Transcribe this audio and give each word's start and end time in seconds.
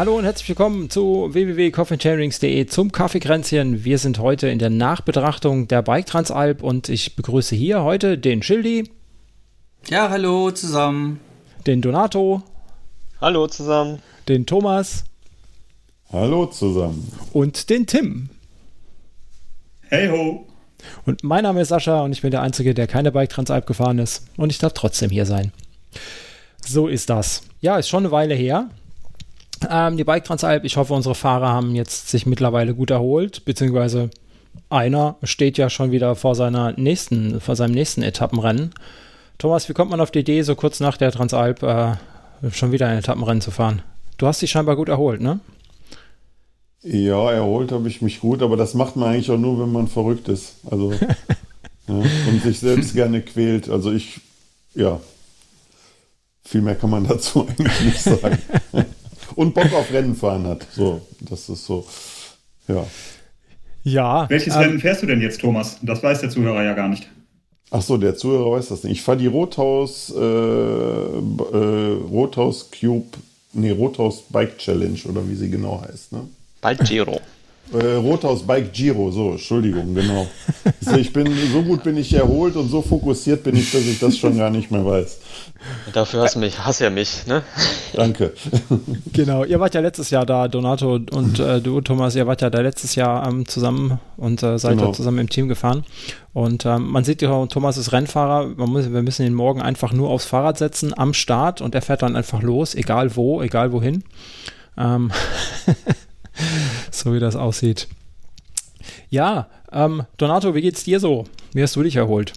Hallo 0.00 0.16
und 0.16 0.24
herzlich 0.24 0.48
willkommen 0.48 0.88
zu 0.88 1.28
www.coffeechainrings.de 1.30 2.64
zum 2.64 2.90
Kaffeekränzchen. 2.90 3.84
Wir 3.84 3.98
sind 3.98 4.18
heute 4.18 4.48
in 4.48 4.58
der 4.58 4.70
Nachbetrachtung 4.70 5.68
der 5.68 5.82
Bike 5.82 6.06
Transalp 6.06 6.62
und 6.62 6.88
ich 6.88 7.16
begrüße 7.16 7.54
hier 7.54 7.82
heute 7.82 8.16
den 8.16 8.42
Schildi. 8.42 8.90
Ja, 9.90 10.08
hallo 10.08 10.52
zusammen. 10.52 11.20
Den 11.66 11.82
Donato. 11.82 12.40
Hallo 13.20 13.46
zusammen. 13.46 14.00
Den 14.26 14.46
Thomas. 14.46 15.04
Hallo 16.10 16.46
zusammen. 16.46 17.12
Und 17.34 17.68
den 17.68 17.86
Tim. 17.86 18.30
Hey 19.82 20.08
ho. 20.08 20.46
Und 21.04 21.24
mein 21.24 21.42
Name 21.42 21.60
ist 21.60 21.68
Sascha 21.68 22.00
und 22.00 22.12
ich 22.12 22.22
bin 22.22 22.30
der 22.30 22.40
Einzige, 22.40 22.72
der 22.72 22.86
keine 22.86 23.12
Bike 23.12 23.28
Transalp 23.28 23.66
gefahren 23.66 23.98
ist. 23.98 24.26
Und 24.38 24.50
ich 24.50 24.56
darf 24.56 24.72
trotzdem 24.72 25.10
hier 25.10 25.26
sein. 25.26 25.52
So 26.64 26.88
ist 26.88 27.10
das. 27.10 27.42
Ja, 27.60 27.76
ist 27.76 27.90
schon 27.90 28.04
eine 28.04 28.12
Weile 28.12 28.34
her. 28.34 28.70
Ähm, 29.68 29.96
die 29.96 30.04
Bike 30.04 30.24
Transalp, 30.24 30.64
ich 30.64 30.76
hoffe, 30.76 30.94
unsere 30.94 31.14
Fahrer 31.14 31.48
haben 31.48 31.74
jetzt 31.74 32.08
sich 32.08 32.26
mittlerweile 32.26 32.74
gut 32.74 32.90
erholt, 32.90 33.44
beziehungsweise 33.44 34.10
einer 34.68 35.16
steht 35.22 35.58
ja 35.58 35.68
schon 35.68 35.90
wieder 35.90 36.14
vor 36.14 36.34
seiner 36.34 36.72
nächsten, 36.72 37.40
vor 37.40 37.56
seinem 37.56 37.74
nächsten 37.74 38.02
Etappenrennen. 38.02 38.72
Thomas, 39.38 39.68
wie 39.68 39.72
kommt 39.72 39.90
man 39.90 40.00
auf 40.00 40.10
die 40.10 40.20
Idee, 40.20 40.42
so 40.42 40.54
kurz 40.54 40.80
nach 40.80 40.96
der 40.96 41.12
Transalp 41.12 41.62
äh, 41.62 41.94
schon 42.52 42.72
wieder 42.72 42.86
ein 42.86 42.98
Etappenrennen 42.98 43.40
zu 43.40 43.50
fahren? 43.50 43.82
Du 44.18 44.26
hast 44.26 44.42
dich 44.42 44.50
scheinbar 44.50 44.76
gut 44.76 44.88
erholt, 44.88 45.20
ne? 45.20 45.40
Ja, 46.82 47.30
erholt 47.30 47.72
habe 47.72 47.88
ich 47.88 48.00
mich 48.00 48.20
gut, 48.20 48.42
aber 48.42 48.56
das 48.56 48.74
macht 48.74 48.96
man 48.96 49.10
eigentlich 49.10 49.30
auch 49.30 49.38
nur, 49.38 49.60
wenn 49.60 49.72
man 49.72 49.88
verrückt 49.88 50.28
ist. 50.28 50.54
Also 50.70 50.92
ja, 50.92 51.94
und 52.28 52.42
sich 52.42 52.58
selbst 52.58 52.94
gerne 52.94 53.20
quält. 53.22 53.68
Also 53.68 53.92
ich, 53.92 54.20
ja, 54.74 55.00
viel 56.44 56.62
mehr 56.62 56.74
kann 56.74 56.90
man 56.90 57.06
dazu 57.06 57.46
eigentlich 57.58 57.80
nicht 57.82 58.02
sagen 58.02 58.38
und 59.40 59.54
Bock 59.54 59.72
auf 59.72 59.90
Rennen 59.90 60.14
fahren 60.14 60.46
hat. 60.46 60.66
So, 60.70 61.00
das 61.20 61.48
ist 61.48 61.64
so, 61.64 61.86
ja. 62.68 62.86
Ja. 63.82 64.28
Welches 64.28 64.54
ähm, 64.54 64.60
Rennen 64.60 64.80
fährst 64.80 65.02
du 65.02 65.06
denn 65.06 65.22
jetzt, 65.22 65.40
Thomas? 65.40 65.78
Das 65.80 66.02
weiß 66.02 66.20
der 66.20 66.28
Zuhörer 66.28 66.62
ja 66.62 66.74
gar 66.74 66.88
nicht. 66.88 67.08
Ach 67.70 67.80
so, 67.80 67.96
der 67.96 68.16
Zuhörer 68.16 68.52
weiß 68.52 68.68
das 68.68 68.84
nicht. 68.84 68.92
Ich 68.92 69.02
fahre 69.02 69.16
die 69.16 69.28
Rothaus, 69.28 70.12
äh, 70.14 70.20
äh, 70.20 71.92
Rothaus 72.10 72.70
Cube, 72.70 73.16
nee, 73.54 73.70
Rothaus 73.70 74.24
Bike 74.28 74.58
Challenge 74.58 74.98
oder 75.08 75.26
wie 75.26 75.34
sie 75.34 75.48
genau 75.48 75.82
heißt, 75.88 76.12
ne? 76.12 76.28
Bike 76.60 76.84
Giro. 76.84 77.18
Äh, 77.72 77.94
Rothaus 77.94 78.42
Bike 78.42 78.72
Giro, 78.72 79.10
so, 79.10 79.32
Entschuldigung, 79.32 79.94
genau. 79.94 80.26
Also 80.84 80.98
ich 80.98 81.12
bin, 81.12 81.32
so 81.52 81.62
gut 81.62 81.84
bin 81.84 81.96
ich 81.96 82.12
erholt 82.12 82.56
und 82.56 82.68
so 82.68 82.82
fokussiert 82.82 83.44
bin 83.44 83.54
ich, 83.54 83.70
dass 83.70 83.82
ich 83.82 83.98
das 84.00 84.16
schon 84.16 84.36
gar 84.36 84.50
nicht 84.50 84.70
mehr 84.70 84.84
weiß. 84.84 85.18
Dafür 85.92 86.22
hast 86.22 86.34
du 86.34 86.40
mich, 86.40 86.58
hast 86.58 86.80
ja 86.80 86.90
mich, 86.90 87.26
ne? 87.26 87.42
Danke. 87.92 88.32
Genau, 89.12 89.44
ihr 89.44 89.60
wart 89.60 89.74
ja 89.74 89.80
letztes 89.80 90.10
Jahr 90.10 90.26
da, 90.26 90.48
Donato 90.48 90.94
und 90.94 91.38
äh, 91.38 91.60
du, 91.60 91.80
Thomas, 91.80 92.16
ihr 92.16 92.26
wart 92.26 92.42
ja 92.42 92.50
da 92.50 92.60
letztes 92.60 92.94
Jahr 92.94 93.28
ähm, 93.28 93.46
zusammen 93.46 94.00
und 94.16 94.42
äh, 94.42 94.58
seid 94.58 94.78
genau. 94.78 94.86
da 94.86 94.92
zusammen 94.92 95.18
im 95.18 95.28
Team 95.28 95.48
gefahren. 95.48 95.84
Und 96.32 96.64
ähm, 96.66 96.90
man 96.90 97.04
sieht 97.04 97.22
ja, 97.22 97.46
Thomas 97.46 97.76
ist 97.76 97.92
Rennfahrer, 97.92 98.46
man 98.56 98.70
muss, 98.70 98.92
wir 98.92 99.02
müssen 99.02 99.26
ihn 99.26 99.34
morgen 99.34 99.62
einfach 99.62 99.92
nur 99.92 100.10
aufs 100.10 100.24
Fahrrad 100.24 100.58
setzen 100.58 100.96
am 100.96 101.14
Start 101.14 101.60
und 101.60 101.74
er 101.74 101.82
fährt 101.82 102.02
dann 102.02 102.16
einfach 102.16 102.42
los, 102.42 102.74
egal 102.74 103.14
wo, 103.16 103.42
egal 103.42 103.72
wohin. 103.72 104.04
Ähm 104.76 105.10
so 106.92 107.14
wie 107.14 107.20
das 107.20 107.36
aussieht. 107.36 107.88
Ja, 109.08 109.48
ähm, 109.72 110.04
Donato, 110.16 110.54
wie 110.54 110.62
geht's 110.62 110.84
dir 110.84 111.00
so? 111.00 111.24
Wie 111.52 111.62
hast 111.62 111.76
du 111.76 111.82
dich 111.82 111.96
erholt? 111.96 112.32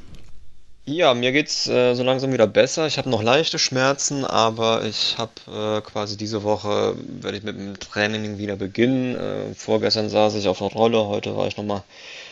Ja, 0.85 1.13
mir 1.13 1.31
geht's 1.31 1.67
äh, 1.67 1.94
so 1.94 2.03
langsam 2.03 2.33
wieder 2.33 2.45
besser. 2.45 2.88
Ich 2.88 2.97
habe 2.97 3.09
noch 3.09 3.23
leichte 3.23 3.57
Schmerzen, 3.57 4.25
aber 4.25 4.83
ich 4.83 5.17
habe 5.17 5.31
äh, 5.47 5.81
quasi 5.81 6.17
diese 6.17 6.44
Woche, 6.44 6.95
werde 7.22 7.38
ich 7.38 7.44
mit 7.44 7.57
dem 7.57 7.79
Training 7.79 8.38
wieder 8.38 8.57
beginnen. 8.57 9.16
Äh, 9.16 9.55
vorgestern 9.55 10.09
saß 10.09 10.35
ich 10.35 10.50
auf 10.50 10.61
einer 10.61 10.72
Rolle, 10.72 11.05
heute 11.05 11.38
war 11.38 11.47
ich 11.47 11.55
nochmal 11.55 11.83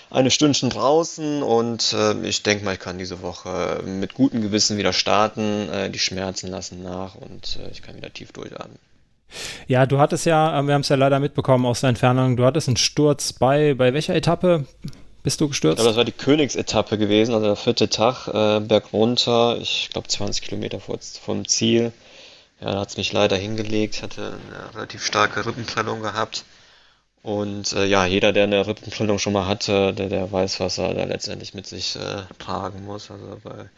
eine 0.10 0.32
Stündchen 0.32 0.70
draußen 0.70 1.42
und 1.42 1.94
äh, 1.94 2.28
ich 2.28 2.44
denke 2.44 2.66
mal, 2.66 2.74
ich 2.74 2.82
kann 2.82 2.98
diese 2.98 3.22
Woche 3.22 3.82
mit 3.86 4.16
gutem 4.16 4.42
Gewissen 4.42 4.78
wieder 4.78 4.92
starten. 4.92 5.70
Äh, 5.70 5.90
die 5.90 6.00
Schmerzen 6.00 6.48
lassen 6.48 6.84
nach 6.84 7.16
und 7.16 7.58
äh, 7.58 7.72
ich 7.72 7.82
kann 7.82 7.96
wieder 7.96 8.12
tief 8.12 8.34
durchatmen. 8.34 8.78
Ja, 9.68 9.86
du 9.86 10.00
hattest 10.00 10.26
ja, 10.26 10.60
äh, 10.60 10.64
wir 10.64 10.74
haben 10.74 10.82
es 10.82 10.90
ja 10.90 10.96
leider 10.96 11.20
mitbekommen 11.20 11.66
aus 11.66 11.82
der 11.82 11.90
Entfernung, 11.90 12.38
du 12.38 12.46
hattest 12.46 12.68
einen 12.68 12.78
Sturz 12.78 13.34
bei, 13.34 13.74
bei 13.74 13.94
welcher 13.94 14.16
Etappe 14.16 14.66
bist 15.24 15.40
du 15.40 15.48
gestürzt? 15.48 15.80
Ja, 15.80 15.86
das 15.86 15.98
war 15.98 16.06
die 16.06 16.12
Königsetappe 16.12 16.98
gewesen, 16.98 17.34
also 17.34 17.46
der 17.46 17.56
vierte 17.56 17.90
Tag, 17.90 18.28
äh, 18.28 18.60
berg 18.60 18.86
ich 19.62 19.90
glaube 19.92 20.08
20 20.08 20.42
Kilometer 20.42 20.80
vor, 20.80 20.98
vom 21.00 21.48
Ziel. 21.48 21.92
Ja, 22.60 22.74
da 22.74 22.80
hat 22.82 22.90
es 22.90 22.98
mich 22.98 23.12
leider 23.14 23.38
hingelegt, 23.38 24.02
hatte 24.02 24.34
eine 24.50 24.76
relativ 24.76 25.04
starke 25.04 25.46
Rippenprellung 25.46 26.02
gehabt. 26.02 26.44
Und 27.24 27.74
äh, 27.74 27.86
ja, 27.86 28.06
jeder, 28.06 28.34
der 28.34 28.46
eine 28.46 28.66
Rippenprellung 28.66 29.20
schon 29.20 29.34
mal 29.34 29.46
hatte, 29.46 29.94
der, 29.94 30.10
der 30.10 30.32
weiß, 30.32 30.60
was 30.60 30.80
er 30.80 30.94
da 30.96 31.04
letztendlich 31.04 31.54
mit 31.54 31.68
sich 31.68 31.96
äh, 31.96 32.24
tragen 32.40 32.84
muss. 32.86 33.12
Also 33.12 33.40
bei, 33.44 33.70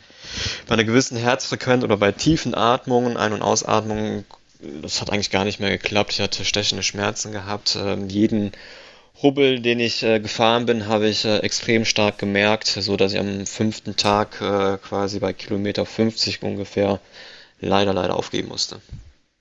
bei 0.68 0.74
einer 0.74 0.86
gewissen 0.86 1.18
Herzfrequenz 1.18 1.84
oder 1.84 1.98
bei 1.98 2.14
tiefen 2.14 2.56
Atmungen, 2.56 3.18
Ein- 3.18 3.34
und 3.34 3.42
Ausatmungen 3.42 4.24
das 4.82 5.02
hat 5.02 5.12
eigentlich 5.12 5.30
gar 5.30 5.46
nicht 5.46 5.60
mehr 5.60 5.72
geklappt. 5.72 6.14
Ich 6.14 6.22
hatte 6.22 6.46
stechende 6.46 6.84
Schmerzen 6.84 7.32
gehabt. 7.32 7.78
Ähm, 7.80 8.10
jeden 8.10 8.52
Hubbel, 9.22 9.60
den 9.62 9.80
ich 9.80 10.04
äh, 10.04 10.20
gefahren 10.20 10.66
bin, 10.66 10.88
habe 10.88 11.08
ich 11.08 11.26
äh, 11.26 11.38
extrem 11.40 11.86
stark 11.86 12.18
gemerkt, 12.18 12.68
so 12.68 12.98
dass 12.98 13.14
ich 13.14 13.20
am 13.20 13.46
fünften 13.46 13.96
Tag 13.96 14.42
äh, 14.42 14.78
quasi 14.78 15.20
bei 15.20 15.34
Kilometer 15.34 15.86
50 15.86 16.42
ungefähr 16.44 17.00
leider, 17.60 17.94
leider 17.94 18.16
aufgeben 18.16 18.50
musste. 18.50 18.82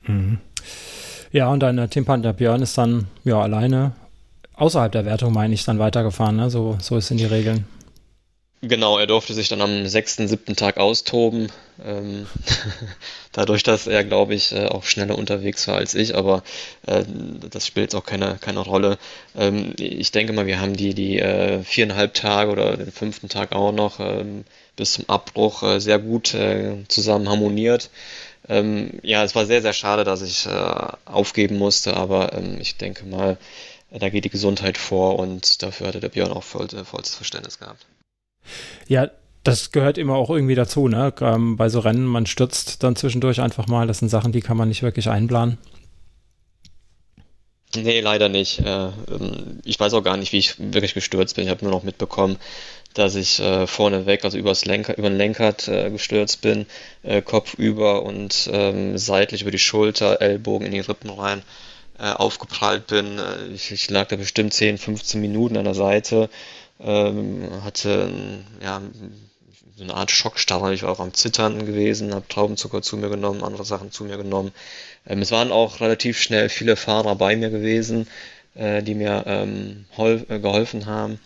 Mhm. 0.03 0.39
Ja, 1.33 1.49
und 1.49 1.61
dein 1.61 1.89
Teampartner 1.89 2.35
Björn 2.35 2.63
ist 2.63 2.77
dann 2.77 3.07
ja 3.25 3.41
alleine 3.41 3.93
außerhalb 4.55 4.93
der 4.93 5.07
Wertung, 5.07 5.33
meine 5.33 5.55
ich, 5.55 5.65
dann 5.65 5.79
weitergefahren. 5.79 6.37
Ne? 6.37 6.51
So, 6.51 6.77
so 6.81 7.01
sind 7.01 7.19
die 7.19 7.25
Regeln. 7.25 7.65
Genau, 8.65 8.97
er 8.97 9.09
durfte 9.09 9.35
sich 9.35 9.49
dann 9.49 9.61
am 9.61 9.89
sechsten, 9.89 10.29
siebten 10.29 10.55
Tag 10.55 10.77
austoben. 10.77 11.51
Ähm, 11.85 12.29
dadurch, 13.33 13.65
dass 13.65 13.89
er, 13.89 14.05
glaube 14.05 14.35
ich, 14.35 14.53
äh, 14.53 14.67
auch 14.67 14.85
schneller 14.85 15.19
unterwegs 15.19 15.67
war 15.67 15.77
als 15.77 15.97
ich, 15.97 16.15
aber 16.15 16.45
äh, 16.87 17.03
das 17.51 17.67
spielt 17.67 17.87
jetzt 17.87 17.95
auch 17.97 18.05
keine, 18.07 18.39
keine 18.41 18.61
Rolle. 18.61 18.99
Ähm, 19.37 19.75
ich 19.79 20.13
denke 20.13 20.33
mal, 20.33 20.47
wir 20.47 20.61
haben 20.61 20.77
die, 20.77 20.95
die 20.95 21.19
äh, 21.19 21.65
viereinhalb 21.65 22.15
Tage 22.15 22.53
oder 22.53 22.77
den 22.77 22.93
fünften 22.93 23.29
Tag 23.29 23.51
auch 23.53 23.73
noch 23.73 23.99
ähm, 23.99 24.45
bis 24.77 24.93
zum 24.93 25.09
Abbruch 25.09 25.65
äh, 25.65 25.81
sehr 25.81 25.99
gut 25.99 26.33
äh, 26.35 26.85
zusammen 26.87 27.29
harmoniert. 27.29 27.91
Ähm, 28.49 29.01
ja, 29.03 29.25
es 29.25 29.35
war 29.35 29.47
sehr, 29.47 29.63
sehr 29.63 29.73
schade, 29.73 30.05
dass 30.05 30.23
ich 30.23 30.47
äh, 30.47 30.51
aufgeben 31.05 31.59
musste, 31.59 31.97
aber 31.97 32.33
ähm, 32.35 32.59
ich 32.61 32.77
denke 32.77 33.07
mal, 33.07 33.39
da 33.91 34.09
geht 34.09 34.25
die 34.25 34.31
Gesundheit 34.31 34.79
vor 34.79 35.19
und 35.19 35.63
dafür 35.63 35.89
hatte 35.89 36.01
der 36.01 36.11
Björn 36.11 36.33
auch 36.33 36.45
voll, 36.45 36.69
vollstes 36.85 37.17
Verständnis 37.17 37.59
gehabt. 37.59 37.87
Ja, 38.89 39.11
das 39.45 39.73
gehört 39.73 39.99
immer 39.99 40.15
auch 40.15 40.31
irgendwie 40.31 40.55
dazu, 40.55 40.89
ne? 40.89 41.13
Ähm, 41.21 41.57
bei 41.57 41.69
so 41.69 41.81
Rennen, 41.81 42.05
man 42.05 42.27
stürzt 42.27 42.83
dann 42.83 42.97
zwischendurch 42.97 43.41
einfach 43.41 43.67
mal. 43.67 43.87
Das 43.87 43.99
sind 43.99 44.09
Sachen, 44.09 44.33
die 44.33 44.41
kann 44.41 44.57
man 44.57 44.69
nicht 44.69 44.83
wirklich 44.83 45.09
einplanen. 45.09 45.59
Nee, 47.75 48.01
leider 48.01 48.29
nicht. 48.29 48.61
Äh, 48.61 48.87
ähm, 48.87 49.61
ich 49.65 49.81
weiß 49.81 49.95
auch 49.95 50.03
gar 50.03 50.17
nicht, 50.17 50.33
wie 50.33 50.39
ich 50.39 50.55
wirklich 50.59 50.95
gestürzt 50.95 51.37
bin. 51.37 51.45
Ich 51.45 51.51
habe 51.51 51.65
nur 51.65 51.73
noch 51.73 51.85
mitbekommen, 51.85 52.37
dass 52.95 53.15
ich 53.15 53.41
äh, 53.41 53.67
vorneweg, 53.67 54.25
also 54.25 54.37
übers 54.37 54.67
Lenker, 54.67 54.97
über 54.99 55.09
den 55.09 55.17
Lenkrad 55.17 55.69
äh, 55.69 55.91
gestürzt 55.91 56.43
bin, 56.43 56.67
äh, 57.03 57.23
Kopf 57.23 57.55
über 57.55 58.03
und 58.03 58.51
ähm, 58.53 58.99
seitlich 58.99 59.43
über 59.43 59.51
die 59.51 59.59
Schulter, 59.59 60.21
Ellbogen 60.21 60.67
in 60.67 60.73
die 60.73 60.81
Rippen 60.81 61.11
rein 61.11 61.43
äh, 61.99 62.11
aufgeprallt 62.11 62.89
bin. 62.89 63.19
Äh, 63.19 63.55
ich, 63.55 63.73
ich, 63.73 63.89
lag 63.89 64.09
da 64.09 64.17
bestimmt 64.17 64.53
10, 64.53 64.77
15 64.77 65.21
Minuten 65.21 65.57
an 65.57 65.65
der 65.65 65.75
Seite 65.75 66.29
ähm, 66.83 67.63
hatte 67.65 68.13
ja, 68.63 68.83
so 69.77 69.85
eine 69.85 69.95
Art 69.95 70.11
Schockstarre. 70.11 70.75
Ich 70.75 70.83
war 70.83 70.91
auch 70.91 71.01
am 71.01 71.15
Zittern 71.15 71.65
gewesen, 71.67 72.15
habe 72.15 72.29
Traubenzucker 72.29 72.83
zu 72.83 72.97
mir 72.97 73.09
genommen, 73.09 73.43
andere 73.43 73.65
Sachen 73.65 73.91
zu 73.91 74.05
mir 74.05 74.17
genommen. 74.17 74.53
Ähm, 75.07 75.23
es 75.23 75.31
waren 75.31 75.53
auch 75.53 75.81
relativ 75.81 76.21
schnell 76.21 76.49
viele 76.49 76.77
Fahrer 76.77 77.17
bei 77.17 77.37
mir 77.37 77.51
gewesen, 77.51 78.07
äh, 78.55 78.83
die 78.83 78.95
mir 78.95 79.25
ähm, 79.27 79.87
äh, 79.97 80.39
geholfen 80.39 80.87
haben. 80.87 81.19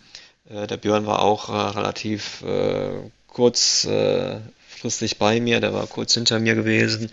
Äh, 0.49 0.67
der 0.67 0.77
Björn 0.77 1.05
war 1.05 1.21
auch 1.21 1.49
äh, 1.49 1.77
relativ 1.77 2.41
äh, 2.43 3.09
kurzfristig 3.27 5.17
bei 5.19 5.39
mir, 5.39 5.59
der 5.59 5.73
war 5.73 5.87
kurz 5.87 6.13
hinter 6.13 6.39
mir 6.39 6.55
gewesen. 6.55 7.11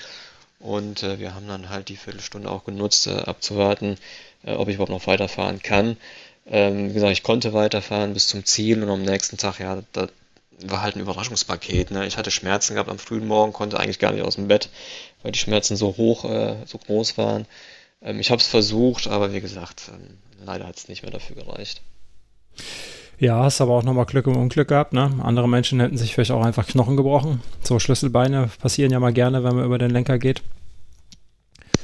Und 0.61 1.02
äh, 1.02 1.19
wir 1.19 1.35
haben 1.35 1.49
dann 1.49 1.69
halt 1.69 1.88
die 1.88 1.96
Viertelstunde 1.96 2.50
auch 2.50 2.64
genutzt, 2.64 3.06
abzuwarten, 3.08 3.99
ob 4.46 4.69
ich 4.69 4.75
überhaupt 4.76 4.93
noch 4.93 5.06
weiterfahren 5.06 5.61
kann. 5.62 5.96
Ähm, 6.46 6.91
wie 6.91 6.94
gesagt, 6.94 7.12
ich 7.12 7.23
konnte 7.23 7.52
weiterfahren 7.52 8.14
bis 8.14 8.29
zum 8.29 8.44
Ziel 8.44 8.82
und 8.82 8.91
am 8.91 9.02
nächsten 9.02 9.38
Tag, 9.38 9.61
ja, 9.61 9.82
da 9.93 10.08
war 10.62 10.82
halt 10.82 10.96
ein 10.96 11.00
Überraschungspaket. 11.00 11.91
Ne? 11.91 12.06
Ich 12.06 12.17
hatte 12.17 12.31
Schmerzen 12.31 12.75
gehabt 12.75 12.91
am 12.91 12.99
frühen 12.99 13.26
Morgen, 13.26 13.52
konnte 13.52 13.79
eigentlich 13.81 13.99
gar 13.99 14.12
nicht 14.12 14.23
aus 14.23 14.37
dem 14.37 14.49
Bett, 14.49 14.69
weil 15.23 15.32
die 15.32 15.38
Schmerzen 15.38 15.76
so 15.76 15.96
hoch, 15.96 16.25
äh, 16.25 16.56
so 16.67 16.79
groß 16.79 17.19
waren. 17.19 17.46
Ähm, 18.02 18.20
ich 18.20 18.31
habe 18.31 18.41
es 18.41 18.46
versucht, 18.46 19.08
aber 19.08 19.32
wie 19.32 19.41
gesagt, 19.41 19.91
ähm, 19.93 20.19
leider 20.44 20.67
hat 20.67 20.76
es 20.76 20.88
nicht 20.88 21.02
mehr 21.02 21.12
dafür 21.12 21.37
gereicht. 21.37 21.81
Ja, 23.19 23.43
hast 23.43 23.61
aber 23.61 23.75
auch 23.75 23.82
nochmal 23.82 24.06
Glück 24.06 24.26
im 24.26 24.37
Unglück 24.37 24.69
gehabt. 24.69 24.93
Ne? 24.93 25.11
Andere 25.23 25.49
Menschen 25.49 25.81
hätten 25.81 25.96
sich 25.96 26.14
vielleicht 26.14 26.32
auch 26.32 26.44
einfach 26.44 26.67
Knochen 26.67 26.96
gebrochen. 26.96 27.41
So 27.62 27.79
Schlüsselbeine 27.79 28.50
passieren 28.61 28.91
ja 28.91 29.00
mal 29.00 29.12
gerne, 29.12 29.44
wenn 29.44 29.56
man 29.56 29.64
über 29.64 29.79
den 29.79 29.91
Lenker 29.91 30.19
geht. 30.19 30.43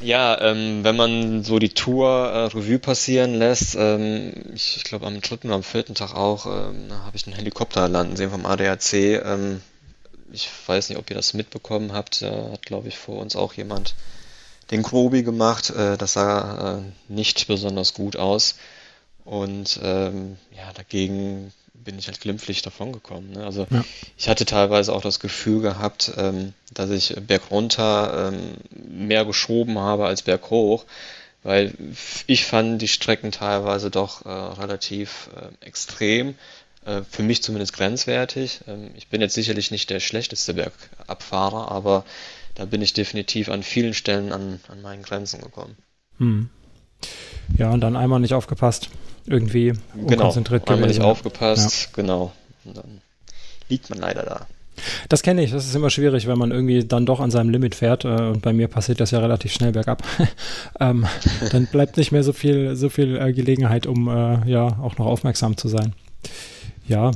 Ja, 0.03 0.41
ähm, 0.41 0.83
wenn 0.83 0.97
man 0.97 1.45
so 1.45 1.59
die 1.59 1.75
Tour 1.75 2.09
äh, 2.09 2.45
Revue 2.47 2.79
passieren 2.79 3.35
lässt, 3.35 3.77
ähm, 3.79 4.33
ich, 4.55 4.79
ich 4.79 4.85
glaube 4.85 5.07
am 5.07 5.21
dritten 5.21 5.49
oder 5.49 5.57
am 5.57 5.63
vierten 5.63 5.95
Tag 5.95 6.15
auch, 6.15 6.47
ähm, 6.47 6.91
habe 6.91 7.17
ich 7.17 7.27
einen 7.27 7.37
Helikopter 7.37 7.87
landen 7.87 8.17
sehen 8.17 8.31
vom 8.31 8.47
ADAC. 8.47 8.95
Ähm, 8.95 9.61
ich 10.33 10.49
weiß 10.67 10.89
nicht, 10.89 10.99
ob 10.99 11.11
ihr 11.11 11.17
das 11.17 11.35
mitbekommen 11.35 11.93
habt. 11.93 12.23
Da 12.23 12.51
hat, 12.53 12.65
glaube 12.65 12.89
ich, 12.89 12.97
vor 12.97 13.19
uns 13.19 13.37
auch 13.37 13.53
jemand 13.55 13.95
den 14.71 14.83
Grobi 14.83 15.23
gemacht. 15.23 15.69
Äh, 15.71 15.99
das 15.99 16.15
sah 16.15 16.79
äh, 16.79 16.83
nicht 17.13 17.47
besonders 17.47 17.93
gut 17.93 18.17
aus. 18.17 18.55
Und 19.25 19.81
ähm, 19.83 20.39
ja, 20.57 20.73
dagegen 20.73 21.53
bin 21.85 21.99
ich 21.99 22.07
halt 22.07 22.21
glimpflich 22.21 22.63
davon 22.63 22.93
gekommen. 22.93 23.33
Ne? 23.33 23.45
Also 23.45 23.67
ja. 23.71 23.85
ich 24.17 24.29
hatte 24.29 24.45
teilweise 24.45 24.93
auch 24.93 25.03
das 25.03 25.21
Gefühl 25.21 25.61
gehabt, 25.61 26.13
ähm, 26.17 26.53
dass 26.73 26.91
ich 26.91 27.15
bergunter 27.27 28.33
ähm, 28.33 28.57
mehr 28.71 29.25
geschoben 29.25 29.79
habe 29.79 30.07
als 30.07 30.23
berghoch, 30.23 30.85
weil 31.43 31.75
ich 32.27 32.45
fand 32.45 32.81
die 32.83 32.89
Strecken 32.89 33.33
teilweise 33.33 33.91
doch 33.91 34.25
äh, 34.25 34.29
relativ 34.29 35.31
äh, 35.37 35.65
extrem, 35.65 36.35
äh, 36.85 37.03
für 37.09 37.23
mich 37.23 37.43
zumindest 37.43 37.73
grenzwertig. 37.73 38.61
Ähm, 38.67 38.91
ich 38.97 39.09
bin 39.09 39.21
jetzt 39.21 39.35
sicherlich 39.35 39.71
nicht 39.71 39.91
der 39.91 40.01
schlechteste 40.01 40.55
Bergabfahrer, 40.55 41.71
aber 41.71 42.05
da 42.55 42.67
bin 42.67 42.83
ich 42.83 42.93
definitiv 42.93 43.49
an 43.49 43.63
vielen 43.63 43.95
Stellen 43.95 44.33
an, 44.33 44.61
an 44.69 44.83
meinen 44.83 45.03
Grenzen 45.03 45.41
gekommen. 45.41 45.77
Hm. 46.19 46.51
Ja, 47.57 47.71
und 47.71 47.81
dann 47.81 47.97
einmal 47.97 48.21
nicht 48.21 48.35
aufgepasst 48.35 48.91
irgendwie 49.31 49.73
genau, 49.95 50.09
unkonzentriert 50.09 50.67
gewesen. 50.67 50.87
nicht 50.87 51.01
aufgepasst, 51.01 51.83
ja. 51.83 52.03
genau. 52.03 52.33
Und 52.65 52.77
dann 52.77 53.01
liegt 53.69 53.91
man 53.91 53.99
leider 53.99 54.23
da. 54.23 54.47
Das 55.09 55.23
kenne 55.23 55.43
ich, 55.43 55.51
das 55.51 55.67
ist 55.67 55.75
immer 55.75 55.91
schwierig, 55.91 56.27
wenn 56.27 56.39
man 56.39 56.51
irgendwie 56.51 56.85
dann 56.85 57.07
doch 57.07 57.21
an 57.21 57.31
seinem 57.31 57.51
Limit 57.51 57.75
fährt 57.75 58.05
äh, 58.05 58.09
und 58.09 58.43
bei 58.43 58.53
mir 58.53 58.69
passiert 58.69 59.01
das 59.01 59.11
ja 59.11 59.19
relativ 59.19 59.53
schnell 59.53 59.73
bergab. 59.73 60.03
ähm, 60.81 61.07
dann 61.53 61.67
bleibt 61.67 61.97
nicht 61.97 62.13
mehr 62.13 62.23
so 62.23 62.33
viel, 62.33 62.77
so 62.77 62.89
viel 62.89 63.17
äh, 63.17 63.33
Gelegenheit, 63.33 63.87
um 63.87 64.09
äh, 64.09 64.49
ja 64.49 64.79
auch 64.83 64.99
noch 64.99 65.07
aufmerksam 65.07 65.57
zu 65.57 65.69
sein. 65.69 65.95
Ja. 66.87 67.11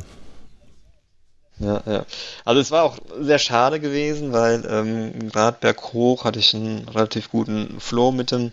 Ja, 1.60 1.82
ja. 1.86 2.04
Also 2.44 2.60
es 2.60 2.70
war 2.70 2.82
auch 2.82 2.98
sehr 3.20 3.38
schade 3.38 3.78
gewesen, 3.78 4.32
weil 4.32 4.64
ähm, 4.68 5.30
gerade 5.30 5.56
berghoch 5.60 6.24
hatte 6.24 6.40
ich 6.40 6.54
einen 6.54 6.88
relativ 6.88 7.30
guten 7.30 7.76
Flow 7.78 8.10
mit 8.10 8.32
dem 8.32 8.50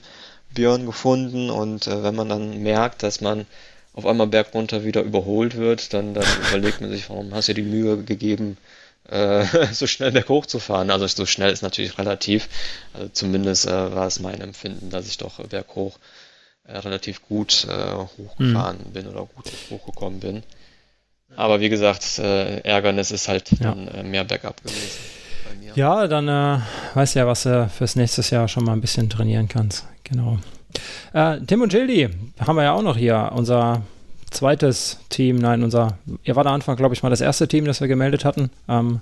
Björn 0.54 0.86
gefunden 0.86 1.50
und 1.50 1.88
äh, 1.88 2.04
wenn 2.04 2.16
man 2.16 2.30
dann 2.30 2.62
merkt, 2.62 3.04
dass 3.04 3.22
man 3.22 3.46
auf 3.94 4.06
einmal 4.06 4.28
bergunter 4.28 4.84
wieder 4.84 5.02
überholt 5.02 5.58
wird, 5.58 5.94
dann, 5.94 6.14
dann 6.14 6.26
überlegt 6.50 6.82
man 6.82 6.90
sich, 6.90 7.10
warum 7.10 7.34
hast 7.34 7.50
du 7.50 7.54
dir 7.54 7.64
die 7.64 7.70
Mühe 7.70 8.04
gegeben, 8.04 8.58
äh, 9.10 9.46
so 9.72 9.88
schnell 9.88 10.12
berghoch 10.12 10.46
zu 10.46 10.60
fahren. 10.60 10.90
Also 10.90 11.08
so 11.08 11.26
schnell 11.26 11.52
ist 11.52 11.62
natürlich 11.62 11.98
relativ. 11.98 12.48
Also 12.94 13.10
zumindest 13.10 13.68
äh, 13.68 13.96
war 13.96 14.08
es 14.08 14.20
mein 14.20 14.42
Empfinden, 14.42 14.90
dass 14.90 15.08
ich 15.08 15.18
doch 15.18 15.44
berghoch 15.48 15.98
äh, 16.66 16.78
relativ 16.78 17.22
gut 17.28 17.66
äh, 17.70 17.94
hochgefahren 18.18 18.78
mhm. 18.86 18.94
bin 18.94 19.08
oder 19.08 19.26
gut 19.26 19.52
hochgekommen 19.70 20.20
bin. 20.20 20.44
Aber 21.36 21.62
wie 21.62 21.70
gesagt, 21.70 22.20
äh, 22.20 22.60
Ärgernis 22.60 23.12
ist 23.12 23.30
halt 23.30 23.52
ja. 23.52 23.74
dann 23.74 24.12
mehr 24.12 24.26
bergab 24.26 24.62
gewesen. 24.62 25.00
Ja, 25.76 26.08
dann 26.08 26.28
äh, 26.28 26.60
weißt 26.94 27.16
ja, 27.16 27.26
was 27.26 27.44
du 27.44 27.70
fürs 27.70 27.96
nächste 27.96 28.22
Jahr 28.36 28.48
schon 28.50 28.66
mal 28.66 28.74
ein 28.74 28.82
bisschen 28.82 29.10
trainieren 29.10 29.48
kannst. 29.48 29.86
Genau. 30.12 30.38
Äh, 31.14 31.40
Tim 31.48 31.62
und 31.62 31.70
Gildi 31.70 32.10
haben 32.40 32.56
wir 32.56 32.64
ja 32.64 32.74
auch 32.74 32.84
noch 32.84 32.98
hier. 32.98 33.32
Unser 33.34 33.82
zweites 34.30 35.00
Team, 35.10 35.38
nein, 35.38 35.64
unser, 35.64 35.98
ihr 36.24 36.36
war 36.36 36.46
am 36.46 36.54
Anfang, 36.54 36.76
glaube 36.78 36.96
ich, 36.96 37.04
mal 37.04 37.10
das 37.10 37.22
erste 37.22 37.48
Team, 37.48 37.66
das 37.66 37.82
wir 37.82 37.88
gemeldet 37.88 38.26
hatten. 38.26 38.50
Ähm, 38.68 39.02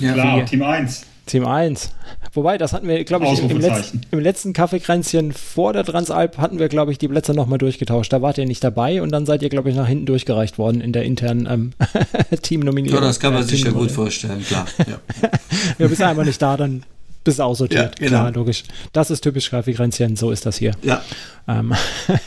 ja, 0.00 0.12
klar, 0.12 0.44
Team 0.44 0.62
1. 0.62 1.06
Team 1.26 1.46
1. 1.46 1.92
Wobei, 2.32 2.58
das 2.58 2.72
hatten 2.72 2.88
wir, 2.88 3.04
glaube 3.04 3.26
ich, 3.26 3.38
im, 3.40 3.60
Letz-, 3.60 3.92
im, 4.10 4.18
letzten 4.18 4.52
Kaffeekränzchen 4.52 5.32
vor 5.32 5.72
der 5.72 5.84
Transalp 5.84 6.38
hatten 6.38 6.58
wir, 6.58 6.68
glaube 6.68 6.90
ich, 6.90 6.98
die 6.98 7.08
Plätze 7.08 7.34
nochmal 7.34 7.58
durchgetauscht. 7.58 8.12
Da 8.12 8.22
wart 8.22 8.38
ihr 8.38 8.46
nicht 8.46 8.64
dabei 8.64 9.02
und 9.02 9.12
dann 9.12 9.26
seid 9.26 9.42
ihr, 9.42 9.48
glaube 9.48 9.70
ich, 9.70 9.76
nach 9.76 9.86
hinten 9.86 10.06
durchgereicht 10.06 10.58
worden 10.58 10.80
in 10.80 10.92
der 10.92 11.04
internen 11.04 11.46
ähm, 11.50 11.72
Teamnominierung. 12.42 13.00
Ja, 13.00 13.06
das 13.06 13.20
kann 13.20 13.34
man 13.34 13.44
sich 13.44 13.62
ja 13.62 13.70
gut 13.70 13.90
vorstellen, 13.90 14.42
klar. 14.42 14.66
Ja. 14.78 14.98
wir 15.78 15.88
bist 15.88 16.02
einfach 16.02 16.24
nicht 16.24 16.40
da, 16.40 16.56
dann 16.56 16.82
bist 17.28 17.40
aussortiert. 17.40 17.98
Ja, 18.00 18.06
genau. 18.06 18.20
Klar, 18.20 18.32
logisch. 18.32 18.64
Das 18.92 19.10
ist 19.10 19.20
typisch 19.20 19.50
Kaffeekränzchen, 19.50 20.16
so 20.16 20.30
ist 20.30 20.46
das 20.46 20.56
hier. 20.56 20.72
Ja. 20.82 21.02
Ähm, 21.46 21.74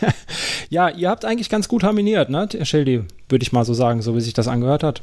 ja, 0.69 0.89
ihr 0.89 1.09
habt 1.09 1.25
eigentlich 1.25 1.50
ganz 1.50 1.68
gut 1.68 1.83
harmoniert, 1.83 2.30
ne, 2.30 2.48
Schildi, 2.63 3.03
würde 3.30 3.44
ich 3.44 3.51
mal 3.51 3.65
so 3.65 3.74
sagen, 3.74 4.01
so 4.01 4.15
wie 4.15 4.21
sich 4.21 4.33
das 4.33 4.48
angehört 4.48 4.83
hat. 4.83 5.01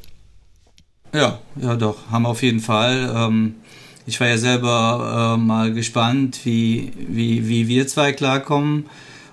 Ja, 1.12 1.38
ja 1.60 1.76
doch, 1.76 1.96
haben 2.10 2.22
wir 2.22 2.28
auf 2.28 2.42
jeden 2.42 2.60
Fall. 2.60 3.12
Ähm, 3.14 3.54
ich 4.06 4.20
war 4.20 4.28
ja 4.28 4.38
selber 4.38 5.34
äh, 5.34 5.40
mal 5.40 5.72
gespannt, 5.72 6.40
wie, 6.44 6.92
wie, 6.96 7.48
wie 7.48 7.68
wir 7.68 7.88
zwei 7.88 8.12
klarkommen 8.12 8.86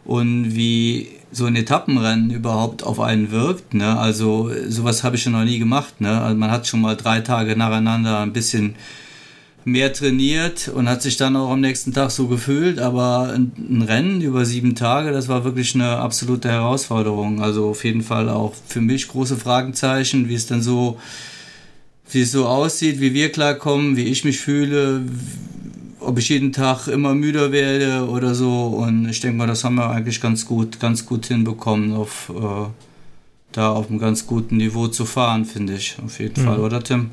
und 0.04 0.56
wie 0.56 1.10
so 1.32 1.46
ein 1.46 1.56
Etappenrennen 1.56 2.32
überhaupt 2.32 2.84
auf 2.84 3.00
einen 3.00 3.32
wirkt. 3.32 3.74
Ne? 3.74 3.98
Also 3.98 4.52
sowas 4.68 5.04
habe 5.04 5.18
ich 5.18 5.24
schon 5.24 5.34
noch 5.34 5.44
nie 5.44 5.60
gemacht. 5.60 6.00
Ne? 6.00 6.22
Also 6.22 6.38
man 6.38 6.50
hat 6.50 6.66
schon 6.66 6.82
mal 6.82 6.96
drei 6.96 7.20
Tage 7.22 7.56
nacheinander 7.58 8.20
ein 8.20 8.34
bisschen 8.34 8.76
mehr 9.66 9.92
trainiert 9.92 10.68
und 10.68 10.88
hat 10.88 11.02
sich 11.02 11.18
dann 11.18 11.36
auch 11.36 11.50
am 11.50 11.60
nächsten 11.60 11.92
Tag 11.92 12.12
so 12.12 12.28
gefühlt. 12.28 12.80
Aber 12.80 13.34
ein, 13.34 13.84
Rennen 13.88 14.22
über 14.22 14.46
sieben 14.46 14.76
Tage, 14.76 15.12
das 15.12 15.28
war 15.28 15.44
wirklich 15.44 15.76
eine 15.76 15.98
absolute 15.98 16.50
Herausforderung. 16.50 17.42
Also 17.42 17.70
auf 17.70 17.84
jeden 17.84 18.04
Fall 18.04 18.30
auch 18.30 18.54
für 18.68 18.82
mich 18.82 19.08
große 19.08 19.38
Fragezeichen, 19.38 20.30
wie 20.30 20.36
es 20.36 20.46
dann 20.46 20.62
so 20.62 20.98
wie 22.12 22.22
es 22.22 22.32
so 22.32 22.46
aussieht, 22.46 23.00
wie 23.00 23.14
wir 23.14 23.32
klarkommen, 23.32 23.98
wie 23.98 24.04
ich 24.04 24.24
mich 24.24 24.40
fühle, 24.40 25.02
ob 26.00 26.20
ich 26.20 26.30
jeden 26.30 26.54
Tag 26.54 26.88
immer 26.88 27.16
müder 27.16 27.52
werde 27.52 28.08
oder 28.08 28.36
so. 28.36 28.68
Und 28.68 29.10
ich 29.10 29.20
denke 29.22 29.38
mal, 29.38 29.48
das 29.48 29.64
haben 29.64 29.76
wir 29.76 29.90
eigentlich 29.90 30.22
ganz 30.22 30.46
gut, 30.46 30.80
ganz 30.80 31.06
gut 31.06 31.26
hinbekommen, 31.26 31.94
auf, 31.94 32.32
äh, 32.36 32.68
da 33.52 33.72
auf 33.72 33.90
einem 33.90 34.00
ganz 34.00 34.28
guten 34.28 34.58
Niveau 34.58 34.88
zu 34.88 35.06
fahren, 35.06 35.46
finde 35.46 35.74
ich. 35.74 35.98
Auf 36.04 36.20
jeden 36.20 36.42
mhm. 36.42 36.46
Fall, 36.46 36.60
oder 36.60 36.84
Tim? 36.84 37.12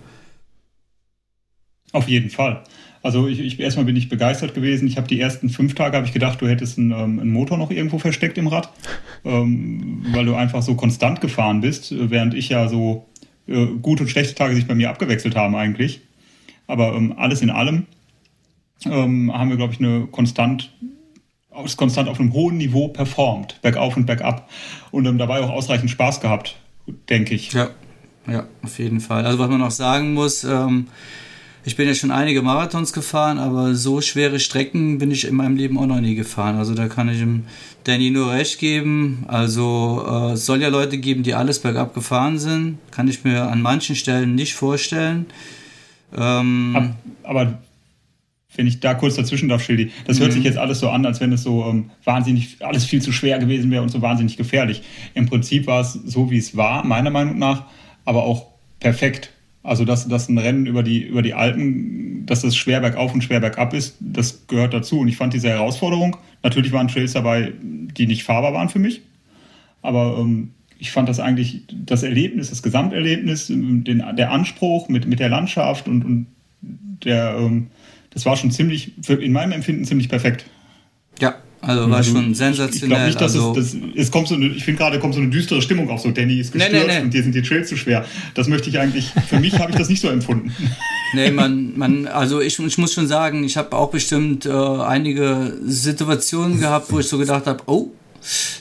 Auf 1.92 2.08
jeden 2.08 2.30
Fall. 2.30 2.64
Also 3.02 3.26
ich, 3.26 3.40
ich 3.40 3.58
erstmal 3.58 3.84
bin 3.84 3.96
ich 3.96 4.08
begeistert 4.08 4.54
gewesen. 4.54 4.86
Ich 4.86 4.96
habe 4.96 5.08
die 5.08 5.20
ersten 5.20 5.48
fünf 5.48 5.74
Tage 5.74 5.96
habe 5.96 6.06
ich 6.06 6.12
gedacht, 6.12 6.40
du 6.40 6.48
hättest 6.48 6.78
einen, 6.78 6.92
ähm, 6.92 7.20
einen, 7.20 7.32
Motor 7.32 7.58
noch 7.58 7.70
irgendwo 7.70 7.98
versteckt 7.98 8.38
im 8.38 8.46
Rad, 8.46 8.70
ähm, 9.24 10.06
weil 10.12 10.24
du 10.24 10.34
einfach 10.34 10.62
so 10.62 10.74
konstant 10.74 11.20
gefahren 11.20 11.60
bist, 11.60 11.92
während 11.96 12.34
ich 12.34 12.48
ja 12.48 12.68
so 12.68 13.06
äh, 13.48 13.66
gute 13.80 14.04
und 14.04 14.08
schlechte 14.08 14.34
Tage 14.34 14.54
sich 14.54 14.66
bei 14.66 14.74
mir 14.74 14.88
abgewechselt 14.88 15.34
haben 15.34 15.56
eigentlich. 15.56 16.00
Aber 16.68 16.94
ähm, 16.94 17.14
alles 17.16 17.42
in 17.42 17.50
allem 17.50 17.86
ähm, 18.86 19.32
haben 19.32 19.50
wir, 19.50 19.56
glaube 19.56 19.72
ich, 19.72 19.80
eine 19.80 20.06
konstant, 20.06 20.72
konstant 21.76 22.08
auf 22.08 22.20
einem 22.20 22.32
hohen 22.32 22.56
Niveau 22.56 22.88
performt, 22.88 23.60
bergauf 23.62 23.96
und 23.96 24.06
bergab. 24.06 24.48
Und 24.92 25.06
ähm, 25.06 25.18
dabei 25.18 25.40
auch 25.40 25.50
ausreichend 25.50 25.90
Spaß 25.90 26.20
gehabt, 26.20 26.56
denke 27.08 27.34
ich. 27.34 27.52
Ja, 27.52 27.70
ja, 28.28 28.46
auf 28.62 28.78
jeden 28.78 29.00
Fall. 29.00 29.26
Also 29.26 29.40
was 29.40 29.50
man 29.50 29.58
noch 29.58 29.72
sagen 29.72 30.14
muss, 30.14 30.44
ähm, 30.44 30.86
ich 31.64 31.76
bin 31.76 31.86
ja 31.86 31.94
schon 31.94 32.10
einige 32.10 32.42
Marathons 32.42 32.92
gefahren, 32.92 33.38
aber 33.38 33.74
so 33.74 34.00
schwere 34.00 34.40
Strecken 34.40 34.98
bin 34.98 35.10
ich 35.10 35.26
in 35.26 35.34
meinem 35.34 35.56
Leben 35.56 35.78
auch 35.78 35.86
noch 35.86 36.00
nie 36.00 36.14
gefahren. 36.14 36.56
Also 36.56 36.74
da 36.74 36.88
kann 36.88 37.08
ich 37.08 37.18
dem 37.18 37.44
Danny 37.84 38.10
nur 38.10 38.32
recht 38.32 38.58
geben. 38.58 39.24
Also 39.28 40.04
äh, 40.08 40.32
es 40.32 40.44
soll 40.44 40.60
ja 40.60 40.68
Leute 40.68 40.98
geben, 40.98 41.22
die 41.22 41.34
alles 41.34 41.60
bergab 41.60 41.94
gefahren 41.94 42.38
sind. 42.38 42.78
Kann 42.90 43.06
ich 43.06 43.22
mir 43.22 43.48
an 43.48 43.62
manchen 43.62 43.94
Stellen 43.94 44.34
nicht 44.34 44.54
vorstellen. 44.54 45.26
Ähm, 46.16 46.94
aber 47.22 47.58
wenn 48.54 48.66
ich 48.66 48.80
da 48.80 48.94
kurz 48.94 49.14
dazwischen 49.14 49.48
darf, 49.48 49.62
Schildi, 49.62 49.90
das 50.06 50.20
hört 50.20 50.30
mhm. 50.30 50.34
sich 50.34 50.44
jetzt 50.44 50.58
alles 50.58 50.80
so 50.80 50.90
an, 50.90 51.06
als 51.06 51.20
wenn 51.20 51.32
es 51.32 51.42
so 51.42 51.64
ähm, 51.64 51.90
wahnsinnig, 52.04 52.56
alles 52.60 52.84
viel 52.84 53.00
zu 53.00 53.12
schwer 53.12 53.38
gewesen 53.38 53.70
wäre 53.70 53.82
und 53.82 53.88
so 53.88 54.02
wahnsinnig 54.02 54.36
gefährlich. 54.36 54.82
Im 55.14 55.26
Prinzip 55.26 55.66
war 55.66 55.80
es 55.80 55.92
so, 55.92 56.30
wie 56.30 56.38
es 56.38 56.56
war, 56.56 56.84
meiner 56.84 57.10
Meinung 57.10 57.38
nach, 57.38 57.64
aber 58.04 58.24
auch 58.24 58.46
perfekt. 58.80 59.30
Also, 59.64 59.84
dass, 59.84 60.08
dass 60.08 60.28
ein 60.28 60.38
Rennen 60.38 60.66
über 60.66 60.82
die, 60.82 61.02
über 61.02 61.22
die 61.22 61.34
Alpen, 61.34 62.26
dass 62.26 62.42
es 62.42 62.56
schwer 62.56 62.80
bergauf 62.80 63.14
und 63.14 63.22
schwer 63.22 63.38
bergab 63.38 63.74
ist, 63.74 63.96
das 64.00 64.46
gehört 64.48 64.74
dazu. 64.74 64.98
Und 64.98 65.08
ich 65.08 65.16
fand 65.16 65.34
diese 65.34 65.48
Herausforderung, 65.48 66.16
natürlich 66.42 66.72
waren 66.72 66.88
Trails 66.88 67.12
dabei, 67.12 67.52
die 67.62 68.06
nicht 68.06 68.24
fahrbar 68.24 68.54
waren 68.54 68.68
für 68.68 68.80
mich. 68.80 69.02
Aber 69.80 70.18
ähm, 70.18 70.50
ich 70.78 70.90
fand 70.90 71.08
das 71.08 71.20
eigentlich, 71.20 71.62
das 71.72 72.02
Erlebnis, 72.02 72.50
das 72.50 72.62
Gesamterlebnis, 72.62 73.46
den, 73.46 74.02
der 74.16 74.30
Anspruch 74.32 74.88
mit, 74.88 75.06
mit 75.06 75.20
der 75.20 75.28
Landschaft 75.28 75.86
und, 75.86 76.04
und 76.04 76.26
der, 77.04 77.36
ähm, 77.38 77.68
das 78.10 78.26
war 78.26 78.36
schon 78.36 78.50
ziemlich, 78.50 78.92
in 79.08 79.32
meinem 79.32 79.52
Empfinden 79.52 79.84
ziemlich 79.84 80.08
perfekt. 80.08 80.44
Ja, 81.20 81.36
also 81.62 81.88
war 81.88 81.98
mhm. 82.00 82.04
schon 82.04 82.34
sensationell. 82.34 82.74
Ich 82.74 82.88
glaube 82.88 83.04
nicht, 83.06 83.20
dass 83.20 83.36
also 83.36 83.54
es, 83.56 83.72
das, 83.72 83.80
es 83.94 84.10
kommt 84.10 84.26
so 84.26 84.34
eine, 84.34 84.46
ich 84.48 84.64
finde 84.64 84.78
gerade 84.78 84.98
kommt 84.98 85.14
so 85.14 85.20
eine 85.20 85.30
düstere 85.30 85.62
Stimmung 85.62 85.88
auf, 85.90 86.00
so 86.00 86.10
Danny 86.10 86.40
ist 86.40 86.52
gestürzt 86.52 86.72
nee, 86.72 86.86
nee, 86.86 86.98
nee. 86.98 87.04
und 87.04 87.14
dir 87.14 87.22
sind 87.22 87.34
die 87.36 87.42
Trails 87.42 87.68
zu 87.68 87.76
schwer. 87.76 88.04
Das 88.34 88.48
möchte 88.48 88.68
ich 88.68 88.80
eigentlich, 88.80 89.12
für 89.28 89.38
mich 89.38 89.56
habe 89.60 89.70
ich 89.70 89.78
das 89.78 89.88
nicht 89.88 90.00
so 90.00 90.08
empfunden. 90.08 90.52
Nee, 91.14 91.30
man, 91.30 91.76
man, 91.76 92.06
also 92.06 92.40
ich, 92.40 92.58
ich 92.58 92.78
muss 92.78 92.94
schon 92.94 93.06
sagen, 93.06 93.44
ich 93.44 93.58
habe 93.58 93.76
auch 93.76 93.90
bestimmt 93.90 94.46
äh, 94.46 94.50
einige 94.50 95.58
Situationen 95.62 96.58
gehabt, 96.58 96.90
wo 96.90 97.00
ich 97.00 97.06
so 97.06 97.18
gedacht 97.18 97.46
habe, 97.46 97.62
oh, 97.66 97.90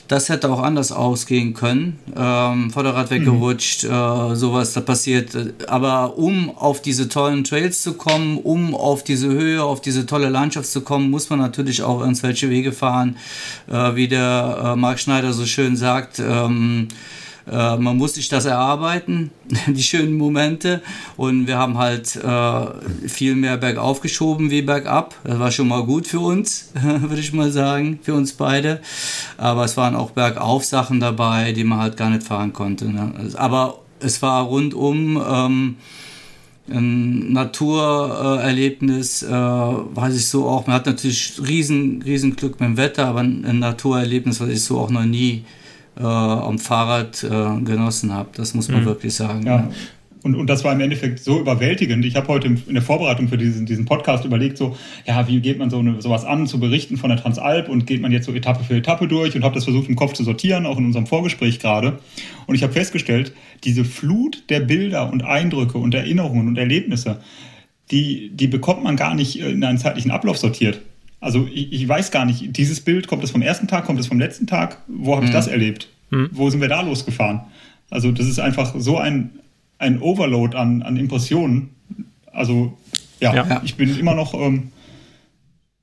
das 0.08 0.28
hätte 0.28 0.50
auch 0.50 0.62
anders 0.62 0.92
ausgehen 0.92 1.54
können. 1.54 1.98
Ähm, 2.16 2.70
Vorderrad 2.70 3.10
mhm. 3.10 3.14
weggerutscht, 3.14 3.84
mhm. 3.84 3.90
äh, 3.90 4.36
sowas 4.36 4.72
da 4.72 4.80
passiert. 4.80 5.36
Aber 5.68 6.18
um 6.18 6.50
auf 6.56 6.82
diese 6.82 7.08
tollen 7.08 7.44
Trails 7.44 7.82
zu 7.82 7.94
kommen, 7.94 8.38
um 8.38 8.74
auf 8.74 9.04
diese 9.04 9.28
Höhe, 9.28 9.62
auf 9.62 9.80
diese 9.80 10.06
tolle 10.06 10.28
Landschaft 10.28 10.68
zu 10.68 10.82
kommen, 10.82 11.10
muss 11.10 11.30
man 11.30 11.38
natürlich 11.38 11.82
auch 11.82 12.00
irgendwelche 12.00 12.50
Wege 12.50 12.72
fahren. 12.72 13.16
Äh, 13.70 13.94
wie 13.94 14.08
der 14.08 14.72
äh, 14.72 14.76
Marc 14.76 15.00
Schneider 15.00 15.32
so 15.32 15.46
schön 15.46 15.76
sagt, 15.76 16.18
ähm, 16.18 16.88
äh, 17.50 17.76
man 17.76 17.96
muss 17.96 18.14
sich 18.14 18.28
das 18.28 18.44
erarbeiten, 18.44 19.30
die 19.66 19.82
schönen 19.82 20.16
Momente. 20.16 20.82
Und 21.16 21.46
wir 21.46 21.58
haben 21.58 21.78
halt 21.78 22.16
äh, 22.16 23.08
viel 23.08 23.34
mehr 23.34 23.56
bergauf 23.56 24.00
geschoben 24.00 24.50
wie 24.50 24.62
bergab. 24.62 25.14
Das 25.24 25.38
war 25.38 25.50
schon 25.50 25.68
mal 25.68 25.84
gut 25.84 26.06
für 26.06 26.20
uns, 26.20 26.70
würde 26.82 27.20
ich 27.20 27.32
mal 27.32 27.50
sagen, 27.50 27.98
für 28.02 28.14
uns 28.14 28.32
beide. 28.34 28.80
Aber 29.36 29.64
es 29.64 29.76
waren 29.76 29.96
auch 29.96 30.10
bergauf 30.10 30.64
Sachen 30.64 31.00
dabei, 31.00 31.52
die 31.52 31.64
man 31.64 31.80
halt 31.80 31.96
gar 31.96 32.10
nicht 32.10 32.22
fahren 32.22 32.52
konnte. 32.52 32.88
Ne? 32.88 33.12
Aber 33.34 33.80
es 34.00 34.22
war 34.22 34.44
rundum 34.44 35.20
ähm, 35.26 35.76
ein 36.70 37.32
Naturerlebnis, 37.32 39.24
äh, 39.24 39.30
weiß 39.30 40.14
ich 40.14 40.28
so 40.28 40.46
auch. 40.46 40.68
Man 40.68 40.76
hat 40.76 40.86
natürlich 40.86 41.34
riesen, 41.44 42.02
riesen 42.02 42.36
Glück 42.36 42.60
mit 42.60 42.68
dem 42.68 42.76
Wetter, 42.76 43.06
aber 43.06 43.20
ein 43.20 43.58
Naturerlebnis, 43.58 44.40
was 44.40 44.48
ich 44.48 44.62
so 44.62 44.78
auch 44.78 44.90
noch 44.90 45.04
nie 45.04 45.38
äh, 45.38 45.61
am 46.00 46.58
Fahrrad 46.58 47.22
äh, 47.24 47.28
genossen 47.62 48.12
habe. 48.14 48.30
Das 48.34 48.54
muss 48.54 48.68
man 48.68 48.82
mhm. 48.82 48.86
wirklich 48.86 49.14
sagen. 49.14 49.46
Ja. 49.46 49.68
Und, 50.22 50.36
und 50.36 50.48
das 50.48 50.62
war 50.62 50.72
im 50.72 50.80
Endeffekt 50.80 51.18
so 51.18 51.40
überwältigend. 51.40 52.04
Ich 52.04 52.14
habe 52.14 52.28
heute 52.28 52.46
in 52.46 52.74
der 52.74 52.82
Vorbereitung 52.82 53.28
für 53.28 53.36
diesen, 53.36 53.66
diesen 53.66 53.84
Podcast 53.84 54.24
überlegt, 54.24 54.56
so, 54.56 54.76
ja, 55.04 55.26
wie 55.26 55.40
geht 55.40 55.58
man 55.58 55.68
so 55.68 55.78
eine, 55.78 56.00
sowas 56.00 56.24
an, 56.24 56.46
zu 56.46 56.60
berichten 56.60 56.96
von 56.96 57.10
der 57.10 57.18
Transalp 57.18 57.68
und 57.68 57.86
geht 57.86 58.00
man 58.00 58.12
jetzt 58.12 58.26
so 58.26 58.32
Etappe 58.32 58.62
für 58.62 58.76
Etappe 58.76 59.08
durch 59.08 59.34
und 59.34 59.42
habe 59.42 59.54
das 59.54 59.64
versucht 59.64 59.88
im 59.88 59.96
Kopf 59.96 60.12
zu 60.12 60.22
sortieren, 60.22 60.64
auch 60.64 60.78
in 60.78 60.86
unserem 60.86 61.06
Vorgespräch 61.06 61.58
gerade. 61.58 61.98
Und 62.46 62.54
ich 62.54 62.62
habe 62.62 62.72
festgestellt, 62.72 63.32
diese 63.64 63.84
Flut 63.84 64.44
der 64.48 64.60
Bilder 64.60 65.10
und 65.10 65.24
Eindrücke 65.24 65.78
und 65.78 65.92
Erinnerungen 65.94 66.46
und 66.46 66.56
Erlebnisse, 66.56 67.18
die, 67.90 68.30
die 68.32 68.46
bekommt 68.46 68.84
man 68.84 68.96
gar 68.96 69.14
nicht 69.14 69.40
in 69.40 69.64
einen 69.64 69.78
zeitlichen 69.78 70.12
Ablauf 70.12 70.38
sortiert. 70.38 70.80
Also 71.22 71.46
ich, 71.46 71.72
ich, 71.72 71.88
weiß 71.88 72.10
gar 72.10 72.24
nicht, 72.24 72.56
dieses 72.56 72.80
Bild, 72.80 73.06
kommt 73.06 73.22
es 73.22 73.30
vom 73.30 73.42
ersten 73.42 73.68
Tag, 73.68 73.84
kommt 73.84 74.00
es 74.00 74.08
vom 74.08 74.18
letzten 74.18 74.48
Tag? 74.48 74.78
Wo 74.88 75.14
habe 75.14 75.24
ich 75.24 75.30
mhm. 75.30 75.34
das 75.34 75.46
erlebt? 75.46 75.88
Mhm. 76.10 76.30
Wo 76.32 76.50
sind 76.50 76.60
wir 76.60 76.68
da 76.68 76.80
losgefahren? 76.80 77.42
Also 77.90 78.10
das 78.10 78.26
ist 78.26 78.40
einfach 78.40 78.74
so 78.76 78.98
ein, 78.98 79.30
ein 79.78 80.02
Overload 80.02 80.56
an, 80.56 80.82
an 80.82 80.96
Impressionen. 80.96 81.70
Also 82.32 82.76
ja, 83.20 83.32
ja, 83.34 83.62
ich 83.64 83.76
bin 83.76 83.96
immer 83.96 84.16
noch 84.16 84.34
ähm, 84.34 84.72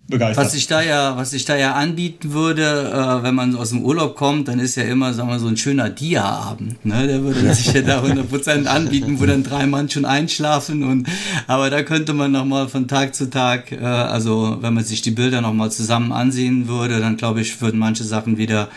begeistert. 0.10 0.46
Was 0.46 0.54
ich 0.54 0.68
da 0.68 0.82
ja, 0.82 1.16
was 1.18 1.34
ich 1.34 1.46
da 1.46 1.56
ja 1.56 1.74
anbieten 1.74 2.34
würde, 2.34 2.92
äh, 2.92 3.24
wenn 3.24 3.36
man 3.36 3.56
aus 3.56 3.70
dem 3.70 3.84
Urlaub 3.84 4.16
kommt, 4.16 4.48
dann 4.48 4.60
ist 4.60 4.76
ja 4.76 4.84
immer, 4.84 5.14
sagen 5.14 5.30
wir 5.30 5.40
so 5.40 5.48
ein 5.48 5.58
schöner 5.58 5.90
Dia-Abend. 5.90 6.86
Ne? 6.86 7.08
Der 7.08 7.24
würde 7.24 7.54
sich 7.54 7.74
ja 7.74 7.82
da 7.82 8.02
100% 8.04 8.66
anbieten, 8.66 9.20
wo 9.20 9.26
dann 9.26 9.44
drei 9.44 9.66
Mann 9.66 9.90
schon 9.90 10.06
einschlafen. 10.06 10.84
Und, 10.84 11.08
aber 11.48 11.70
da 11.70 11.84
könnte 11.84 12.14
man 12.14 12.32
nochmal 12.32 12.68
von 12.68 12.88
Tag 12.88 13.16
zu 13.16 13.30
Tag, 13.30 13.72
äh, 13.72 13.78
also 13.78 14.58
wenn 14.62 14.74
man 14.74 14.84
sich 14.84 15.02
die 15.02 15.12
Bilder 15.12 15.42
nochmal 15.42 15.72
zusammen 15.72 16.12
ansehen 16.12 16.68
würde, 16.68 17.00
dann 17.00 17.18
glaube 17.18 17.42
ich, 17.42 17.62
würden 17.62 17.80
manche 17.80 18.04
Sachen 18.04 18.38
wieder 18.38 18.70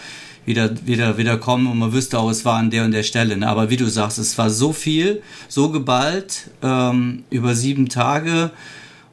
wieder, 0.45 0.71
wieder, 0.87 1.19
wieder 1.19 1.37
kommen 1.37 1.67
und 1.67 1.79
man 1.79 1.93
wüsste 1.93 2.19
auch, 2.19 2.31
es 2.31 2.45
war 2.45 2.57
an 2.59 2.71
der 2.71 2.85
und 2.85 2.93
der 2.93 3.03
Stelle. 3.03 3.37
Ne? 3.37 3.49
Aber 3.49 3.71
wie 3.71 3.77
du 3.77 3.89
sagst, 3.89 4.19
es 4.19 4.37
war 4.39 4.51
so 4.51 4.73
viel, 4.73 5.23
so 5.49 5.71
geballt, 5.71 6.51
ähm, 6.63 7.23
über 7.31 7.55
sieben 7.55 7.89
Tage. 7.89 8.51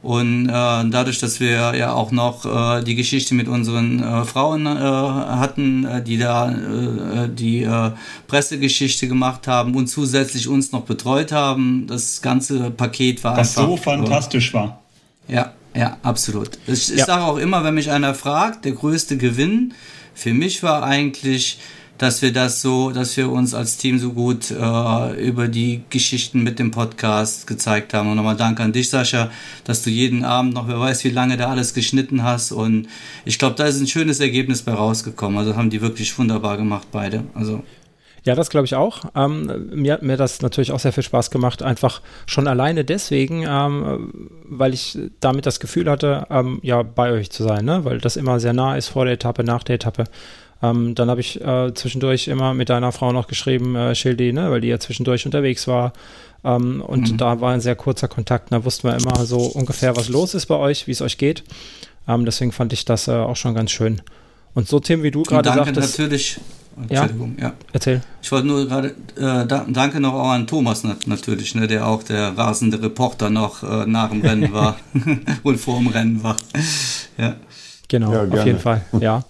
Und 0.01 0.47
äh, 0.47 0.51
dadurch, 0.51 1.19
dass 1.19 1.41
wir 1.41 1.75
ja 1.75 1.91
auch 1.91 2.11
noch 2.11 2.45
äh, 2.45 2.83
die 2.83 2.95
Geschichte 2.95 3.35
mit 3.35 3.49
unseren 3.49 4.01
äh, 4.01 4.23
Frauen 4.23 4.65
äh, 4.65 4.69
hatten, 4.69 5.83
äh, 5.83 6.01
die 6.01 6.17
da 6.17 6.51
äh, 6.51 7.27
die 7.29 7.63
äh, 7.63 7.91
Pressegeschichte 8.27 9.09
gemacht 9.09 9.45
haben 9.47 9.75
und 9.75 9.87
zusätzlich 9.87 10.47
uns 10.47 10.71
noch 10.71 10.83
betreut 10.83 11.33
haben, 11.33 11.85
das 11.87 12.21
ganze 12.21 12.71
Paket 12.71 13.23
war 13.25 13.35
Was 13.35 13.57
einfach... 13.57 13.71
Was 13.71 13.77
so 13.77 13.83
fantastisch 13.83 14.53
war. 14.53 14.79
Ja, 15.27 15.51
ja, 15.75 15.97
absolut. 16.01 16.51
Ich, 16.65 16.91
ich 16.91 16.99
ja. 16.99 17.05
sage 17.05 17.23
auch 17.23 17.37
immer, 17.37 17.65
wenn 17.65 17.73
mich 17.73 17.91
einer 17.91 18.15
fragt, 18.15 18.63
der 18.63 18.71
größte 18.71 19.17
Gewinn 19.17 19.73
für 20.15 20.33
mich 20.33 20.63
war 20.63 20.83
eigentlich 20.83 21.59
dass 21.99 22.21
wir 22.21 22.33
das 22.33 22.61
so, 22.61 22.91
dass 22.91 23.15
wir 23.17 23.29
uns 23.29 23.53
als 23.53 23.77
Team 23.77 23.99
so 23.99 24.13
gut 24.13 24.51
äh, 24.51 25.27
über 25.27 25.47
die 25.49 25.81
Geschichten 25.89 26.43
mit 26.43 26.57
dem 26.57 26.71
Podcast 26.71 27.45
gezeigt 27.45 27.93
haben. 27.93 28.09
Und 28.09 28.15
nochmal 28.15 28.37
danke 28.37 28.63
an 28.63 28.71
dich, 28.71 28.89
Sascha, 28.89 29.29
dass 29.65 29.83
du 29.83 29.89
jeden 29.89 30.23
Abend 30.23 30.53
noch, 30.53 30.67
wer 30.67 30.79
weiß, 30.79 31.03
wie 31.03 31.09
lange 31.09 31.35
da 31.35 31.49
alles 31.49 31.73
geschnitten 31.73 32.23
hast. 32.23 32.53
Und 32.53 32.87
ich 33.25 33.37
glaube, 33.37 33.55
da 33.55 33.65
ist 33.65 33.79
ein 33.79 33.87
schönes 33.87 34.21
Ergebnis 34.21 34.61
bei 34.61 34.73
rausgekommen. 34.73 35.37
Also 35.37 35.57
haben 35.57 35.69
die 35.69 35.81
wirklich 35.81 36.17
wunderbar 36.17 36.57
gemacht, 36.57 36.87
beide. 36.91 37.25
Also 37.35 37.63
ja, 38.23 38.35
das 38.35 38.49
glaube 38.49 38.65
ich 38.65 38.75
auch. 38.75 39.03
Ähm, 39.15 39.69
mir 39.73 39.93
hat 39.93 40.01
mir 40.01 40.17
das 40.17 40.41
natürlich 40.41 40.71
auch 40.71 40.79
sehr 40.79 40.93
viel 40.93 41.03
Spaß 41.03 41.31
gemacht, 41.31 41.63
einfach 41.63 42.01
schon 42.25 42.47
alleine 42.47 42.83
deswegen, 42.83 43.45
ähm, 43.47 44.29
weil 44.43 44.73
ich 44.73 44.97
damit 45.19 45.45
das 45.45 45.59
Gefühl 45.59 45.89
hatte, 45.89 46.27
ähm, 46.29 46.59
ja, 46.61 46.83
bei 46.83 47.11
euch 47.11 47.29
zu 47.31 47.43
sein, 47.43 47.65
ne? 47.65 47.85
weil 47.85 47.99
das 47.99 48.17
immer 48.17 48.39
sehr 48.39 48.53
nah 48.53 48.75
ist 48.75 48.89
vor 48.89 49.05
der 49.05 49.13
Etappe, 49.15 49.43
nach 49.43 49.63
der 49.63 49.75
Etappe. 49.75 50.05
Ähm, 50.61 50.95
dann 50.95 51.09
habe 51.09 51.21
ich 51.21 51.39
äh, 51.41 51.73
zwischendurch 51.73 52.27
immer 52.27 52.53
mit 52.53 52.69
deiner 52.69 52.91
Frau 52.91 53.11
noch 53.11 53.27
geschrieben, 53.27 53.75
äh, 53.75 53.95
Schildi, 53.95 54.33
ne, 54.33 54.51
weil 54.51 54.61
die 54.61 54.67
ja 54.67 54.79
zwischendurch 54.79 55.25
unterwegs 55.25 55.67
war. 55.67 55.93
Ähm, 56.43 56.81
und 56.81 57.11
mhm. 57.11 57.17
da 57.17 57.41
war 57.41 57.53
ein 57.53 57.61
sehr 57.61 57.75
kurzer 57.75 58.07
Kontakt. 58.07 58.51
Da 58.51 58.63
wussten 58.65 58.87
wir 58.87 58.97
immer 58.97 59.25
so 59.25 59.39
ungefähr, 59.39 59.95
was 59.95 60.09
los 60.09 60.33
ist 60.33 60.47
bei 60.47 60.55
euch, 60.55 60.87
wie 60.87 60.91
es 60.91 61.01
euch 61.01 61.17
geht. 61.17 61.43
Ähm, 62.07 62.25
deswegen 62.25 62.51
fand 62.51 62.73
ich 62.73 62.85
das 62.85 63.07
äh, 63.07 63.11
auch 63.11 63.35
schon 63.35 63.55
ganz 63.55 63.71
schön. 63.71 64.01
Und 64.53 64.67
so, 64.67 64.79
Tim, 64.79 65.03
wie 65.03 65.11
du 65.11 65.23
gerade 65.23 65.49
sagtest. 65.49 65.99
natürlich. 65.99 66.39
Entschuldigung, 66.87 67.35
ja. 67.37 67.47
ja. 67.47 67.53
Erzähl. 67.73 68.01
Ich 68.21 68.31
wollte 68.31 68.47
nur 68.47 68.65
gerade, 68.65 68.89
äh, 69.17 69.45
da, 69.45 69.65
danke 69.67 69.99
noch 69.99 70.13
auch 70.13 70.29
an 70.29 70.47
Thomas 70.47 70.83
natürlich, 70.83 71.55
ne, 71.55 71.67
der 71.67 71.85
auch 71.85 72.03
der 72.03 72.37
rasende 72.37 72.81
Reporter 72.81 73.29
noch 73.29 73.63
äh, 73.63 73.85
nach 73.85 74.09
dem 74.09 74.21
Rennen 74.21 74.53
war 74.53 74.77
und 75.43 75.59
vor 75.59 75.77
dem 75.79 75.87
Rennen 75.87 76.23
war. 76.23 76.37
ja. 77.17 77.35
Genau, 77.89 78.13
ja, 78.13 78.23
auf 78.23 78.45
jeden 78.45 78.59
Fall, 78.59 78.85
ja. 78.99 79.23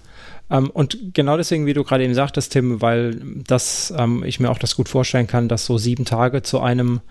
Ähm, 0.52 0.70
und 0.70 1.14
genau 1.14 1.38
deswegen, 1.38 1.66
wie 1.66 1.74
du 1.74 1.84
gerade 1.84 2.04
eben 2.04 2.14
sagtest, 2.14 2.54
Tim, 2.54 2.82
weil 2.82 3.20
das 3.48 3.94
ähm, 3.98 4.24
ich 4.24 4.40
mir 4.40 4.50
auch 4.50 4.60
das 4.60 4.76
gut 4.76 4.90
vorstellen 4.90 5.28
kann, 5.28 5.48
dass 5.48 5.66
so 5.66 5.78
sieben 5.78 6.06
Tage 6.06 6.42
zu 6.42 6.60
einem 6.60 7.02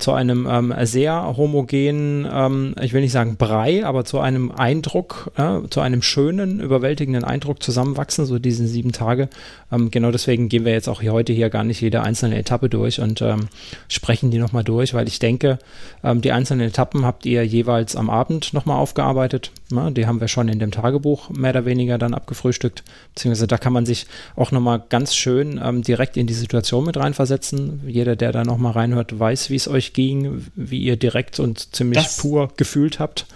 zu 0.00 0.12
einem 0.12 0.48
ähm, 0.50 0.74
sehr 0.82 1.36
homogenen, 1.36 2.26
ähm, 2.32 2.74
ich 2.80 2.92
will 2.92 3.02
nicht 3.02 3.12
sagen 3.12 3.36
Brei, 3.36 3.84
aber 3.84 4.04
zu 4.04 4.18
einem 4.18 4.50
Eindruck, 4.50 5.30
äh, 5.36 5.68
zu 5.68 5.80
einem 5.80 6.02
schönen, 6.02 6.58
überwältigenden 6.60 7.22
Eindruck 7.22 7.62
zusammenwachsen, 7.62 8.24
so 8.24 8.38
diese 8.38 8.66
sieben 8.66 8.92
Tage. 8.92 9.28
Ähm, 9.70 9.90
genau 9.90 10.10
deswegen 10.10 10.48
gehen 10.48 10.64
wir 10.64 10.72
jetzt 10.72 10.88
auch 10.88 11.02
hier 11.02 11.12
heute 11.12 11.32
hier 11.32 11.50
gar 11.50 11.64
nicht 11.64 11.80
jede 11.80 12.02
einzelne 12.02 12.38
Etappe 12.38 12.68
durch 12.68 13.00
und 13.00 13.20
ähm, 13.20 13.48
sprechen 13.88 14.30
die 14.30 14.38
nochmal 14.38 14.64
durch, 14.64 14.94
weil 14.94 15.06
ich 15.06 15.18
denke, 15.18 15.58
ähm, 16.02 16.22
die 16.22 16.32
einzelnen 16.32 16.68
Etappen 16.68 17.04
habt 17.04 17.26
ihr 17.26 17.44
jeweils 17.46 17.94
am 17.94 18.10
Abend 18.10 18.54
nochmal 18.54 18.78
aufgearbeitet. 18.78 19.52
Na, 19.70 19.90
die 19.90 20.06
haben 20.06 20.20
wir 20.20 20.28
schon 20.28 20.48
in 20.48 20.58
dem 20.58 20.70
Tagebuch 20.70 21.30
mehr 21.30 21.50
oder 21.50 21.64
weniger 21.64 21.98
dann 21.98 22.14
abgefrühstückt, 22.14 22.82
beziehungsweise 23.14 23.46
da 23.46 23.58
kann 23.58 23.72
man 23.72 23.86
sich 23.86 24.06
auch 24.36 24.52
nochmal 24.52 24.82
ganz 24.88 25.14
schön 25.14 25.60
ähm, 25.62 25.82
direkt 25.82 26.16
in 26.16 26.26
die 26.26 26.34
Situation 26.34 26.84
mit 26.84 26.96
reinversetzen. 26.96 27.82
Jeder, 27.86 28.16
der 28.16 28.32
da 28.32 28.44
nochmal 28.44 28.72
reinhört, 28.72 29.18
weiß, 29.18 29.50
wie 29.50 29.56
es 29.56 29.68
euch 29.68 29.92
ging, 29.92 30.46
wie 30.56 30.80
ihr 30.80 30.96
direkt 30.96 31.38
und 31.40 31.74
ziemlich 31.74 32.02
das, 32.02 32.16
pur 32.18 32.50
gefühlt 32.56 32.98
habt. 32.98 33.26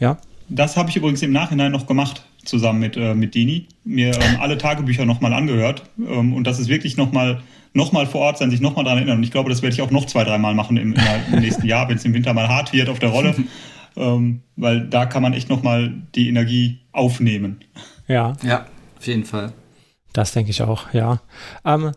Ja. 0.00 0.18
Das 0.48 0.76
habe 0.76 0.90
ich 0.90 0.96
übrigens 0.96 1.22
im 1.22 1.32
Nachhinein 1.32 1.72
noch 1.72 1.86
gemacht, 1.86 2.22
zusammen 2.44 2.80
mit, 2.80 2.96
äh, 2.96 3.14
mit 3.14 3.34
Dini. 3.34 3.66
Mir 3.84 4.14
ähm, 4.14 4.40
alle 4.40 4.56
Tagebücher 4.58 5.04
nochmal 5.04 5.32
angehört. 5.32 5.82
Ähm, 5.98 6.32
und 6.32 6.46
das 6.46 6.58
ist 6.58 6.68
wirklich 6.68 6.96
nochmal 6.96 7.42
noch 7.76 7.92
mal 7.92 8.06
vor 8.06 8.22
Ort 8.22 8.38
sein, 8.38 8.50
sich 8.50 8.60
nochmal 8.60 8.84
daran 8.84 8.98
erinnern. 8.98 9.18
Und 9.18 9.24
ich 9.24 9.30
glaube, 9.30 9.50
das 9.50 9.60
werde 9.60 9.74
ich 9.74 9.82
auch 9.82 9.90
noch 9.90 10.06
zwei, 10.06 10.24
dreimal 10.24 10.54
machen 10.54 10.78
im, 10.78 10.94
im 11.30 11.40
nächsten 11.40 11.66
Jahr, 11.66 11.88
wenn 11.88 11.96
es 11.98 12.04
im 12.06 12.14
Winter 12.14 12.32
mal 12.32 12.48
hart 12.48 12.72
wird 12.72 12.88
auf 12.88 12.98
der 12.98 13.10
Rolle. 13.10 13.34
Ähm, 13.96 14.42
weil 14.56 14.86
da 14.88 15.06
kann 15.06 15.22
man 15.22 15.32
echt 15.32 15.48
nochmal 15.48 15.92
die 16.14 16.28
Energie 16.28 16.80
aufnehmen. 16.92 17.60
Ja. 18.06 18.34
Ja, 18.42 18.66
auf 18.98 19.06
jeden 19.06 19.24
Fall. 19.24 19.52
Das 20.12 20.32
denke 20.32 20.50
ich 20.50 20.62
auch, 20.62 20.92
ja. 20.92 21.20
Ähm, 21.64 21.92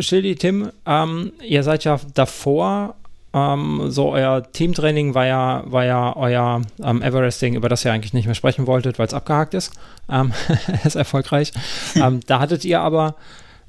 Schildi, 0.00 0.34
Tim, 0.34 0.70
ähm, 0.86 1.32
ihr 1.42 1.62
seid 1.62 1.84
ja 1.84 2.00
davor, 2.14 2.96
ähm, 3.32 3.84
so 3.88 4.10
euer 4.10 4.42
Teamtraining 4.52 5.14
war 5.14 5.26
ja, 5.26 5.62
war 5.66 5.84
ja 5.84 6.16
euer 6.16 6.62
ähm, 6.82 7.02
Everesting, 7.02 7.54
über 7.54 7.68
das 7.68 7.84
ihr 7.84 7.92
eigentlich 7.92 8.14
nicht 8.14 8.26
mehr 8.26 8.34
sprechen 8.34 8.66
wolltet, 8.66 8.98
weil 8.98 9.06
es 9.06 9.14
abgehakt 9.14 9.54
ist. 9.54 9.72
Ähm, 10.10 10.32
ist 10.84 10.96
erfolgreich. 10.96 11.52
Ähm, 11.96 12.20
da 12.26 12.38
hattet 12.38 12.64
ihr 12.64 12.80
aber, 12.80 13.16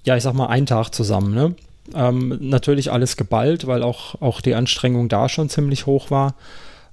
ja, 0.04 0.16
ich 0.16 0.24
sag 0.24 0.34
mal, 0.34 0.48
einen 0.48 0.66
Tag 0.66 0.90
zusammen, 0.94 1.34
ne? 1.34 1.56
Ähm, 1.96 2.38
natürlich 2.42 2.92
alles 2.92 3.18
geballt, 3.18 3.66
weil 3.66 3.82
auch, 3.82 4.22
auch 4.22 4.42
die 4.42 4.54
Anstrengung 4.54 5.10
da 5.10 5.30
schon 5.30 5.50
ziemlich 5.50 5.88
hoch 5.88 6.12
war. 6.12 6.36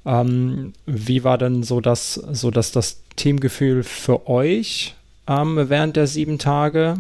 Ähm, 0.07 0.73
wie 0.87 1.25
war 1.25 1.37
denn 1.37 1.63
so 1.63 1.81
das, 1.81 2.15
so 2.15 2.51
dass 2.51 2.73
das 2.73 3.03
Teamgefühl 3.17 3.83
für 3.83 4.29
euch 4.29 4.95
während 5.27 5.97
der 5.97 6.07
sieben 6.07 6.39
Tage? 6.39 6.99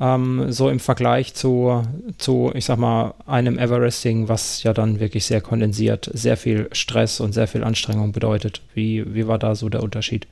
ähm, 0.00 0.50
so 0.50 0.68
im 0.68 0.80
Vergleich 0.80 1.34
zu, 1.34 1.82
zu, 2.18 2.50
ich 2.54 2.64
sag 2.64 2.78
mal, 2.78 3.14
einem 3.26 3.58
Everesting, 3.58 4.28
was 4.28 4.62
ja 4.62 4.72
dann 4.72 5.00
wirklich 5.00 5.24
sehr 5.24 5.40
kondensiert, 5.40 6.10
sehr 6.12 6.36
viel 6.36 6.68
Stress 6.72 7.20
und 7.20 7.32
sehr 7.32 7.46
viel 7.46 7.62
Anstrengung 7.62 8.12
bedeutet. 8.12 8.60
Wie, 8.74 9.14
wie 9.14 9.26
war 9.28 9.38
da 9.38 9.54
so 9.54 9.68
der 9.68 9.82
Unterschied? 9.82 10.26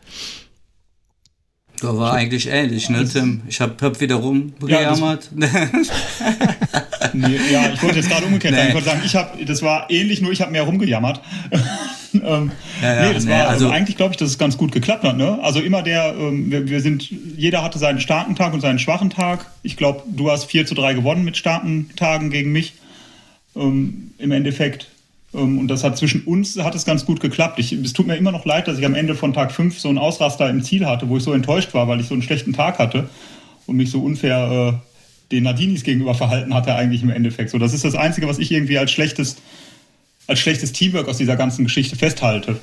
Da 1.81 1.97
war 1.97 2.13
eigentlich 2.13 2.49
ähnlich, 2.49 2.91
ne, 2.91 3.05
Tim? 3.05 3.43
Ich 3.49 3.61
habe 3.61 3.75
hab 3.81 4.01
wieder 4.01 4.17
rumgejammert. 4.17 5.31
Ja, 5.37 5.49
nee, 7.13 7.39
ja, 7.51 7.71
ich 7.73 7.83
wollte 7.83 7.97
jetzt 7.97 8.11
gerade 8.11 8.27
umgekehrt 8.27 8.55
nee. 8.55 8.59
sagen. 8.59 8.69
Ich 8.69 8.75
wollte 8.75 8.89
sagen, 8.89 9.03
ich 9.05 9.17
hab, 9.17 9.47
das 9.47 9.63
war 9.63 9.91
ähnlich, 9.91 10.21
nur 10.21 10.33
ich 10.33 10.41
habe 10.41 10.53
mehr 10.53 10.63
rumgejammert. 10.63 11.21
ähm, 12.15 12.51
ja, 12.83 12.95
ja, 12.95 13.09
nee, 13.09 13.15
das 13.15 13.25
nee, 13.25 13.31
war 13.31 13.49
also, 13.49 13.71
eigentlich 13.71 13.97
glaube 13.97 14.13
ich, 14.13 14.17
dass 14.19 14.29
es 14.29 14.39
ganz 14.39 14.57
gut 14.57 14.73
geklappt 14.73 15.05
hat. 15.05 15.17
Ne? 15.17 15.39
Also 15.43 15.61
immer 15.61 15.83
der, 15.83 16.15
ähm, 16.19 16.51
wir, 16.51 16.69
wir, 16.69 16.81
sind, 16.81 17.09
jeder 17.11 17.63
hatte 17.63 17.79
seinen 17.79 18.01
starken 18.01 18.37
Tag 18.37 18.53
und 18.53 18.61
seinen 18.61 18.79
schwachen 18.79 19.11
Tag. 19.11 19.47
Ich 19.63 19.77
glaube, 19.77 20.03
du 20.07 20.31
hast 20.31 20.45
4 20.47 20.67
zu 20.67 20.75
3 20.75 20.95
gewonnen 20.95 21.25
mit 21.25 21.37
starken 21.37 21.91
Tagen 21.97 22.31
gegen 22.31 22.53
mich. 22.53 22.75
Ähm, 23.55 24.13
Im 24.19 24.33
Endeffekt. 24.33 24.89
Ähm, 25.35 25.59
und 25.59 25.69
das 25.69 25.85
hat 25.85 25.97
zwischen 25.97 26.23
uns 26.25 26.59
hat 26.59 26.75
es 26.75 26.85
ganz 26.85 27.05
gut 27.07 27.21
geklappt. 27.21 27.59
Ich, 27.59 27.73
es 27.73 27.93
tut 27.93 28.07
mir 28.07 28.17
immer 28.17 28.33
noch 28.33 28.45
leid, 28.45 28.69
dass 28.69 28.79
ich 28.79 28.87
am 28.87 28.95
Ende 28.95 29.15
von 29.15 29.33
Tag 29.33 29.53
5 29.53 29.79
so 29.79 29.89
einen 29.89 29.99
Ausraster 29.99 30.49
im 30.49 30.63
Ziel 30.63 30.87
hatte, 30.87 31.09
wo 31.09 31.17
ich 31.17 31.23
so 31.23 31.33
enttäuscht 31.33 31.75
war, 31.75 31.89
weil 31.89 32.01
ich 32.01 32.07
so 32.07 32.15
einen 32.15 32.23
schlechten 32.23 32.53
Tag 32.53 32.79
hatte 32.79 33.09
und 33.67 33.77
mich 33.77 33.91
so 33.91 34.03
unfair 34.03 34.73
äh, 34.75 34.92
den 35.33 35.45
Nadinis 35.45 35.83
gegenüber 35.83 36.15
verhalten 36.15 36.55
hatte 36.55 36.75
eigentlich 36.75 37.03
im 37.03 37.11
Endeffekt. 37.11 37.51
So, 37.51 37.59
das 37.59 37.75
ist 37.75 37.85
das 37.85 37.95
Einzige, 37.95 38.29
was 38.29 38.39
ich 38.39 38.53
irgendwie 38.53 38.79
als 38.79 38.91
schlechtes, 38.93 39.37
als 40.27 40.39
schlechtes 40.39 40.73
Teamwork 40.73 41.09
aus 41.09 41.19
dieser 41.19 41.37
ganzen 41.37 41.65
Geschichte 41.65 41.97
festhalte. 41.97 42.61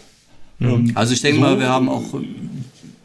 Mhm. 0.59 0.69
Ähm, 0.69 0.91
also 0.95 1.13
ich 1.13 1.21
denke 1.21 1.41
so, 1.41 1.45
mal, 1.45 1.59
wir 1.59 1.69
haben 1.69 1.89
auch 1.89 2.03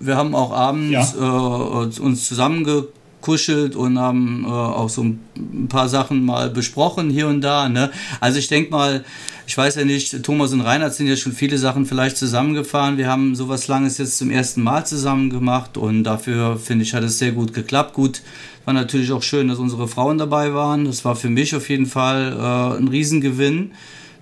wir 0.00 0.16
haben 0.16 0.34
auch 0.34 0.52
abends 0.52 0.92
ja. 0.92 1.82
äh, 1.82 2.00
uns 2.00 2.28
zusammengekommen 2.28 2.88
gekuschelt 3.24 3.74
und 3.74 3.98
haben 3.98 4.44
äh, 4.46 4.48
auch 4.48 4.90
so 4.90 5.02
ein 5.02 5.68
paar 5.68 5.88
Sachen 5.88 6.24
mal 6.24 6.50
besprochen 6.50 7.08
hier 7.08 7.26
und 7.28 7.40
da. 7.40 7.68
Ne? 7.68 7.90
Also 8.20 8.38
ich 8.38 8.48
denke 8.48 8.70
mal, 8.70 9.04
ich 9.46 9.56
weiß 9.56 9.76
ja 9.76 9.84
nicht, 9.84 10.22
Thomas 10.22 10.52
und 10.52 10.62
Reinhard 10.62 10.94
sind 10.94 11.06
ja 11.06 11.16
schon 11.16 11.32
viele 11.32 11.58
Sachen 11.58 11.86
vielleicht 11.86 12.16
zusammengefahren. 12.16 12.96
Wir 12.96 13.08
haben 13.08 13.34
sowas 13.34 13.68
Langes 13.68 13.98
jetzt 13.98 14.18
zum 14.18 14.30
ersten 14.30 14.62
Mal 14.62 14.86
zusammen 14.86 15.30
gemacht 15.30 15.76
und 15.76 16.04
dafür 16.04 16.56
finde 16.56 16.84
ich, 16.84 16.94
hat 16.94 17.04
es 17.04 17.18
sehr 17.18 17.32
gut 17.32 17.52
geklappt. 17.52 17.94
Gut, 17.94 18.22
war 18.64 18.74
natürlich 18.74 19.12
auch 19.12 19.22
schön, 19.22 19.48
dass 19.48 19.58
unsere 19.58 19.88
Frauen 19.88 20.18
dabei 20.18 20.54
waren. 20.54 20.86
Das 20.86 21.04
war 21.04 21.16
für 21.16 21.30
mich 21.30 21.54
auf 21.54 21.68
jeden 21.68 21.86
Fall 21.86 22.32
äh, 22.32 22.78
ein 22.78 22.88
Riesengewinn 22.88 23.72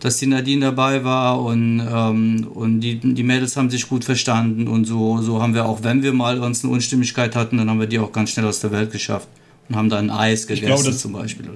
dass 0.03 0.17
die 0.17 0.27
Nadine 0.27 0.67
dabei 0.67 1.05
war 1.05 1.41
und, 1.41 1.81
ähm, 1.81 2.49
und 2.53 2.81
die, 2.81 2.97
die 2.97 3.23
Mädels 3.23 3.57
haben 3.57 3.71
sich 3.71 3.89
gut 3.89 4.05
verstanden 4.05 4.67
und 4.67 4.85
so, 4.85 5.23
so 5.23 5.41
haben 5.41 5.55
wir 5.55 5.65
auch, 5.65 5.85
wenn 5.85 6.03
wir 6.03 6.13
mal 6.13 6.41
uns 6.41 6.65
eine 6.65 6.73
Unstimmigkeit 6.73 7.37
hatten, 7.37 7.59
dann 7.59 7.71
haben 7.71 7.79
wir 7.79 7.87
die 7.87 8.01
auch 8.01 8.11
ganz 8.11 8.31
schnell 8.31 8.47
aus 8.47 8.59
der 8.59 8.73
Welt 8.73 8.91
geschafft 8.91 9.29
und 9.69 9.77
haben 9.77 9.89
dann 9.89 10.11
Eis 10.11 10.49
gegessen 10.49 10.67
glaube, 10.67 10.83
das, 10.83 10.99
zum 10.99 11.13
Beispiel. 11.13 11.49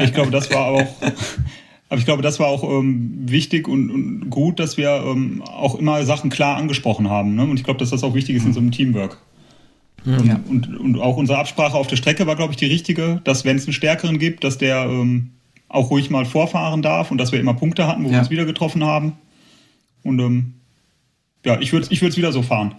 Ich 0.00 0.14
glaube, 0.14 0.30
das 0.30 0.48
war 0.52 0.66
auch, 0.66 0.86
aber 1.88 1.98
ich 1.98 2.04
glaube, 2.04 2.22
das 2.22 2.40
war 2.40 2.48
auch 2.48 2.64
ähm, 2.64 3.12
wichtig 3.30 3.68
und, 3.68 3.90
und, 3.90 4.30
gut, 4.30 4.58
dass 4.58 4.76
wir 4.76 5.04
ähm, 5.06 5.42
auch 5.42 5.76
immer 5.76 6.04
Sachen 6.04 6.30
klar 6.30 6.56
angesprochen 6.56 7.08
haben. 7.08 7.36
Ne? 7.36 7.44
Und 7.44 7.58
ich 7.58 7.64
glaube, 7.64 7.78
dass 7.78 7.90
das 7.90 8.02
auch 8.02 8.14
wichtig 8.14 8.36
ist 8.36 8.44
in 8.44 8.52
so 8.52 8.60
einem 8.60 8.72
Teamwork. 8.72 9.18
Mhm. 10.04 10.24
Ja. 10.24 10.40
Und, 10.48 10.78
und 10.78 11.00
auch 11.00 11.16
unsere 11.16 11.38
Absprache 11.38 11.76
auf 11.76 11.86
der 11.86 11.96
Strecke 11.96 12.26
war, 12.26 12.34
glaube 12.34 12.52
ich, 12.52 12.56
die 12.56 12.66
richtige, 12.66 13.20
dass 13.24 13.44
wenn 13.44 13.56
es 13.56 13.66
einen 13.66 13.72
Stärkeren 13.72 14.18
gibt, 14.18 14.42
dass 14.42 14.58
der 14.58 14.84
ähm, 14.84 15.30
auch 15.68 15.90
ruhig 15.90 16.10
mal 16.10 16.24
vorfahren 16.24 16.82
darf 16.82 17.10
und 17.10 17.18
dass 17.18 17.32
wir 17.32 17.40
immer 17.40 17.54
Punkte 17.54 17.86
hatten, 17.86 18.02
wo 18.02 18.08
ja. 18.08 18.14
wir 18.14 18.18
uns 18.20 18.30
wieder 18.30 18.46
getroffen 18.46 18.84
haben. 18.84 19.12
Und 20.02 20.18
ähm, 20.18 20.54
ja, 21.44 21.60
ich 21.60 21.72
würde 21.72 21.86
es 21.86 21.92
ich 21.92 22.16
wieder 22.16 22.32
so 22.32 22.42
fahren. 22.42 22.74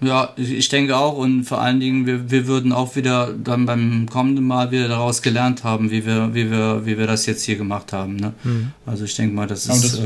Ja, 0.00 0.32
ich 0.36 0.68
denke 0.68 0.96
auch 0.96 1.16
und 1.16 1.44
vor 1.44 1.60
allen 1.60 1.80
Dingen, 1.80 2.06
wir, 2.06 2.30
wir 2.30 2.46
würden 2.46 2.72
auch 2.72 2.94
wieder 2.94 3.32
dann 3.32 3.66
beim 3.66 4.06
kommenden 4.08 4.44
Mal 4.44 4.70
wieder 4.70 4.88
daraus 4.88 5.22
gelernt 5.22 5.64
haben, 5.64 5.90
wie 5.90 6.06
wir, 6.06 6.34
wie 6.34 6.50
wir, 6.50 6.86
wie 6.86 6.98
wir 6.98 7.06
das 7.06 7.26
jetzt 7.26 7.44
hier 7.44 7.56
gemacht 7.56 7.92
haben. 7.92 8.16
Ne? 8.16 8.32
Mhm. 8.44 8.72
Also 8.86 9.04
ich 9.04 9.16
denke 9.16 9.34
mal, 9.34 9.48
das 9.48 9.66
ist 9.66 9.84
das, 9.84 9.98
äh, 9.98 10.04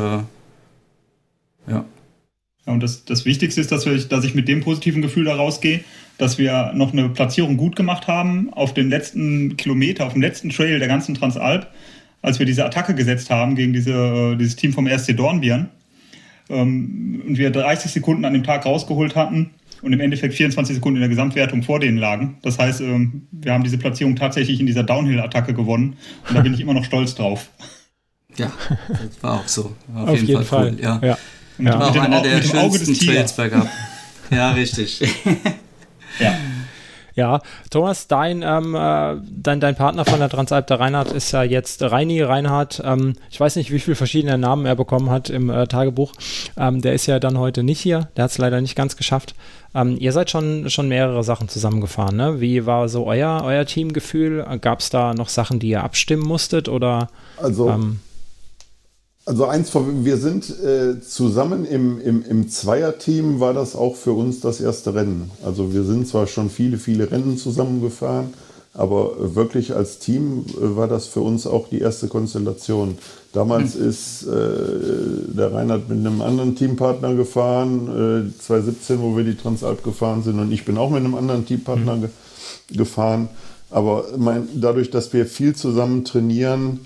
ja. 1.71 1.85
Ja, 2.67 2.73
und 2.73 2.83
das, 2.83 3.05
das 3.05 3.25
Wichtigste 3.25 3.61
ist, 3.61 3.73
dass, 3.73 3.85
wir, 3.87 3.99
dass 3.99 4.25
ich 4.25 4.35
mit 4.35 4.49
dem 4.49 4.61
positiven 4.61 5.03
Gefühl 5.03 5.25
da 5.25 5.35
rausgehe, 5.35 5.81
dass 6.17 6.39
wir 6.39 6.73
noch 6.75 6.93
eine 6.93 7.09
Platzierung 7.09 7.57
gut 7.57 7.77
gemacht 7.77 8.07
haben 8.07 8.53
auf 8.53 8.73
den 8.73 8.89
letzten 8.89 9.57
Kilometer, 9.57 10.07
auf 10.07 10.13
dem 10.13 10.23
letzten 10.23 10.51
Trail 10.51 10.79
der 10.79 10.89
ganzen 10.89 11.15
Transalp, 11.15 11.67
als 12.23 12.39
wir 12.39 12.47
diese 12.47 12.65
Attacke 12.65 12.95
gesetzt 12.95 13.31
haben 13.31 13.57
gegen 13.57 13.73
diese, 13.73 14.37
dieses 14.39 14.57
Team 14.57 14.73
vom 14.73 14.87
RSC 14.87 15.15
Dornbirn. 15.15 15.69
Ähm, 16.49 17.23
und 17.27 17.37
wir 17.37 17.51
30 17.51 17.91
Sekunden 17.91 18.25
an 18.25 18.33
dem 18.33 18.45
Tag 18.45 18.65
rausgeholt 18.65 19.17
hatten 19.17 19.51
und 19.83 19.93
im 19.93 20.01
Endeffekt 20.01 20.35
24 20.35 20.77
Sekunden 20.77 20.97
in 20.97 21.01
der 21.03 21.09
Gesamtwertung 21.09 21.63
vor 21.63 21.81
denen 21.81 21.99
lagen. 21.99 22.39
Das 22.43 22.59
heißt, 22.59 22.81
ähm, 22.81 23.27
wir 23.33 23.53
haben 23.53 23.65
diese 23.65 23.79
Platzierung 23.79 24.17
tatsächlich 24.17 24.61
in 24.61 24.67
dieser 24.67 24.85
Downhill-Attacke 24.85 25.55
gewonnen 25.55 25.97
und 26.29 26.37
da 26.37 26.41
bin 26.41 26.55
ich 26.55 26.61
immer 26.61 26.75
noch 26.75 26.85
stolz 26.85 27.15
drauf. 27.15 27.51
Ja, 28.37 28.51
das 28.89 29.23
war 29.23 29.35
auch 29.35 29.49
so. 29.49 29.75
Auf, 29.95 30.09
auf 30.09 30.15
jeden, 30.15 30.29
jeden, 30.29 30.45
Fall, 30.45 30.73
Fall. 30.73 30.73
Cool, 30.73 30.81
ja. 30.81 31.01
ja. 31.03 31.19
Und 31.59 31.67
ja. 31.67 31.79
War 31.79 31.91
auch 31.91 31.97
einer 31.97 32.23
der 32.23 32.43
schönsten 32.43 32.95
Trails 32.95 33.33
bergab. 33.35 33.69
Ja, 34.31 34.53
richtig. 34.53 35.01
Ja. 36.19 36.37
Ja, 37.15 37.41
Thomas, 37.71 38.07
dein, 38.09 38.43
ähm, 38.43 38.75
äh, 38.75 39.17
dein, 39.31 39.61
dein 39.61 39.75
Partner 39.77 40.05
von 40.05 40.19
der 40.19 40.29
Transalp, 40.29 40.67
der 40.67 40.81
Reinhard, 40.81 41.13
ist 41.13 41.33
ja 41.33 41.43
jetzt 41.43 41.83
Reini 41.83 42.23
Reinhard. 42.23 42.83
Ähm, 42.85 43.15
ich 43.31 43.39
weiß 43.39 43.57
nicht, 43.57 43.71
wie 43.71 43.81
viele 43.81 43.97
verschiedene 43.97 44.39
Namen 44.39 44.67
er 44.67 44.77
bekommen 44.77 45.11
hat 45.11 45.29
im 45.31 45.51
äh, 45.51 45.67
Tagebuch. 45.67 46.13
Ähm, 46.57 46.81
der 46.81 46.95
ist 46.95 47.07
ja 47.07 47.19
dann 47.19 47.39
heute 47.39 47.63
nicht 47.63 47.81
hier. 47.81 48.09
Der 48.17 48.25
hat 48.25 48.31
es 48.31 48.39
leider 48.39 48.61
nicht 48.61 48.77
ganz 48.77 48.97
geschafft. 48.97 49.35
Ähm, 49.75 49.97
ihr 49.99 50.13
seid 50.13 50.31
schon, 50.31 50.71
schon 50.71 50.89
mehrere 50.89 51.25
Sachen 51.25 51.49
zusammengefahren, 51.49 52.17
ne? 52.17 52.41
Wie 52.41 52.67
war 52.67 52.89
so 52.89 53.07
euer, 53.07 53.43
euer 53.45 53.65
Teamgefühl? 53.65 54.45
Gab 54.61 54.81
es 54.81 54.91
da 54.91 55.15
noch 55.15 55.29
Sachen, 55.29 55.59
die 55.59 55.69
ihr 55.69 55.83
abstimmen 55.83 56.23
musstet? 56.23 56.69
Oder, 56.69 57.09
also, 57.37 57.71
ähm, 57.71 58.01
also 59.25 59.47
eins, 59.47 59.71
wir 59.75 60.17
sind 60.17 60.51
äh, 60.61 61.01
zusammen 61.01 61.65
im, 61.65 62.01
im, 62.01 62.25
im 62.25 62.49
Zweierteam, 62.49 63.39
war 63.39 63.55
das 63.55 63.77
auch 63.77 63.95
für 63.95 64.13
uns 64.13 64.41
das 64.41 64.61
erste 64.61 64.95
Rennen. 64.95 65.31
Also 65.45 65.73
wir 65.73 65.85
sind 65.85 66.09
zwar 66.09 66.27
schon 66.27 66.51
viele, 66.51 66.77
viele 66.77 67.11
Rennen 67.11 67.39
zusammengefahren, 67.39 68.35
aber 68.75 69.35
wirklich 69.37 69.77
als 69.77 70.01
Team 70.01 70.45
äh, 70.51 70.77
war 70.77 70.89
das 70.89 71.07
für 71.07 71.21
uns 71.21 71.47
auch 71.47 71.69
die 71.69 71.79
erste 71.79 72.09
Konstellation. 72.09 72.99
Damals 73.33 73.77
mhm. 73.77 73.89
ist 73.89 74.25
äh, 74.25 74.29
der 75.37 75.53
Reinhard 75.53 75.89
mit 75.89 75.99
einem 75.99 76.21
anderen 76.21 76.57
Teampartner 76.57 77.15
gefahren, 77.15 78.27
äh, 78.29 78.43
2017, 78.43 79.01
wo 79.01 79.17
wir 79.17 79.23
die 79.23 79.37
Transalp 79.37 79.85
gefahren 79.85 80.25
sind, 80.25 80.41
und 80.41 80.51
ich 80.51 80.65
bin 80.65 80.77
auch 80.79 80.91
mit 80.91 81.05
einem 81.05 81.15
anderen 81.15 81.47
Teampartner 81.47 81.97
mhm. 81.97 82.01
ge 82.01 82.11
gefahren. 82.77 83.29
Aber 83.71 84.05
mein, 84.17 84.49
dadurch, 84.55 84.91
dass 84.91 85.13
wir 85.13 85.27
viel 85.27 85.55
zusammen 85.55 86.05
trainieren, 86.05 86.81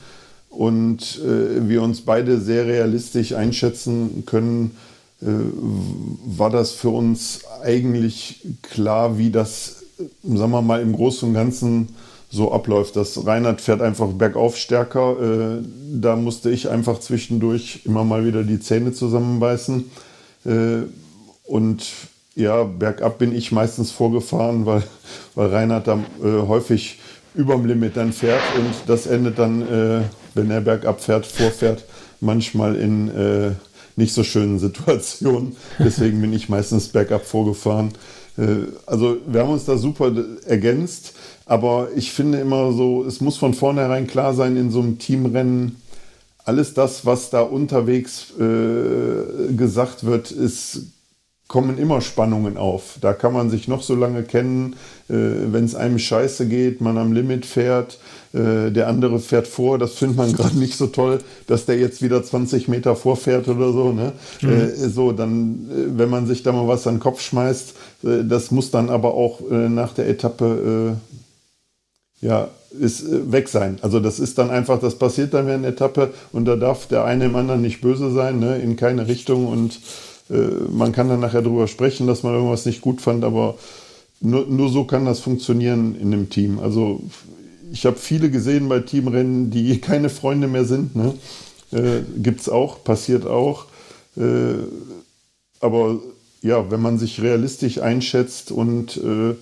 und 0.57 1.21
äh, 1.23 1.69
wir 1.69 1.83
uns 1.83 2.01
beide 2.01 2.41
sehr 2.41 2.67
realistisch 2.67 3.35
einschätzen 3.35 4.25
können, 4.25 4.77
äh, 5.21 5.27
war 6.25 6.51
das 6.51 6.73
für 6.73 6.89
uns 6.89 7.41
eigentlich 7.63 8.41
klar, 8.63 9.19
wie 9.19 9.31
das, 9.31 9.85
sagen 10.23 10.53
wir 10.53 10.63
mal, 10.63 10.81
im 10.81 10.95
Großen 10.95 11.29
und 11.29 11.35
Ganzen 11.35 11.89
so 12.31 12.53
abläuft. 12.53 12.97
Das 12.97 13.27
Reinhard 13.27 13.61
fährt 13.61 13.83
einfach 13.83 14.09
bergauf 14.09 14.57
stärker. 14.57 15.17
Äh, 15.21 15.63
da 16.01 16.17
musste 16.17 16.51
ich 16.51 16.71
einfach 16.71 17.01
zwischendurch 17.01 17.83
immer 17.85 18.05
mal 18.05 18.25
wieder 18.25 18.43
die 18.43 18.59
Zähne 18.59 18.93
zusammenbeißen. 18.93 19.91
Äh, 20.47 20.79
und 21.45 21.85
ja, 22.35 22.65
bergab 22.65 23.19
bin 23.19 23.35
ich 23.35 23.53
meistens 23.53 23.91
vorgefahren, 23.91 24.65
weil, 24.65 24.83
weil 25.35 25.49
Reinhard 25.49 25.87
da 25.87 25.99
äh, 26.23 26.47
häufig 26.47 26.99
überm 27.35 27.67
Limit 27.67 27.97
dann 27.97 28.15
fährt 28.15 28.43
und 28.59 28.73
das 28.87 29.07
endet 29.07 29.39
dann 29.39 29.63
äh, 29.63 30.01
wenn 30.37 30.51
er 30.51 30.61
bergab 30.61 31.01
fährt, 31.01 31.27
vorfährt, 31.27 31.85
manchmal 32.21 32.77
in 32.77 33.09
äh, 33.09 33.51
nicht 33.97 34.13
so 34.13 34.23
schönen 34.23 34.59
Situationen. 34.59 35.57
Deswegen 35.79 36.21
bin 36.21 36.33
ich 36.33 36.49
meistens 36.49 36.89
bergab 36.89 37.25
vorgefahren. 37.25 37.93
Äh, 38.39 38.69
also 38.87 39.17
wir 39.27 39.41
haben 39.41 39.51
uns 39.51 39.65
da 39.65 39.77
super 39.77 40.13
ergänzt, 40.47 41.15
aber 41.47 41.89
ich 41.97 42.13
finde 42.13 42.39
immer 42.39 42.73
so, 42.73 43.05
es 43.05 43.21
muss 43.21 43.37
von 43.37 43.55
vornherein 43.55 44.07
klar 44.07 44.35
sein 44.35 44.57
in 44.57 44.71
so 44.71 44.81
einem 44.81 44.99
Teamrennen, 44.99 45.77
alles 46.45 46.75
das, 46.75 47.05
was 47.05 47.31
da 47.31 47.41
unterwegs 47.41 48.33
äh, 48.39 49.53
gesagt 49.55 50.05
wird, 50.05 50.31
ist 50.31 50.83
kommen 51.49 51.79
immer 51.79 52.01
Spannungen 52.01 52.57
auf. 52.57 52.99
Da 53.01 53.13
kann 53.13 53.33
man 53.33 53.51
sich 53.51 53.69
noch 53.69 53.83
so 53.83 53.95
lange 53.95 54.25
kennen, 54.25 54.75
äh, 55.09 55.15
wenn 55.15 55.65
es 55.65 55.75
einem 55.75 55.99
scheiße 55.99 56.47
geht, 56.47 56.81
man 56.81 56.99
am 56.99 57.13
Limit 57.13 57.47
fährt, 57.47 57.99
äh, 58.33 58.71
der 58.73 58.89
andere 58.89 59.21
fährt 59.21 59.47
vor, 59.47 59.79
das 59.79 59.95
findet 59.95 60.17
man 60.17 60.33
gerade 60.37 60.59
nicht 60.59 60.77
so 60.77 60.89
toll, 60.89 61.19
dass 61.47 61.65
der 61.65 61.79
jetzt 61.79 62.03
wieder 62.03 62.23
20 62.23 62.67
Meter 62.67 62.97
vorfährt 62.97 63.47
oder 63.49 63.73
so. 63.73 63.93
Ne? 63.93 64.13
Mhm. 64.41 64.51
Äh, 64.51 64.89
so, 64.89 65.13
dann, 65.13 65.71
äh, 65.71 65.99
wenn 65.99 66.11
man 66.11 66.27
sich 66.27 66.43
da 66.43 66.51
mal 66.53 66.67
was 66.67 66.87
an 66.87 66.97
den 66.97 67.01
Kopf 67.01 67.21
schmeißt, 67.21 67.75
äh, 68.05 68.25
das 68.25 68.51
muss 68.51 68.73
dann 68.73 68.91
aber 68.91 69.15
auch 69.15 69.41
äh, 69.49 69.69
nach 69.69 69.93
der 69.93 70.09
Etappe 70.09 70.97
ja, 72.21 72.49
ist 72.71 73.05
weg 73.31 73.49
sein. 73.49 73.79
Also 73.83 74.01
das 74.01 74.19
ist 74.19 74.39
dann 74.39 74.51
einfach, 74.51 74.81
das 74.81 74.97
passiert 74.97 75.35
dann 75.35 75.47
während 75.47 75.65
der 75.65 75.73
Etappe 75.73 76.13
und 76.33 76.47
da 76.47 76.57
darf 76.57 76.87
der 76.87 77.05
eine 77.05 77.27
im 77.27 77.37
anderen 77.37 77.63
nicht 77.63 77.81
böse 77.81 78.11
sein, 78.11 78.39
ne? 78.41 78.59
in 78.59 78.77
keine 78.77 79.07
Richtung 79.07 79.47
und 79.47 79.79
man 80.29 80.93
kann 80.93 81.09
dann 81.09 81.21
nachher 81.21 81.43
darüber 81.43 81.69
sprechen, 81.69 82.07
dass 82.07 82.23
man 82.23 82.35
irgendwas 82.35 82.67
nicht 82.67 82.81
gut 82.81 83.01
fand, 83.01 83.23
aber 83.23 83.57
nur, 84.21 84.47
nur 84.47 84.71
so 84.71 84.85
kann 84.85 85.05
das 85.05 85.21
funktionieren 85.21 85.95
in 85.95 86.13
einem 86.13 86.31
Team. 86.31 86.59
Also 86.59 87.03
ich 87.73 87.87
habe 87.87 87.97
viele 87.97 88.31
gesehen 88.31 88.69
bei 88.69 88.81
Teamrennen, 88.81 89.51
die 89.51 89.81
keine 89.81 90.09
Freunde 90.09 90.49
mehr 90.49 90.65
sind. 90.65 90.97
Ne? 90.97 91.15
Äh, 91.73 92.01
Gibt 92.17 92.41
es 92.41 92.49
auch, 92.49 92.83
passiert 92.83 93.27
auch. 93.27 93.67
Äh, 94.17 94.55
aber 95.61 96.01
ja, 96.43 96.71
wenn 96.71 96.81
man 96.81 96.99
sich 96.99 97.21
realistisch 97.21 97.81
einschätzt 97.81 98.53
und 98.53 98.97
äh, 98.97 99.35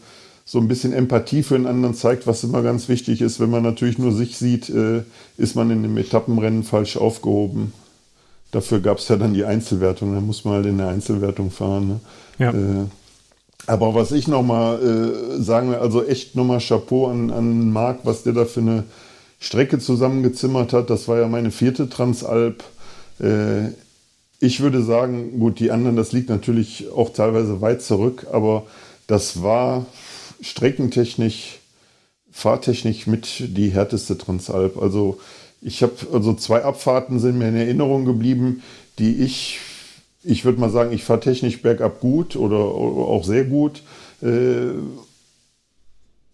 so 0.46 0.58
ein 0.58 0.68
bisschen 0.68 0.92
Empathie 0.92 1.42
für 1.42 1.56
den 1.56 1.66
anderen 1.66 1.94
zeigt, 1.94 2.26
was 2.26 2.44
immer 2.44 2.62
ganz 2.62 2.88
wichtig 2.88 3.22
ist. 3.22 3.40
Wenn 3.40 3.50
man 3.50 3.62
natürlich 3.62 3.98
nur 3.98 4.12
sich 4.12 4.36
sieht, 4.36 4.68
äh, 4.68 5.02
ist 5.38 5.56
man 5.56 5.70
in 5.70 5.82
dem 5.82 5.96
Etappenrennen 5.96 6.64
falsch 6.64 6.96
aufgehoben. 6.96 7.72
Dafür 8.54 8.78
gab 8.78 8.98
es 8.98 9.08
ja 9.08 9.16
dann 9.16 9.34
die 9.34 9.44
Einzelwertung, 9.44 10.14
da 10.14 10.20
muss 10.20 10.44
man 10.44 10.54
halt 10.54 10.66
in 10.66 10.78
der 10.78 10.86
Einzelwertung 10.86 11.50
fahren. 11.50 11.88
Ne? 11.88 12.00
Ja. 12.38 12.50
Äh, 12.50 12.86
aber 13.66 13.96
was 13.96 14.12
ich 14.12 14.28
nochmal 14.28 14.80
äh, 14.80 15.42
sagen 15.42 15.70
will, 15.70 15.78
also 15.78 16.04
echt 16.04 16.36
nochmal 16.36 16.60
Chapeau 16.60 17.08
an, 17.08 17.32
an 17.32 17.72
Marc, 17.72 18.00
was 18.04 18.22
der 18.22 18.32
da 18.32 18.44
für 18.44 18.60
eine 18.60 18.84
Strecke 19.40 19.80
zusammengezimmert 19.80 20.72
hat. 20.72 20.88
Das 20.88 21.08
war 21.08 21.18
ja 21.18 21.26
meine 21.26 21.50
vierte 21.50 21.88
Transalp. 21.88 22.62
Äh, 23.18 23.70
ich 24.38 24.60
würde 24.60 24.84
sagen, 24.84 25.40
gut, 25.40 25.58
die 25.58 25.72
anderen, 25.72 25.96
das 25.96 26.12
liegt 26.12 26.28
natürlich 26.28 26.86
auch 26.94 27.12
teilweise 27.12 27.60
weit 27.60 27.82
zurück, 27.82 28.28
aber 28.30 28.66
das 29.08 29.42
war 29.42 29.84
streckentechnisch, 30.40 31.58
fahrtechnisch 32.30 33.08
mit 33.08 33.56
die 33.56 33.70
härteste 33.70 34.16
Transalp. 34.16 34.80
Also 34.80 35.18
ich 35.64 35.82
habe, 35.82 35.94
also 36.12 36.34
zwei 36.34 36.62
Abfahrten 36.62 37.18
sind 37.18 37.38
mir 37.38 37.48
in 37.48 37.56
Erinnerung 37.56 38.04
geblieben, 38.04 38.62
die 38.98 39.22
ich, 39.22 39.58
ich 40.22 40.44
würde 40.44 40.60
mal 40.60 40.70
sagen, 40.70 40.92
ich 40.92 41.04
fahre 41.04 41.20
technisch 41.20 41.62
bergab 41.62 42.00
gut 42.00 42.36
oder, 42.36 42.56
auch 42.56 43.24
sehr 43.24 43.44
gut. 43.44 43.82
Äh, 44.22 44.74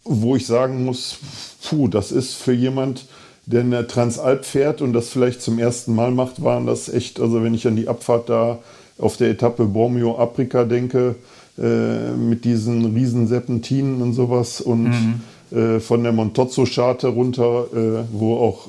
wo 0.05 0.35
ich 0.35 0.47
sagen 0.47 0.85
muss, 0.85 1.19
puh, 1.63 1.87
das 1.87 2.11
ist 2.11 2.35
für 2.35 2.53
jemand, 2.53 3.07
der 3.47 3.61
eine 3.61 3.87
Transalp 3.87 4.45
fährt 4.45 4.81
und 4.83 4.93
das 4.93 5.11
vielleicht 5.11 5.43
zum 5.43 5.59
ersten 5.59 5.95
Mal 5.95 6.11
macht, 6.11 6.43
waren 6.43 6.67
das 6.67 6.89
echt, 6.89 7.21
also 7.21 7.43
wenn 7.43 7.55
ich 7.55 7.67
an 7.67 7.77
die 7.77 7.87
Abfahrt 7.87 8.29
da 8.29 8.59
auf 8.99 9.17
der 9.17 9.31
Etappe 9.31 9.67
Bormio 9.67 10.19
Afrika 10.19 10.65
denke, 10.65 11.17
äh, 11.59 12.13
mit 12.13 12.45
diesen 12.45 12.95
riesen 12.95 13.29
Serpentinen 13.29 14.03
und 14.03 14.15
sowas 14.15 14.61
und 14.61 14.91
mhm. 14.91 15.57
äh, 15.57 15.81
von 15.81 16.03
der 16.03 16.13
Montozzo-Scharte 16.13 17.09
runter, 17.09 17.67
äh, 17.75 18.05
wo 18.13 18.39
auch 18.39 18.69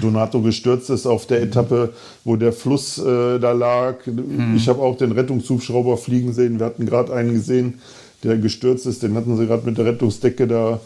Donato 0.00 0.40
gestürzt 0.40 0.90
ist 0.90 1.06
auf 1.06 1.26
der 1.26 1.42
Etappe, 1.42 1.92
wo 2.24 2.36
der 2.36 2.52
Fluss 2.52 2.98
äh, 2.98 3.38
da 3.38 3.52
lag. 3.52 4.06
Mhm. 4.06 4.54
Ich 4.56 4.68
habe 4.68 4.80
auch 4.82 4.96
den 4.96 5.12
Rettungshubschrauber 5.12 5.96
fliegen 5.96 6.32
sehen. 6.32 6.58
Wir 6.58 6.66
hatten 6.66 6.86
gerade 6.86 7.12
einen 7.14 7.32
gesehen, 7.32 7.80
der 8.22 8.38
gestürzt 8.38 8.86
ist. 8.86 9.02
Den 9.02 9.14
hatten 9.14 9.36
sie 9.36 9.46
gerade 9.46 9.66
mit 9.66 9.78
der 9.78 9.86
Rettungsdecke 9.86 10.46
da 10.46 10.80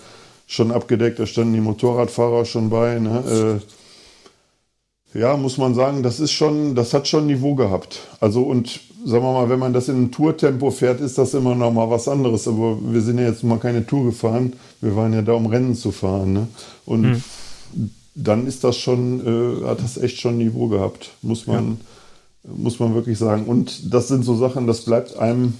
schon 0.47 0.73
abgedeckt. 0.73 1.19
Da 1.19 1.27
standen 1.27 1.55
die 1.55 1.61
Motorradfahrer 1.61 2.45
schon 2.45 2.71
bei. 2.71 2.99
Ne? 2.99 3.61
Äh, 5.15 5.19
ja, 5.19 5.37
muss 5.37 5.59
man 5.59 5.75
sagen, 5.75 6.03
das 6.03 6.21
ist 6.21 6.33
schon, 6.33 6.75
das 6.75 6.95
hat 6.95 7.09
schon 7.09 7.27
Niveau 7.27 7.55
gehabt. 7.55 8.01
Also 8.21 8.43
und 8.43 8.81
sagen 9.05 9.25
wir 9.25 9.33
mal, 9.33 9.49
wenn 9.49 9.59
man 9.59 9.73
das 9.73 9.89
in 9.89 9.97
einem 9.97 10.13
Tourtempo 10.13 10.71
fährt, 10.71 11.01
ist 11.01 11.19
das 11.19 11.35
immer 11.35 11.55
noch 11.55 11.73
mal 11.73 11.91
was 11.91 12.07
anderes. 12.09 12.47
Aber 12.47 12.79
wir 12.81 13.01
sind 13.01 13.19
ja 13.19 13.27
jetzt 13.27 13.43
mal 13.43 13.59
keine 13.59 13.87
Tour 13.87 14.05
gefahren. 14.05 14.53
Wir 14.81 14.95
waren 14.95 15.13
ja 15.13 15.23
da, 15.23 15.33
um 15.33 15.47
Rennen 15.47 15.75
zu 15.75 15.91
fahren. 15.91 16.33
Ne? 16.33 16.49
Und 16.87 17.03
mhm. 17.03 17.23
Dann 18.15 18.47
ist 18.47 18.65
das 18.65 18.77
schon, 18.77 19.21
äh, 19.63 19.67
hat 19.67 19.83
das 19.83 19.97
echt 19.99 20.21
schon 20.21 20.39
Niveau 20.39 20.69
gehabt, 20.69 21.11
muss 21.23 21.47
man, 21.47 21.79
ja. 22.45 22.51
muss 22.55 22.79
man 22.81 22.95
wirklich 22.95 23.19
sagen. 23.19 23.45
Und 23.45 23.93
das 23.93 24.09
sind 24.09 24.25
so 24.25 24.37
Sachen, 24.37 24.67
das 24.67 24.83
bleibt 24.83 25.17
einem 25.17 25.55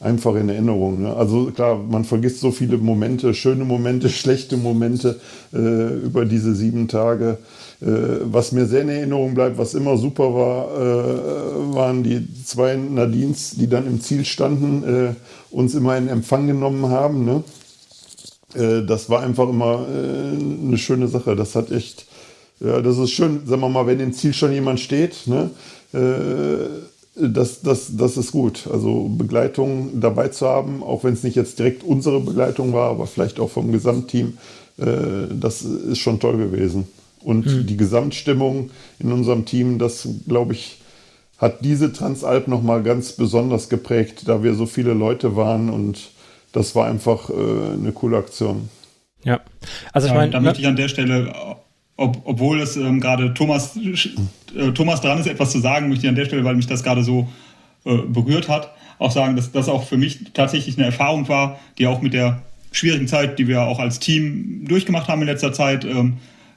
einfach 0.00 0.34
in 0.34 0.48
Erinnerung. 0.48 1.02
Ne? 1.02 1.14
Also 1.14 1.46
klar, 1.46 1.76
man 1.78 2.04
vergisst 2.04 2.40
so 2.40 2.50
viele 2.50 2.76
Momente, 2.78 3.32
schöne 3.34 3.64
Momente, 3.64 4.08
schlechte 4.10 4.56
Momente 4.56 5.20
äh, 5.52 5.94
über 6.04 6.24
diese 6.24 6.54
sieben 6.54 6.88
Tage. 6.88 7.38
Äh, 7.80 7.86
was 8.24 8.52
mir 8.52 8.66
sehr 8.66 8.82
in 8.82 8.88
Erinnerung 8.88 9.34
bleibt, 9.34 9.58
was 9.58 9.74
immer 9.74 9.96
super 9.96 10.34
war, 10.34 10.70
äh, 10.76 11.74
waren 11.74 12.02
die 12.02 12.26
zwei 12.44 12.76
Nadines, 12.76 13.52
die 13.52 13.68
dann 13.68 13.86
im 13.86 14.00
Ziel 14.00 14.24
standen, 14.24 14.84
äh, 14.84 15.14
uns 15.50 15.74
immer 15.74 15.96
in 15.96 16.08
Empfang 16.08 16.46
genommen 16.46 16.88
haben. 16.88 17.24
Ne? 17.24 17.42
Äh, 18.54 18.82
das 18.86 19.10
war 19.10 19.22
einfach 19.22 19.48
immer 19.48 19.86
äh, 19.88 20.66
eine 20.66 20.78
schöne 20.78 21.08
Sache. 21.08 21.36
Das 21.36 21.54
hat 21.54 21.70
echt, 21.70 22.06
ja, 22.60 22.80
das 22.80 22.98
ist 22.98 23.10
schön, 23.10 23.46
sagen 23.46 23.60
wir 23.60 23.68
mal, 23.68 23.86
wenn 23.86 24.00
im 24.00 24.12
Ziel 24.12 24.32
schon 24.32 24.52
jemand 24.52 24.80
steht. 24.80 25.26
Ne? 25.26 25.50
das, 27.16 27.62
das, 27.62 27.96
das 27.96 28.16
ist 28.16 28.32
gut. 28.32 28.66
Also 28.70 29.08
Begleitung 29.08 30.00
dabei 30.00 30.28
zu 30.28 30.46
haben, 30.46 30.82
auch 30.82 31.04
wenn 31.04 31.14
es 31.14 31.22
nicht 31.22 31.36
jetzt 31.36 31.58
direkt 31.58 31.84
unsere 31.84 32.20
Begleitung 32.20 32.72
war, 32.72 32.90
aber 32.90 33.06
vielleicht 33.06 33.38
auch 33.38 33.50
vom 33.50 33.72
Gesamtteam, 33.72 34.38
äh, 34.78 35.28
das 35.30 35.62
ist 35.62 35.98
schon 35.98 36.18
toll 36.18 36.38
gewesen. 36.38 36.88
Und 37.22 37.46
mhm. 37.46 37.66
die 37.66 37.76
Gesamtstimmung 37.76 38.70
in 38.98 39.12
unserem 39.12 39.44
Team, 39.44 39.78
das 39.78 40.08
glaube 40.26 40.54
ich, 40.54 40.80
hat 41.38 41.64
diese 41.64 41.92
Transalp 41.92 42.48
nochmal 42.48 42.82
ganz 42.82 43.12
besonders 43.12 43.68
geprägt, 43.68 44.22
da 44.26 44.42
wir 44.42 44.54
so 44.54 44.66
viele 44.66 44.94
Leute 44.94 45.36
waren 45.36 45.70
und 45.70 46.10
das 46.54 46.74
war 46.74 46.86
einfach 46.86 47.28
äh, 47.28 47.34
eine 47.74 47.92
coole 47.92 48.16
Aktion. 48.16 48.70
Ja, 49.24 49.40
also 49.92 50.08
ich 50.08 50.14
meine. 50.14 50.32
Da 50.32 50.40
möchte 50.40 50.60
ich 50.60 50.66
an 50.66 50.76
der 50.76 50.88
Stelle 50.88 51.32
ob, 51.96 52.22
obwohl 52.24 52.60
es 52.60 52.76
ähm, 52.76 53.00
gerade 53.00 53.34
Thomas, 53.34 53.76
äh, 53.76 54.72
Thomas 54.72 55.00
dran 55.00 55.18
ist, 55.18 55.26
etwas 55.26 55.52
zu 55.52 55.60
sagen, 55.60 55.88
möchte 55.88 56.06
ich 56.06 56.08
an 56.08 56.16
der 56.16 56.24
Stelle, 56.24 56.44
weil 56.44 56.56
mich 56.56 56.66
das 56.66 56.82
gerade 56.82 57.04
so 57.04 57.28
äh, 57.84 57.98
berührt 57.98 58.48
hat, 58.48 58.72
auch 58.98 59.12
sagen, 59.12 59.36
dass 59.36 59.52
das 59.52 59.68
auch 59.68 59.84
für 59.84 59.96
mich 59.96 60.32
tatsächlich 60.32 60.76
eine 60.76 60.86
Erfahrung 60.86 61.28
war, 61.28 61.60
die 61.78 61.86
auch 61.86 62.02
mit 62.02 62.12
der 62.12 62.42
schwierigen 62.72 63.06
Zeit, 63.06 63.38
die 63.38 63.46
wir 63.46 63.62
auch 63.62 63.78
als 63.78 64.00
Team 64.00 64.64
durchgemacht 64.66 65.08
haben 65.08 65.22
in 65.22 65.28
letzter 65.28 65.52
Zeit, 65.52 65.84
ähm, 65.84 66.14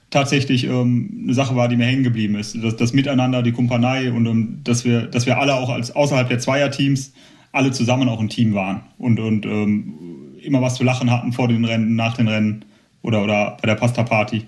tatsächlich 0.09 0.63
ähm, 0.63 1.21
eine 1.23 1.33
Sache 1.33 1.55
war, 1.55 1.67
die 1.67 1.75
mir 1.75 1.85
hängen 1.85 2.03
geblieben 2.03 2.35
ist. 2.35 2.57
Das, 2.63 2.75
das 2.75 2.93
Miteinander, 2.93 3.43
die 3.43 3.51
Kumpanei 3.51 4.11
und 4.11 4.25
um, 4.25 4.63
dass 4.63 4.85
wir, 4.85 5.01
dass 5.01 5.25
wir 5.25 5.37
alle 5.37 5.53
auch 5.53 5.69
als 5.69 5.95
außerhalb 5.95 6.29
der 6.29 6.39
Zweierteams 6.39 7.11
alle 7.51 7.71
zusammen 7.71 8.09
auch 8.09 8.19
ein 8.19 8.29
Team 8.29 8.53
waren 8.53 8.81
und, 8.97 9.19
und 9.19 9.45
ähm, 9.45 10.35
immer 10.41 10.61
was 10.61 10.75
zu 10.75 10.83
lachen 10.83 11.11
hatten 11.11 11.33
vor 11.33 11.47
den 11.47 11.65
Rennen, 11.65 11.95
nach 11.95 12.15
den 12.15 12.27
Rennen 12.27 12.65
oder, 13.01 13.23
oder 13.23 13.57
bei 13.61 13.67
der 13.67 13.75
Pasta-Party 13.75 14.45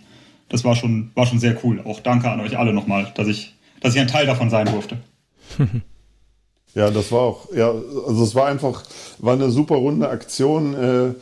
das 0.50 0.64
war 0.64 0.76
schon, 0.76 1.12
war 1.16 1.26
schon 1.26 1.40
sehr 1.40 1.56
cool. 1.64 1.82
Auch 1.86 2.00
danke 2.00 2.30
an 2.30 2.42
euch 2.42 2.58
alle 2.58 2.74
nochmal, 2.74 3.12
dass 3.16 3.28
ich, 3.28 3.56
dass 3.80 3.96
ich 3.96 4.02
ein 4.02 4.08
Teil 4.08 4.26
davon 4.26 4.50
sein 4.50 4.66
durfte. 4.66 4.98
Ja, 6.76 6.92
das 6.92 7.12
war 7.12 7.22
auch, 7.22 7.52
ja, 7.52 7.72
also 7.72 8.24
es 8.24 8.36
war 8.36 8.46
einfach, 8.46 8.84
war 9.18 9.34
eine 9.34 9.50
super 9.50 9.78
runde 9.78 10.08
Aktion. 10.08 10.76
Äh, 10.76 11.16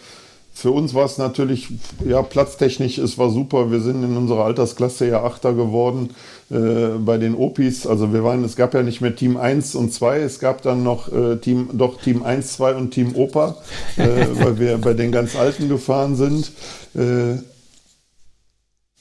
für 0.57 0.71
uns 0.71 0.95
war 0.95 1.05
es 1.05 1.19
natürlich, 1.19 1.67
ja, 2.03 2.23
platztechnisch, 2.23 2.97
es 2.97 3.19
war 3.19 3.29
super. 3.29 3.69
Wir 3.69 3.79
sind 3.79 4.03
in 4.03 4.17
unserer 4.17 4.45
Altersklasse 4.45 5.07
ja 5.07 5.23
Achter 5.23 5.53
geworden 5.53 6.15
äh, 6.49 6.97
bei 6.97 7.19
den 7.19 7.35
Opis. 7.35 7.85
Also 7.85 8.11
wir 8.11 8.23
waren, 8.23 8.43
es 8.43 8.55
gab 8.55 8.73
ja 8.73 8.81
nicht 8.81 8.99
mehr 8.99 9.15
Team 9.15 9.37
1 9.37 9.75
und 9.75 9.93
2, 9.93 10.17
es 10.21 10.39
gab 10.39 10.63
dann 10.63 10.81
noch 10.81 11.13
äh, 11.13 11.35
Team, 11.35 11.69
doch 11.73 12.01
Team 12.01 12.23
1, 12.23 12.53
2 12.53 12.73
und 12.73 12.89
Team 12.89 13.13
Opa, 13.15 13.55
äh, 13.97 14.07
weil 14.33 14.57
wir 14.57 14.79
bei 14.79 14.95
den 14.95 15.11
ganz 15.11 15.35
Alten 15.35 15.69
gefahren 15.69 16.15
sind. 16.15 16.51
Äh, 16.95 17.35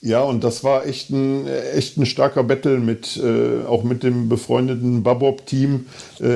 ja, 0.03 0.23
und 0.25 0.45
das 0.45 0.63
war 0.63 0.85
echt 0.85 1.09
ein, 1.09 1.47
echt 1.47 1.97
ein 1.97 2.05
starker 2.05 2.45
Battle 2.45 2.81
mit, 2.81 3.17
äh, 3.17 3.65
auch 3.67 3.83
mit 3.83 4.03
dem 4.03 4.29
befreundeten 4.29 5.03
Babob-Team. 5.03 5.87
Äh, 6.21 6.27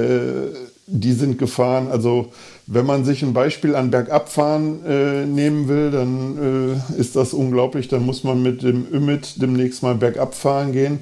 die 0.86 1.12
sind 1.12 1.38
gefahren. 1.38 1.88
Also, 1.88 2.32
wenn 2.66 2.86
man 2.86 3.04
sich 3.04 3.22
ein 3.22 3.32
Beispiel 3.32 3.74
an 3.74 3.90
Bergabfahren 3.90 4.84
äh, 4.84 5.26
nehmen 5.26 5.68
will, 5.68 5.90
dann 5.90 6.82
äh, 6.96 7.00
ist 7.00 7.16
das 7.16 7.32
unglaublich. 7.32 7.88
Dann 7.88 8.06
muss 8.06 8.24
man 8.24 8.42
mit 8.42 8.62
dem 8.62 8.86
Ümit 8.92 9.42
demnächst 9.42 9.82
mal 9.82 9.94
bergab 9.94 10.34
fahren 10.34 10.72
gehen. 10.72 11.00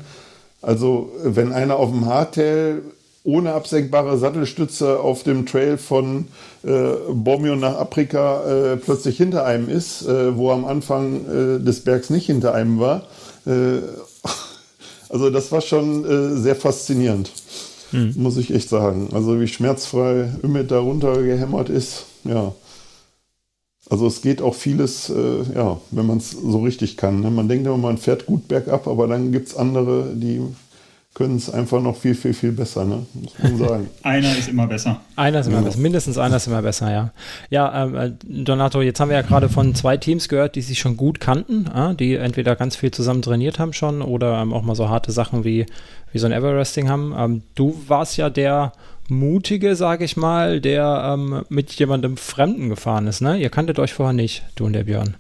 Also, 0.62 1.12
wenn 1.22 1.52
einer 1.52 1.76
auf 1.76 1.90
dem 1.90 2.06
Hardtail 2.06 2.82
ohne 3.24 3.52
absenkbare 3.52 4.16
Sattelstütze 4.16 5.00
auf 5.00 5.22
dem 5.22 5.44
Trail 5.44 5.76
von 5.76 6.28
äh, 6.64 6.94
Bormio 7.12 7.56
nach 7.56 7.76
Afrika 7.76 8.44
äh, 8.44 8.76
plötzlich 8.76 9.18
hinter 9.18 9.44
einem 9.44 9.68
ist, 9.68 10.02
äh, 10.06 10.36
wo 10.36 10.50
am 10.50 10.64
Anfang 10.64 11.26
äh, 11.26 11.62
des 11.62 11.84
Bergs 11.84 12.08
nicht 12.08 12.26
hinter 12.26 12.54
einem 12.54 12.80
war. 12.80 13.02
Äh, 13.46 13.80
also 15.10 15.28
das 15.28 15.52
war 15.52 15.60
schon 15.60 16.04
äh, 16.04 16.40
sehr 16.40 16.56
faszinierend, 16.56 17.30
mhm. 17.92 18.14
muss 18.16 18.36
ich 18.36 18.52
echt 18.52 18.68
sagen. 18.68 19.08
Also 19.12 19.40
wie 19.40 19.48
schmerzfrei 19.48 20.30
Ümit 20.42 20.70
da 20.70 20.80
runtergehämmert 20.80 21.68
ist, 21.68 22.06
ja. 22.24 22.52
Also 23.90 24.06
es 24.06 24.20
geht 24.20 24.42
auch 24.42 24.54
vieles, 24.54 25.10
ja, 25.54 25.80
wenn 25.92 26.06
man 26.06 26.18
es 26.18 26.32
so 26.32 26.60
richtig 26.60 26.98
kann. 26.98 27.20
Ne? 27.20 27.30
Man 27.30 27.48
denkt 27.48 27.66
immer, 27.66 27.78
man 27.78 27.96
fährt 27.96 28.26
gut 28.26 28.46
bergab, 28.46 28.86
aber 28.86 29.06
dann 29.06 29.32
gibt 29.32 29.48
es 29.48 29.56
andere, 29.56 30.12
die 30.14 30.42
können 31.18 31.36
es 31.36 31.50
einfach 31.50 31.82
noch 31.82 31.96
viel, 31.96 32.14
viel, 32.14 32.32
viel 32.32 32.52
besser, 32.52 32.84
ne? 32.84 33.04
muss 33.12 33.36
man 33.42 33.58
sagen. 33.58 33.90
einer 34.04 34.38
ist 34.38 34.48
immer 34.48 34.68
besser. 34.68 35.00
Einer 35.16 35.40
ist 35.40 35.48
immer 35.48 35.56
ja. 35.56 35.62
besser, 35.64 35.80
mindestens 35.80 36.16
einer 36.16 36.36
ist 36.36 36.46
immer 36.46 36.62
besser, 36.62 36.92
ja. 36.92 37.10
Ja, 37.50 37.84
ähm, 37.84 37.94
äh, 37.96 38.12
Donato, 38.24 38.80
jetzt 38.80 39.00
haben 39.00 39.08
wir 39.08 39.16
ja 39.16 39.22
gerade 39.22 39.48
von 39.48 39.74
zwei 39.74 39.96
Teams 39.96 40.28
gehört, 40.28 40.54
die 40.54 40.62
sich 40.62 40.78
schon 40.78 40.96
gut 40.96 41.18
kannten, 41.18 41.66
äh, 41.66 41.96
die 41.96 42.14
entweder 42.14 42.54
ganz 42.54 42.76
viel 42.76 42.92
zusammen 42.92 43.22
trainiert 43.22 43.58
haben 43.58 43.72
schon 43.72 44.00
oder 44.00 44.40
ähm, 44.40 44.52
auch 44.52 44.62
mal 44.62 44.76
so 44.76 44.88
harte 44.88 45.10
Sachen 45.10 45.42
wie, 45.42 45.66
wie 46.12 46.18
so 46.18 46.26
ein 46.26 46.32
Everesting 46.32 46.88
haben. 46.88 47.12
Ähm, 47.18 47.42
du 47.56 47.76
warst 47.88 48.16
ja 48.16 48.30
der 48.30 48.72
Mutige, 49.08 49.74
sage 49.74 50.04
ich 50.04 50.16
mal, 50.16 50.60
der 50.60 51.14
ähm, 51.14 51.44
mit 51.48 51.72
jemandem 51.72 52.16
Fremden 52.16 52.68
gefahren 52.68 53.08
ist, 53.08 53.22
ne? 53.22 53.38
Ihr 53.38 53.50
kanntet 53.50 53.80
euch 53.80 53.92
vorher 53.92 54.12
nicht, 54.12 54.44
du 54.54 54.66
und 54.66 54.74
der 54.74 54.84
Björn. 54.84 55.16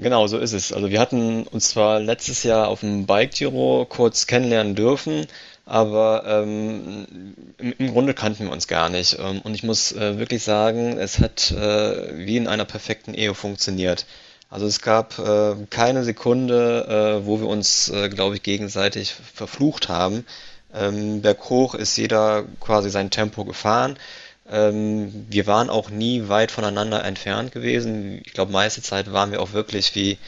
Genau, 0.00 0.26
so 0.28 0.38
ist 0.38 0.54
es. 0.54 0.72
Also 0.72 0.88
wir 0.88 0.98
hatten 0.98 1.42
uns 1.42 1.68
zwar 1.68 2.00
letztes 2.00 2.42
Jahr 2.42 2.68
auf 2.68 2.80
dem 2.80 3.04
Bike 3.04 3.32
Giro 3.32 3.86
kurz 3.86 4.26
kennenlernen 4.26 4.74
dürfen, 4.74 5.26
aber 5.66 6.24
ähm, 6.26 7.34
im, 7.58 7.92
Grunde 7.92 8.14
kannten 8.14 8.44
wir 8.44 8.52
uns 8.52 8.66
gar 8.66 8.88
nicht. 8.88 9.18
Ähm, 9.18 9.42
und 9.42 9.54
ich 9.54 9.62
muss 9.62 9.92
äh, 9.92 10.18
wirklich 10.18 10.42
sagen, 10.42 10.96
es 10.96 11.18
hat 11.18 11.50
äh, 11.50 12.16
wie 12.26 12.38
in 12.38 12.48
einer 12.48 12.64
perfekten 12.64 13.12
Ehe 13.12 13.34
funktioniert. 13.34 14.06
Also 14.48 14.66
es 14.66 14.80
gab 14.80 15.18
äh, 15.18 15.54
keine 15.68 16.02
Sekunde, 16.02 17.20
äh, 17.20 17.26
wo 17.26 17.38
wir 17.40 17.48
uns, 17.48 17.90
äh, 17.90 18.08
glaube 18.08 18.36
ich, 18.36 18.42
gegenseitig 18.42 19.14
verflucht 19.34 19.90
haben. 19.90 20.24
Ähm, 20.72 21.20
berghoch 21.20 21.74
ist 21.74 21.96
jeder 21.98 22.44
quasi 22.58 22.88
sein 22.88 23.10
Tempo 23.10 23.44
gefahren. 23.44 23.98
Ähm, 24.50 25.26
wir 25.28 25.46
waren 25.46 25.70
auch 25.70 25.90
nie 25.90 26.28
weit 26.28 26.50
voneinander 26.50 27.04
entfernt 27.04 27.52
gewesen. 27.52 28.20
Ich 28.24 28.32
glaube, 28.32 28.52
meiste 28.52 28.82
Zeit 28.82 29.12
waren 29.12 29.32
wir 29.32 29.40
auch 29.40 29.52
wirklich 29.52 29.94
wie, 29.94 30.18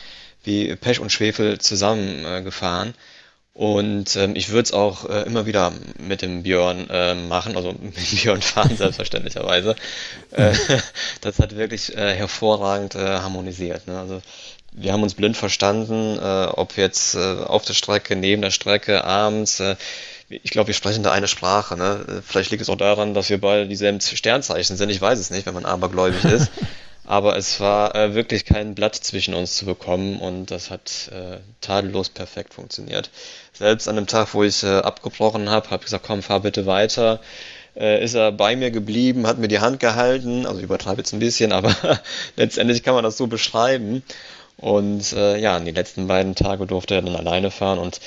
wie 0.45 0.75
Pech 0.77 1.01
und 1.01 1.11
Schwefel 1.11 1.59
zusammengefahren. 1.59 2.91
Äh, 2.91 2.93
und 3.55 4.17
ähm, 4.17 4.35
ich 4.35 4.49
würde 4.49 4.63
es 4.63 4.73
auch 4.73 5.09
äh, 5.09 5.23
immer 5.25 5.45
wieder 5.45 5.73
mit 5.99 6.23
dem 6.23 6.43
Björn 6.43 6.89
äh, 6.89 7.15
machen, 7.15 7.55
also 7.55 7.73
mit 7.81 7.95
Björn 8.11 8.41
fahren 8.41 8.77
selbstverständlicherweise. 8.77 9.77
Äh, 10.31 10.55
das 11.21 11.39
hat 11.41 11.57
wirklich 11.57 11.95
äh, 11.95 12.15
hervorragend 12.15 12.95
äh, 12.95 13.19
harmonisiert. 13.19 13.87
Ne? 13.87 13.99
Also 13.99 14.23
wir 14.73 14.95
haben 14.95 15.03
uns 15.03 15.13
blind 15.13 15.37
verstanden, 15.37 16.19
äh, 16.19 16.47
ob 16.47 16.79
jetzt 16.79 17.15
äh, 17.15 17.19
auf 17.19 17.67
der 17.67 17.75
Strecke, 17.75 18.17
neben 18.17 18.41
der 18.41 18.51
Strecke, 18.51 19.05
abends. 19.05 19.61
Äh, 19.61 19.77
ich 20.42 20.51
glaube, 20.51 20.68
wir 20.68 20.75
sprechen 20.75 21.03
da 21.03 21.12
eine 21.12 21.29
Sprache. 21.29 21.77
Ne? 21.77 22.23
Vielleicht 22.27 22.51
liegt 22.51 22.62
es 22.62 22.68
auch 22.68 22.77
daran, 22.77 23.14
dass 23.14 23.31
wir 23.31 23.40
beide 23.40 23.68
dieselben 23.68 24.01
Sternzeichen 24.01 24.77
sind. 24.77 24.90
Ich 24.90 25.01
weiß 25.01 25.18
es 25.18 25.31
nicht, 25.31 25.47
wenn 25.47 25.55
man 25.55 25.64
abergläubig 25.64 26.25
ist. 26.25 26.51
Aber 27.05 27.37
es 27.37 27.59
war 27.59 27.95
äh, 27.97 28.14
wirklich 28.14 28.45
kein 28.45 28.75
Blatt 28.75 28.95
zwischen 28.95 29.35
uns 29.35 29.57
zu 29.57 29.64
bekommen 29.64 30.21
und 30.21 30.53
das 30.53 30.71
hat 30.71 31.11
äh, 31.12 31.38
tadellos 31.61 32.11
perfekt 32.11 32.55
funktioniert. 32.55 33.11
Selbst 33.53 33.88
an 33.88 33.97
dem 33.97 34.07
Tag, 34.07 34.35
wo 34.35 34.45
ich 34.45 34.62
äh, 34.62 34.79
abgebrochen 34.79 35.51
habe, 35.51 35.71
habe 35.71 35.81
ich 35.81 35.87
gesagt, 35.87 36.07
komm, 36.07 36.23
fahr 36.23 36.40
bitte 36.40 36.64
weiter. 36.64 37.21
Äh, 37.75 38.05
ist 38.05 38.14
er 38.14 38.31
bei 38.31 38.55
mir 38.55 38.71
geblieben, 38.71 39.27
hat 39.27 39.38
mir 39.38 39.49
die 39.49 39.59
Hand 39.59 39.81
gehalten, 39.81 40.47
also 40.47 40.59
ich 40.59 40.64
übertreibe 40.64 40.99
jetzt 40.99 41.12
ein 41.12 41.18
bisschen, 41.18 41.53
aber 41.53 41.75
letztendlich 42.37 42.85
kann 42.85 42.95
man 42.95 43.05
das 43.05 43.16
so 43.16 43.27
beschreiben. 43.27 44.05
Und 44.59 45.12
äh, 45.12 45.38
ja, 45.38 45.57
in 45.57 45.64
die 45.64 45.73
letzten 45.73 46.07
beiden 46.07 46.37
Tage 46.37 46.66
durfte 46.66 46.95
er 46.95 47.03
dann 47.03 47.16
alleine 47.16 47.51
fahren 47.51 47.81
und 47.81 48.01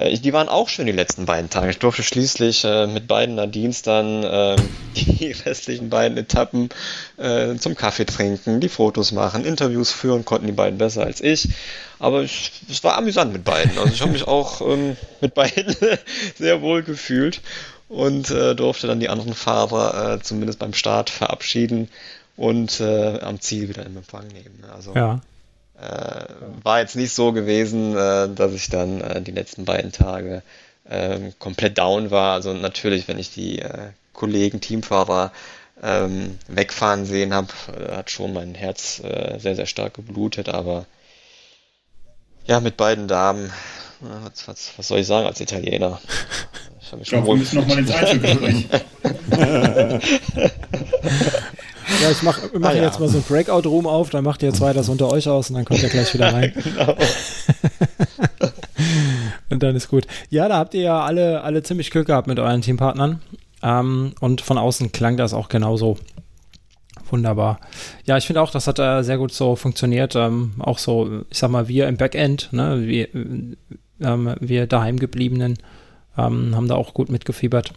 äh, 0.00 0.18
die 0.18 0.32
waren 0.32 0.48
auch 0.48 0.68
schön 0.68 0.86
die 0.86 0.92
letzten 0.92 1.26
beiden 1.26 1.50
Tage. 1.50 1.70
Ich 1.70 1.78
durfte 1.78 2.02
schließlich 2.02 2.64
äh, 2.64 2.86
mit 2.86 3.06
beiden 3.06 3.34
Nadines 3.34 3.82
dann 3.82 4.22
äh, 4.22 4.56
die 4.96 5.32
restlichen 5.32 5.90
beiden 5.90 6.16
Etappen 6.18 6.70
äh, 7.16 7.56
zum 7.56 7.74
Kaffee 7.74 8.06
trinken, 8.06 8.60
die 8.60 8.68
Fotos 8.68 9.12
machen, 9.12 9.44
Interviews 9.44 9.92
führen, 9.92 10.24
konnten 10.24 10.46
die 10.46 10.52
beiden 10.52 10.78
besser 10.78 11.04
als 11.04 11.20
ich. 11.20 11.48
Aber 11.98 12.22
ich, 12.22 12.52
es 12.70 12.82
war 12.82 12.96
amüsant 12.96 13.32
mit 13.32 13.44
beiden. 13.44 13.76
Also 13.78 13.92
ich 13.92 14.00
habe 14.00 14.12
mich 14.12 14.26
auch 14.26 14.60
ähm, 14.62 14.96
mit 15.20 15.34
beiden 15.34 15.76
sehr 16.38 16.62
wohl 16.62 16.82
gefühlt 16.82 17.42
und 17.88 18.30
äh, 18.30 18.54
durfte 18.54 18.86
dann 18.86 19.00
die 19.00 19.08
anderen 19.08 19.34
Fahrer 19.34 20.14
äh, 20.14 20.22
zumindest 20.22 20.58
beim 20.58 20.72
Start 20.72 21.10
verabschieden 21.10 21.88
und 22.36 22.80
am 22.80 23.38
Ziel 23.38 23.68
wieder 23.68 23.84
in 23.84 23.94
Empfang 23.94 24.26
nehmen. 24.28 24.64
Also 24.72 24.94
ja. 24.94 25.20
Äh, 25.80 26.24
war 26.62 26.80
jetzt 26.80 26.96
nicht 26.96 27.14
so 27.14 27.32
gewesen, 27.32 27.96
äh, 27.96 28.28
dass 28.28 28.52
ich 28.52 28.68
dann 28.68 29.00
äh, 29.00 29.22
die 29.22 29.30
letzten 29.30 29.64
beiden 29.64 29.92
Tage 29.92 30.42
ähm, 30.88 31.32
komplett 31.38 31.78
down 31.78 32.10
war. 32.10 32.34
Also 32.34 32.52
natürlich, 32.52 33.08
wenn 33.08 33.18
ich 33.18 33.32
die 33.32 33.62
Kollegen, 34.12 34.60
Teamfahrer 34.60 35.32
ähm, 35.82 36.38
wegfahren 36.48 37.06
sehen 37.06 37.32
habe, 37.32 37.48
hat 37.92 38.10
schon 38.10 38.34
mein 38.34 38.54
Herz 38.54 38.96
sehr, 38.96 39.56
sehr 39.56 39.66
stark 39.66 39.94
geblutet, 39.94 40.50
aber 40.50 40.84
ja, 42.44 42.60
mit 42.60 42.76
beiden 42.76 43.08
Damen, 43.08 43.50
was, 44.00 44.48
was, 44.48 44.72
was 44.76 44.88
soll 44.88 44.98
ich 44.98 45.06
sagen 45.06 45.26
als 45.26 45.40
Italiener? 45.40 46.00
Ich, 46.82 46.92
ich 46.92 47.08
glaube, 47.08 47.28
wir 47.28 47.36
müssen 47.36 47.60
nochmal 47.60 47.78
ins 47.78 47.92
Einzelgespräch. 47.92 48.66
Ja, 52.02 52.10
ich 52.10 52.22
mache 52.22 52.50
mach 52.58 52.70
ah, 52.70 52.74
ja. 52.74 52.82
jetzt 52.82 53.00
mal 53.00 53.08
so 53.08 53.18
ein 53.18 53.24
Breakout-Room 53.24 53.86
auf, 53.86 54.10
dann 54.10 54.24
macht 54.24 54.42
ihr 54.42 54.52
zwei 54.52 54.72
das 54.72 54.88
unter 54.88 55.10
euch 55.10 55.28
aus 55.28 55.50
und 55.50 55.56
dann 55.56 55.64
kommt 55.64 55.82
ihr 55.82 55.88
gleich 55.88 56.12
wieder 56.14 56.28
rein. 56.32 56.52
genau. 56.62 56.96
und 59.50 59.62
dann 59.62 59.76
ist 59.76 59.88
gut. 59.88 60.06
Ja, 60.30 60.48
da 60.48 60.58
habt 60.58 60.74
ihr 60.74 60.82
ja 60.82 61.04
alle, 61.04 61.42
alle 61.42 61.62
ziemlich 61.62 61.90
Glück 61.90 62.06
gehabt 62.06 62.26
mit 62.26 62.38
euren 62.38 62.62
Teampartnern. 62.62 63.20
Ähm, 63.62 64.14
und 64.20 64.40
von 64.40 64.58
außen 64.58 64.92
klang 64.92 65.16
das 65.16 65.34
auch 65.34 65.48
genauso. 65.48 65.98
Wunderbar. 67.10 67.60
Ja, 68.04 68.16
ich 68.16 68.26
finde 68.26 68.40
auch, 68.40 68.50
das 68.50 68.66
hat 68.66 68.78
äh, 68.78 69.02
sehr 69.02 69.18
gut 69.18 69.32
so 69.32 69.56
funktioniert. 69.56 70.14
Ähm, 70.16 70.52
auch 70.60 70.78
so, 70.78 71.22
ich 71.28 71.38
sag 71.38 71.50
mal, 71.50 71.68
wir 71.68 71.88
im 71.88 71.96
Backend, 71.96 72.48
ne, 72.52 72.86
wir, 72.86 73.08
ähm, 74.00 74.34
wir 74.38 74.66
daheim 74.66 74.98
gebliebenen, 74.98 75.58
ähm, 76.16 76.54
haben 76.54 76.68
da 76.68 76.76
auch 76.76 76.94
gut 76.94 77.10
mitgefiebert. 77.10 77.72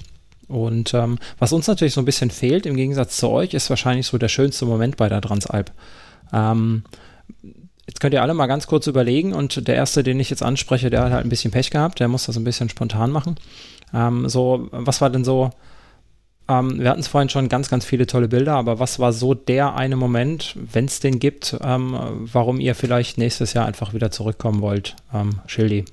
Und 0.54 0.94
ähm, 0.94 1.18
was 1.40 1.52
uns 1.52 1.68
natürlich 1.68 1.94
so 1.94 2.02
ein 2.02 2.06
bisschen 2.06 2.30
fehlt, 2.30 2.66
im 2.66 2.76
Gegensatz 2.76 3.18
zu 3.18 3.30
euch, 3.30 3.54
ist 3.54 3.70
wahrscheinlich 3.70 4.08
so 4.08 4.18
der 4.18 4.28
schönste 4.28 4.66
Moment 4.66 4.98
bei 4.98 5.10
der 5.10 5.22
Transalp. 5.22 5.72
Ähm, 6.32 6.84
jetzt 7.88 8.00
könnt 8.00 8.14
ihr 8.14 8.22
alle 8.22 8.34
mal 8.34 8.48
ganz 8.48 8.68
kurz 8.68 8.88
überlegen 8.88 9.34
und 9.34 9.68
der 9.68 9.76
erste, 9.76 10.04
den 10.04 10.20
ich 10.20 10.30
jetzt 10.30 10.44
anspreche, 10.44 10.90
der 10.90 11.04
hat 11.04 11.12
halt 11.12 11.26
ein 11.26 11.30
bisschen 11.30 11.52
Pech 11.52 11.72
gehabt, 11.72 12.00
der 12.00 12.08
muss 12.08 12.28
das 12.28 12.38
ein 12.38 12.44
bisschen 12.44 12.70
spontan 12.70 13.12
machen. 13.12 13.36
Ähm, 13.94 14.30
so, 14.30 14.68
was 14.72 15.02
war 15.02 15.10
denn 15.10 15.24
so, 15.24 15.50
ähm, 16.48 16.80
wir 16.80 16.90
hatten 16.90 17.02
es 17.02 17.08
vorhin 17.08 17.30
schon 17.30 17.50
ganz, 17.50 17.70
ganz 17.70 17.84
viele 17.84 18.06
tolle 18.06 18.28
Bilder, 18.28 18.54
aber 18.54 18.80
was 18.80 19.00
war 19.00 19.12
so 19.12 19.34
der 19.34 19.76
eine 19.76 19.96
Moment, 19.96 20.56
wenn 20.56 20.86
es 20.86 21.00
den 21.00 21.18
gibt, 21.20 21.58
ähm, 21.64 21.98
warum 22.32 22.60
ihr 22.60 22.76
vielleicht 22.76 23.18
nächstes 23.18 23.54
Jahr 23.54 23.66
einfach 23.66 23.94
wieder 23.94 24.12
zurückkommen 24.12 24.62
wollt, 24.62 24.96
ähm, 25.14 25.40
Schildi? 25.48 25.86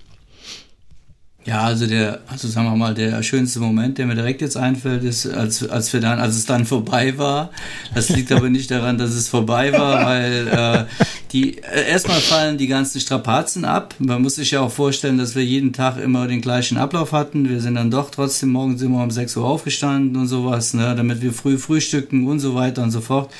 Ja, 1.46 1.62
also 1.62 1.86
der, 1.86 2.20
also 2.28 2.48
sagen 2.48 2.66
wir 2.68 2.76
mal, 2.76 2.92
der 2.92 3.22
schönste 3.22 3.60
Moment, 3.60 3.96
der 3.96 4.06
mir 4.06 4.14
direkt 4.14 4.42
jetzt 4.42 4.58
einfällt, 4.58 5.02
ist, 5.04 5.26
als, 5.26 5.66
als 5.66 5.90
wir 5.94 6.00
dann, 6.00 6.18
als 6.18 6.36
es 6.36 6.44
dann 6.44 6.66
vorbei 6.66 7.16
war. 7.16 7.50
Das 7.94 8.10
liegt 8.10 8.30
aber 8.30 8.50
nicht 8.50 8.70
daran, 8.70 8.98
dass 8.98 9.10
es 9.10 9.28
vorbei 9.28 9.72
war, 9.72 10.04
weil 10.04 10.48
äh, 10.48 10.84
die 11.32 11.56
äh, 11.58 11.88
erstmal 11.88 12.20
fallen 12.20 12.58
die 12.58 12.66
ganzen 12.66 13.00
Strapazen 13.00 13.64
ab. 13.64 13.94
Man 13.98 14.20
muss 14.20 14.34
sich 14.34 14.50
ja 14.50 14.60
auch 14.60 14.70
vorstellen, 14.70 15.16
dass 15.16 15.34
wir 15.34 15.42
jeden 15.42 15.72
Tag 15.72 15.96
immer 15.96 16.26
den 16.26 16.42
gleichen 16.42 16.76
Ablauf 16.76 17.12
hatten. 17.12 17.48
Wir 17.48 17.62
sind 17.62 17.76
dann 17.76 17.90
doch 17.90 18.10
trotzdem 18.10 18.50
morgens 18.50 18.82
immer 18.82 19.02
um 19.02 19.10
6 19.10 19.38
Uhr 19.38 19.46
aufgestanden 19.46 20.20
und 20.20 20.28
sowas, 20.28 20.74
ne, 20.74 20.94
damit 20.94 21.22
wir 21.22 21.32
früh 21.32 21.56
frühstücken 21.56 22.26
und 22.26 22.40
so 22.40 22.54
weiter 22.54 22.82
und 22.82 22.90
so 22.90 23.00
fort. 23.00 23.30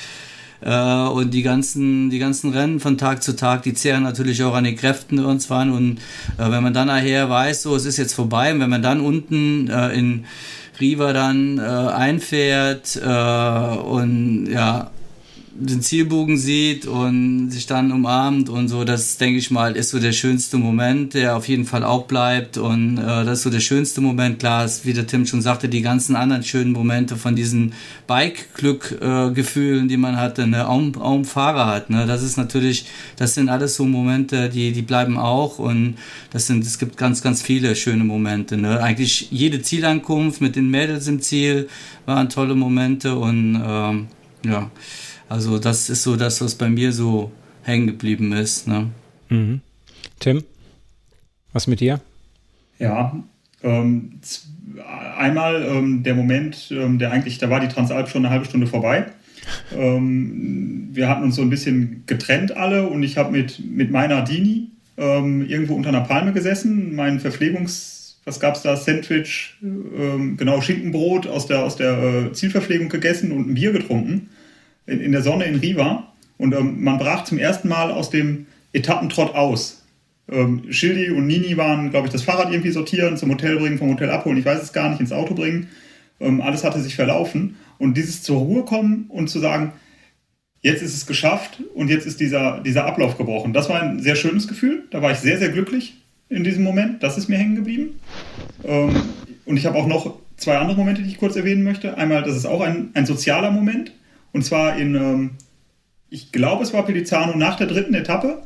Äh, 0.63 1.09
und 1.09 1.33
die 1.33 1.43
ganzen, 1.43 2.11
die 2.11 2.19
ganzen 2.19 2.53
Rennen 2.53 2.81
von 2.81 2.99
Tag 2.99 3.23
zu 3.23 3.37
Tag, 3.37 3.63
die 3.63 3.75
zehren 3.75 4.03
natürlich 4.03 4.43
auch 4.43 4.55
an 4.55 4.65
den 4.65 4.77
Kräften 4.77 5.19
irgendwann. 5.19 5.71
Und 5.71 5.99
äh, 6.39 6.51
wenn 6.51 6.63
man 6.63 6.75
dann 6.75 6.89
nachher 6.89 7.31
weiß, 7.31 7.63
so 7.63 7.75
es 7.77 7.85
ist 7.85 7.97
jetzt 7.97 8.15
vorbei, 8.15 8.53
und 8.53 8.61
wenn 8.61 8.71
man 8.71 8.83
dann 8.83 9.01
unten 9.01 9.69
äh, 9.69 9.91
in 9.91 10.25
Riva 10.81 11.13
dann 11.13 11.59
äh, 11.59 11.63
einfährt 11.63 12.97
äh, 12.97 13.77
und 13.79 14.47
ja 14.47 14.91
den 15.61 15.83
Zielbogen 15.83 16.39
sieht 16.39 16.87
und 16.87 17.51
sich 17.51 17.67
dann 17.67 17.93
umarmt 17.93 18.49
und 18.49 18.69
so, 18.69 18.85
das 18.85 19.19
denke 19.19 19.39
ich 19.39 19.51
mal, 19.51 19.77
ist 19.77 19.91
so 19.91 19.99
der 19.99 20.13
schönste 20.13 20.57
Moment, 20.57 21.13
der 21.13 21.37
auf 21.37 21.49
jeden 21.49 21.67
Fall 21.67 21.85
auch 21.85 22.07
bleibt. 22.07 22.57
Und 22.57 22.97
äh, 22.97 23.03
das 23.03 23.39
ist 23.39 23.43
so 23.43 23.51
der 23.51 23.61
schönste 23.61 24.01
Moment. 24.01 24.39
Klar, 24.39 24.65
ist, 24.65 24.87
wie 24.87 24.95
der 24.95 25.07
Tim 25.07 25.27
schon 25.27 25.43
sagte, 25.43 25.69
die 25.69 25.83
ganzen 25.83 26.17
anderen 26.17 26.43
schönen 26.43 26.73
Momente 26.73 27.17
von 27.17 27.37
diesen 27.37 27.75
Bike-Glück-Gefühlen, 28.07 29.89
die 29.89 29.99
man 29.99 30.17
hatte, 30.17 30.47
ne, 30.47 30.67
auch, 30.67 30.81
auch 30.97 31.25
Fahrer 31.25 31.67
hat, 31.67 31.91
ne, 31.91 32.07
das 32.07 32.23
ist 32.23 32.39
natürlich, 32.39 32.87
das 33.17 33.35
sind 33.35 33.51
alles 33.51 33.77
so 33.77 33.85
Momente, 33.85 34.49
die, 34.49 34.73
die 34.73 34.83
bleiben 34.83 35.19
auch. 35.19 35.59
Und 35.59 35.97
das 36.31 36.47
sind, 36.47 36.65
es 36.65 36.79
gibt 36.79 36.97
ganz, 36.97 37.21
ganz 37.21 37.43
viele 37.43 37.77
schöne 37.77 38.05
Momente, 38.05 38.57
ne, 38.57 38.83
eigentlich 38.83 39.29
jede 39.31 39.61
Zielankunft 39.61 40.41
mit 40.41 40.57
den 40.57 40.71
Mädels 40.71 41.07
im 41.07 41.21
Ziel 41.21 41.69
waren 42.07 42.31
tolle 42.31 42.55
Momente. 42.55 43.17
Und 43.17 43.63
ähm, 43.63 44.09
ja, 44.45 44.71
also 45.31 45.61
das 45.61 45.89
ist 45.89 46.03
so 46.03 46.17
das, 46.17 46.41
was 46.41 46.57
bei 46.57 46.69
mir 46.69 46.93
so 46.93 47.31
hängen 47.63 47.87
geblieben 47.87 48.33
ist. 48.33 48.67
Ne? 48.67 48.89
Mhm. 49.29 49.61
Tim, 50.19 50.43
was 51.53 51.69
mit 51.69 51.79
dir? 51.79 52.01
Ja, 52.81 53.17
ähm, 53.63 54.19
einmal 55.17 55.63
ähm, 55.63 56.03
der 56.03 56.17
Moment, 56.17 56.73
ähm, 56.73 56.99
der 56.99 57.13
eigentlich, 57.13 57.39
da 57.39 57.49
war 57.49 57.61
die 57.61 57.69
Transalp 57.69 58.09
schon 58.09 58.25
eine 58.25 58.35
halbe 58.35 58.47
Stunde 58.47 58.67
vorbei. 58.67 59.07
Ähm, 59.73 60.89
wir 60.93 61.09
hatten 61.09 61.23
uns 61.23 61.37
so 61.37 61.43
ein 61.43 61.51
bisschen 61.51 62.03
getrennt 62.07 62.57
alle 62.57 62.89
und 62.89 63.05
ich 63.05 63.17
habe 63.17 63.31
mit, 63.31 63.61
mit 63.65 63.93
meiner 63.93 64.23
Dini 64.23 64.71
ähm, 64.97 65.47
irgendwo 65.47 65.75
unter 65.75 65.91
einer 65.91 66.01
Palme 66.01 66.33
gesessen, 66.33 66.97
mein 66.97 67.21
Verpflegungs, 67.21 68.19
was 68.25 68.41
gab 68.41 68.57
es 68.57 68.63
da, 68.63 68.77
Sandwich, 68.77 69.55
ähm, 69.63 70.37
genau, 70.37 70.61
Schinkenbrot 70.61 71.29
aus 71.29 71.47
der, 71.47 71.63
aus 71.63 71.77
der 71.77 72.03
äh, 72.03 72.33
Zielverpflegung 72.33 72.89
gegessen 72.89 73.31
und 73.31 73.49
ein 73.49 73.55
Bier 73.55 73.71
getrunken 73.71 74.29
in, 74.87 75.01
in 75.01 75.13
der 75.13 75.23
Sonne 75.23 75.45
in 75.45 75.57
Riva 75.57 76.13
und 76.39 76.55
ähm, 76.55 76.83
man 76.83 76.99
brach 76.99 77.25
zum 77.25 77.39
ersten 77.39 77.69
Mal 77.69 77.91
aus 77.91 78.11
dem 78.11 78.47
Etappentrott 78.73 79.35
aus. 79.35 79.83
Ähm, 80.31 80.65
Schildi 80.71 81.11
und 81.11 81.27
Nini 81.27 81.57
waren, 81.57 81.91
glaube 81.91 82.07
ich, 82.07 82.13
das 82.13 82.23
Fahrrad 82.23 82.51
irgendwie 82.51 82.71
sortieren, 82.71 83.17
zum 83.17 83.31
Hotel 83.31 83.59
bringen, 83.59 83.79
vom 83.79 83.91
Hotel 83.91 84.11
abholen, 84.11 84.39
ich 84.39 84.45
weiß 84.45 84.63
es 84.63 84.73
gar 84.73 84.89
nicht, 84.91 85.01
ins 85.01 85.13
Auto 85.13 85.35
bringen. 85.35 85.69
Ähm, 86.21 86.41
alles 86.41 86.65
hatte 86.65 86.81
sich 86.81 86.95
verlaufen. 86.95 87.57
Und 87.79 87.97
dieses 87.97 88.23
zur 88.23 88.39
Ruhe 88.39 88.65
kommen 88.65 89.07
und 89.09 89.29
zu 89.29 89.39
sagen, 89.39 89.73
jetzt 90.61 90.83
ist 90.83 90.95
es 90.95 91.07
geschafft 91.07 91.63
und 91.75 91.89
jetzt 91.89 92.07
ist 92.07 92.21
dieser, 92.21 92.61
dieser 92.61 92.85
Ablauf 92.85 93.17
gebrochen. 93.17 93.53
Das 93.53 93.69
war 93.69 93.83
ein 93.83 94.01
sehr 94.01 94.17
schönes 94.17 94.47
Gefühl. 94.47 94.85
Da 94.91 95.03
war 95.03 95.11
ich 95.11 95.19
sehr, 95.19 95.39
sehr 95.39 95.49
glücklich 95.49 95.97
in 96.29 96.45
diesem 96.45 96.63
Moment. 96.63 97.03
Das 97.03 97.19
ist 97.19 97.29
mir 97.29 97.39
hängen 97.39 97.57
geblieben. 97.57 97.99
Ähm, 98.65 98.95
und 99.47 99.57
ich 99.57 99.67
habe 99.67 99.79
auch 99.79 99.87
noch 99.87 100.19
zwei 100.37 100.59
andere 100.59 100.77
Momente, 100.77 101.03
die 101.03 101.09
ich 101.09 101.19
kurz 101.19 101.37
erwähnen 101.37 101.65
möchte. 101.65 101.97
Einmal, 101.97 102.23
das 102.23 102.37
ist 102.37 102.47
auch 102.47 102.61
ein, 102.61 102.91
ein 102.95 103.07
sozialer 103.07 103.51
Moment. 103.51 103.93
Und 104.33 104.45
zwar 104.45 104.77
in, 104.77 104.95
ähm, 104.95 105.31
ich 106.09 106.33
glaube, 106.33 106.63
es 106.63 106.73
war 106.73 106.85
Pelizano 106.85 107.37
nach 107.37 107.57
der 107.57 107.67
dritten 107.67 107.95
Etappe, 107.95 108.43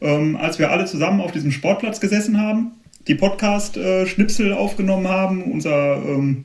ähm, 0.00 0.36
als 0.36 0.58
wir 0.58 0.70
alle 0.70 0.86
zusammen 0.86 1.20
auf 1.20 1.32
diesem 1.32 1.50
Sportplatz 1.50 2.00
gesessen 2.00 2.40
haben, 2.40 2.72
die 3.06 3.14
Podcast-Schnipsel 3.14 4.50
äh, 4.50 4.54
aufgenommen 4.54 5.08
haben, 5.08 5.42
unser 5.52 5.96
ähm, 5.96 6.44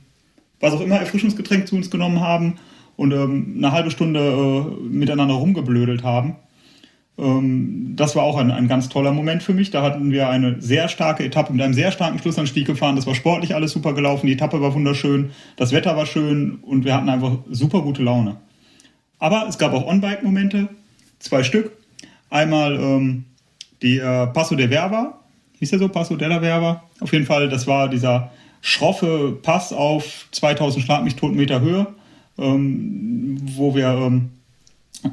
was 0.60 0.74
auch 0.74 0.80
immer 0.80 0.96
Erfrischungsgetränk 0.96 1.66
zu 1.66 1.76
uns 1.76 1.90
genommen 1.90 2.20
haben 2.20 2.56
und 2.96 3.12
ähm, 3.12 3.54
eine 3.56 3.72
halbe 3.72 3.90
Stunde 3.90 4.20
äh, 4.20 4.82
miteinander 4.88 5.34
rumgeblödelt 5.34 6.04
haben. 6.04 6.36
Ähm, 7.18 7.94
das 7.96 8.14
war 8.14 8.22
auch 8.22 8.36
ein, 8.36 8.50
ein 8.50 8.68
ganz 8.68 8.88
toller 8.88 9.12
Moment 9.12 9.42
für 9.42 9.54
mich. 9.54 9.70
Da 9.70 9.82
hatten 9.82 10.10
wir 10.10 10.28
eine 10.28 10.60
sehr 10.60 10.88
starke 10.88 11.24
Etappe 11.24 11.52
mit 11.52 11.62
einem 11.62 11.74
sehr 11.74 11.92
starken 11.92 12.18
Schlussanstieg 12.18 12.66
gefahren. 12.66 12.96
Das 12.96 13.06
war 13.06 13.14
sportlich 13.14 13.54
alles 13.54 13.72
super 13.72 13.94
gelaufen. 13.94 14.26
Die 14.26 14.34
Etappe 14.34 14.60
war 14.60 14.74
wunderschön. 14.74 15.30
Das 15.56 15.72
Wetter 15.72 15.96
war 15.96 16.06
schön 16.06 16.58
und 16.62 16.84
wir 16.84 16.94
hatten 16.94 17.08
einfach 17.08 17.38
super 17.50 17.82
gute 17.82 18.02
Laune. 18.02 18.36
Aber 19.20 19.46
es 19.48 19.58
gab 19.58 19.72
auch 19.72 19.86
On-Bike-Momente, 19.86 20.68
zwei 21.20 21.44
Stück. 21.44 21.72
Einmal 22.30 22.74
ähm, 22.74 23.24
die 23.82 23.98
äh, 23.98 24.26
Passo 24.28 24.56
de 24.56 24.68
Verva, 24.68 25.20
hieß 25.58 25.70
der 25.70 25.78
so, 25.78 25.88
Passo 25.88 26.16
della 26.16 26.40
Verva. 26.40 26.82
Auf 27.00 27.12
jeden 27.12 27.26
Fall, 27.26 27.48
das 27.48 27.66
war 27.66 27.88
dieser 27.88 28.32
schroffe 28.62 29.38
Pass 29.42 29.72
auf 29.72 30.26
2000 30.32 30.84
Schlag 30.84 31.04
mich 31.04 31.20
Meter 31.22 31.60
Höhe, 31.60 31.86
ähm, 32.38 33.38
wo 33.56 33.74
wir 33.74 33.88
ähm, 33.88 34.30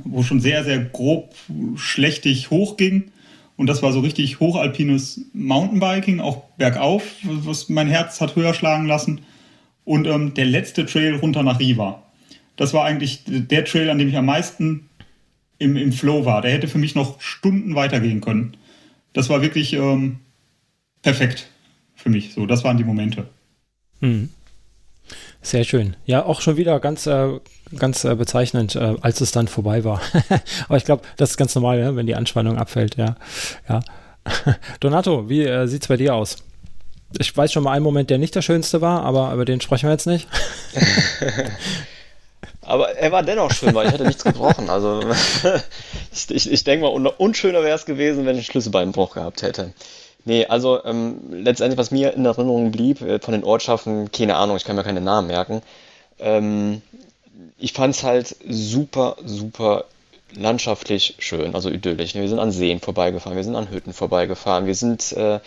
wo 0.03 0.23
schon 0.23 0.39
sehr, 0.39 0.63
sehr 0.63 0.79
grob 0.79 1.33
schlechtig 1.75 2.49
hochging. 2.49 3.11
Und 3.55 3.67
das 3.67 3.81
war 3.81 3.91
so 3.91 4.01
richtig 4.01 4.39
hochalpines 4.39 5.21
Mountainbiking, 5.33 6.19
auch 6.19 6.43
bergauf, 6.57 7.03
was 7.23 7.69
mein 7.69 7.87
Herz 7.87 8.21
hat 8.21 8.35
höher 8.35 8.53
schlagen 8.53 8.85
lassen. 8.85 9.21
Und 9.83 10.05
ähm, 10.05 10.33
der 10.33 10.45
letzte 10.45 10.85
Trail 10.85 11.15
runter 11.15 11.43
nach 11.43 11.59
Riva. 11.59 12.03
Das 12.57 12.73
war 12.73 12.83
eigentlich 12.83 13.21
der 13.25 13.63
Trail, 13.63 13.89
an 13.89 13.97
dem 13.97 14.09
ich 14.09 14.17
am 14.17 14.25
meisten 14.25 14.89
im, 15.59 15.77
im 15.77 15.93
Flow 15.93 16.25
war. 16.25 16.41
Der 16.41 16.51
hätte 16.51 16.67
für 16.67 16.77
mich 16.77 16.95
noch 16.95 17.21
Stunden 17.21 17.75
weitergehen 17.75 18.19
können. 18.19 18.57
Das 19.13 19.29
war 19.29 19.41
wirklich 19.41 19.73
ähm, 19.73 20.19
perfekt 21.01 21.47
für 21.95 22.09
mich. 22.09 22.33
So, 22.33 22.45
das 22.45 22.63
waren 22.63 22.77
die 22.77 22.83
Momente. 22.83 23.27
Hm. 24.01 24.29
Sehr 25.41 25.63
schön. 25.63 25.95
Ja, 26.05 26.25
auch 26.25 26.41
schon 26.41 26.57
wieder 26.57 26.79
ganz, 26.79 27.07
äh, 27.07 27.39
ganz 27.77 28.03
äh, 28.03 28.15
bezeichnend, 28.15 28.75
äh, 28.75 28.95
als 29.01 29.21
es 29.21 29.31
dann 29.31 29.47
vorbei 29.47 29.83
war. 29.83 30.01
Aber 30.67 30.77
ich 30.77 30.83
glaube, 30.83 31.03
das 31.15 31.31
ist 31.31 31.37
ganz 31.37 31.55
normal, 31.55 31.79
ja, 31.79 31.95
wenn 31.95 32.05
die 32.05 32.15
Anspannung 32.15 32.57
abfällt, 32.57 32.97
ja. 32.97 33.15
ja. 33.69 33.79
Donato, 34.79 35.29
wie 35.29 35.43
äh, 35.43 35.67
sieht 35.67 35.83
es 35.83 35.87
bei 35.87 35.97
dir 35.97 36.15
aus? 36.15 36.37
Ich 37.17 37.35
weiß 37.35 37.53
schon 37.53 37.63
mal 37.63 37.71
einen 37.71 37.83
Moment, 37.83 38.09
der 38.09 38.17
nicht 38.17 38.35
der 38.35 38.41
schönste 38.41 38.81
war, 38.81 39.03
aber 39.03 39.33
über 39.33 39.45
den 39.45 39.61
sprechen 39.61 39.87
wir 39.87 39.93
jetzt 39.93 40.07
nicht. 40.07 40.27
aber 42.67 42.91
er 42.91 43.11
war 43.11 43.23
dennoch 43.23 43.51
schön, 43.51 43.73
weil 43.73 43.87
ich 43.87 43.93
hatte 43.93 44.05
nichts 44.05 44.23
gebrochen. 44.23 44.69
Also 44.69 45.01
ich, 46.29 46.51
ich, 46.51 46.63
denke 46.63 46.85
mal, 46.85 47.13
unschöner 47.17 47.63
wäre 47.63 47.75
es 47.75 47.85
gewesen, 47.85 48.25
wenn 48.25 48.35
ich 48.35 48.39
einen 48.39 48.51
Schlüsselbeinbruch 48.51 49.13
gehabt 49.13 49.41
hätte. 49.41 49.73
Nee, 50.25 50.45
also 50.45 50.83
ähm, 50.83 51.21
letztendlich, 51.31 51.77
was 51.77 51.91
mir 51.91 52.13
in 52.13 52.25
Erinnerung 52.25 52.71
blieb 52.71 53.01
äh, 53.01 53.19
von 53.19 53.31
den 53.31 53.45
Ortschaften, 53.45 54.11
keine 54.11 54.35
Ahnung, 54.35 54.57
ich 54.57 54.65
kann 54.65 54.75
mir 54.75 54.83
keine 54.83 54.99
Namen 54.99 55.27
merken. 55.27 55.61
Ähm, 56.19 56.81
ich 57.57 57.71
fand 57.71 57.95
es 57.95 58.03
halt 58.03 58.35
super, 58.47 59.15
super 59.23 59.85
landschaftlich 60.35 61.15
schön, 61.19 61.55
also 61.55 61.69
idyllisch. 61.69 62.15
Wir 62.15 62.27
sind 62.27 62.39
an 62.39 62.51
Seen 62.51 62.81
vorbeigefahren, 62.81 63.37
wir 63.37 63.43
sind 63.43 63.55
an 63.55 63.71
Hütten 63.71 63.93
vorbeigefahren, 63.93 64.65
wir 64.65 64.75
sind 64.75 65.13
äh, 65.13 65.39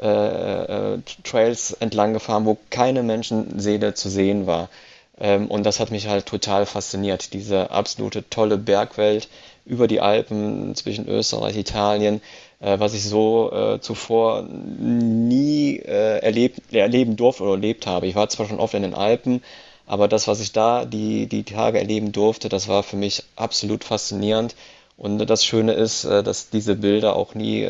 äh, 0.00 0.94
äh 0.94 0.98
Trails 1.24 1.72
entlang 1.72 2.12
gefahren, 2.12 2.44
wo 2.44 2.58
keine 2.68 3.02
Menschenseele 3.02 3.94
zu 3.94 4.10
sehen 4.10 4.46
war. 4.46 4.68
Ähm, 5.18 5.48
und 5.48 5.64
das 5.64 5.80
hat 5.80 5.90
mich 5.90 6.08
halt 6.08 6.26
total 6.26 6.66
fasziniert, 6.66 7.32
diese 7.32 7.70
absolute 7.70 8.28
tolle 8.28 8.58
Bergwelt 8.58 9.28
über 9.64 9.88
die 9.88 10.00
Alpen 10.00 10.74
zwischen 10.74 11.08
Österreich, 11.08 11.56
Italien 11.56 12.20
äh, 12.60 12.78
was 12.78 12.94
ich 12.94 13.04
so 13.04 13.52
äh, 13.52 13.80
zuvor 13.80 14.42
nie 14.42 15.76
äh, 15.78 16.18
erleb 16.20 16.54
erleben 16.72 17.16
durfte 17.16 17.42
oder 17.42 17.52
erlebt 17.52 17.86
habe. 17.86 18.06
Ich 18.06 18.14
war 18.14 18.28
zwar 18.28 18.46
schon 18.46 18.60
oft 18.60 18.74
in 18.74 18.82
den 18.82 18.94
Alpen, 18.94 19.42
aber 19.86 20.08
das, 20.08 20.26
was 20.26 20.40
ich 20.40 20.52
da 20.52 20.84
die, 20.84 21.26
die 21.26 21.44
Tage 21.44 21.78
erleben 21.78 22.12
durfte, 22.12 22.48
das 22.48 22.68
war 22.68 22.82
für 22.82 22.96
mich 22.96 23.24
absolut 23.36 23.84
faszinierend. 23.84 24.54
Und 24.96 25.18
das 25.26 25.44
Schöne 25.44 25.74
ist, 25.74 26.04
dass 26.04 26.48
diese 26.48 26.74
Bilder 26.74 27.16
auch 27.16 27.34
nie 27.34 27.66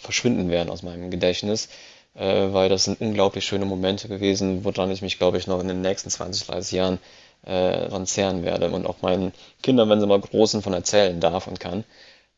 verschwinden 0.00 0.48
werden 0.48 0.70
aus 0.70 0.84
meinem 0.84 1.10
Gedächtnis, 1.10 1.68
äh, 2.14 2.52
weil 2.52 2.68
das 2.68 2.84
sind 2.84 3.00
unglaublich 3.00 3.44
schöne 3.44 3.64
Momente 3.64 4.08
gewesen, 4.08 4.64
woran 4.64 4.90
ich 4.90 5.02
mich, 5.02 5.18
glaube 5.18 5.38
ich, 5.38 5.46
noch 5.46 5.60
in 5.60 5.68
den 5.68 5.80
nächsten 5.80 6.10
20, 6.10 6.46
30 6.46 6.72
Jahren 6.72 6.98
äh, 7.44 7.88
dran 7.88 8.06
zehren 8.06 8.44
werde 8.44 8.70
und 8.70 8.86
auch 8.86 9.02
meinen 9.02 9.32
Kindern, 9.62 9.88
wenn 9.88 10.00
sie 10.00 10.06
mal 10.06 10.20
großen 10.20 10.62
von 10.62 10.72
erzählen 10.74 11.20
darf 11.20 11.46
und 11.46 11.60
kann. 11.60 11.84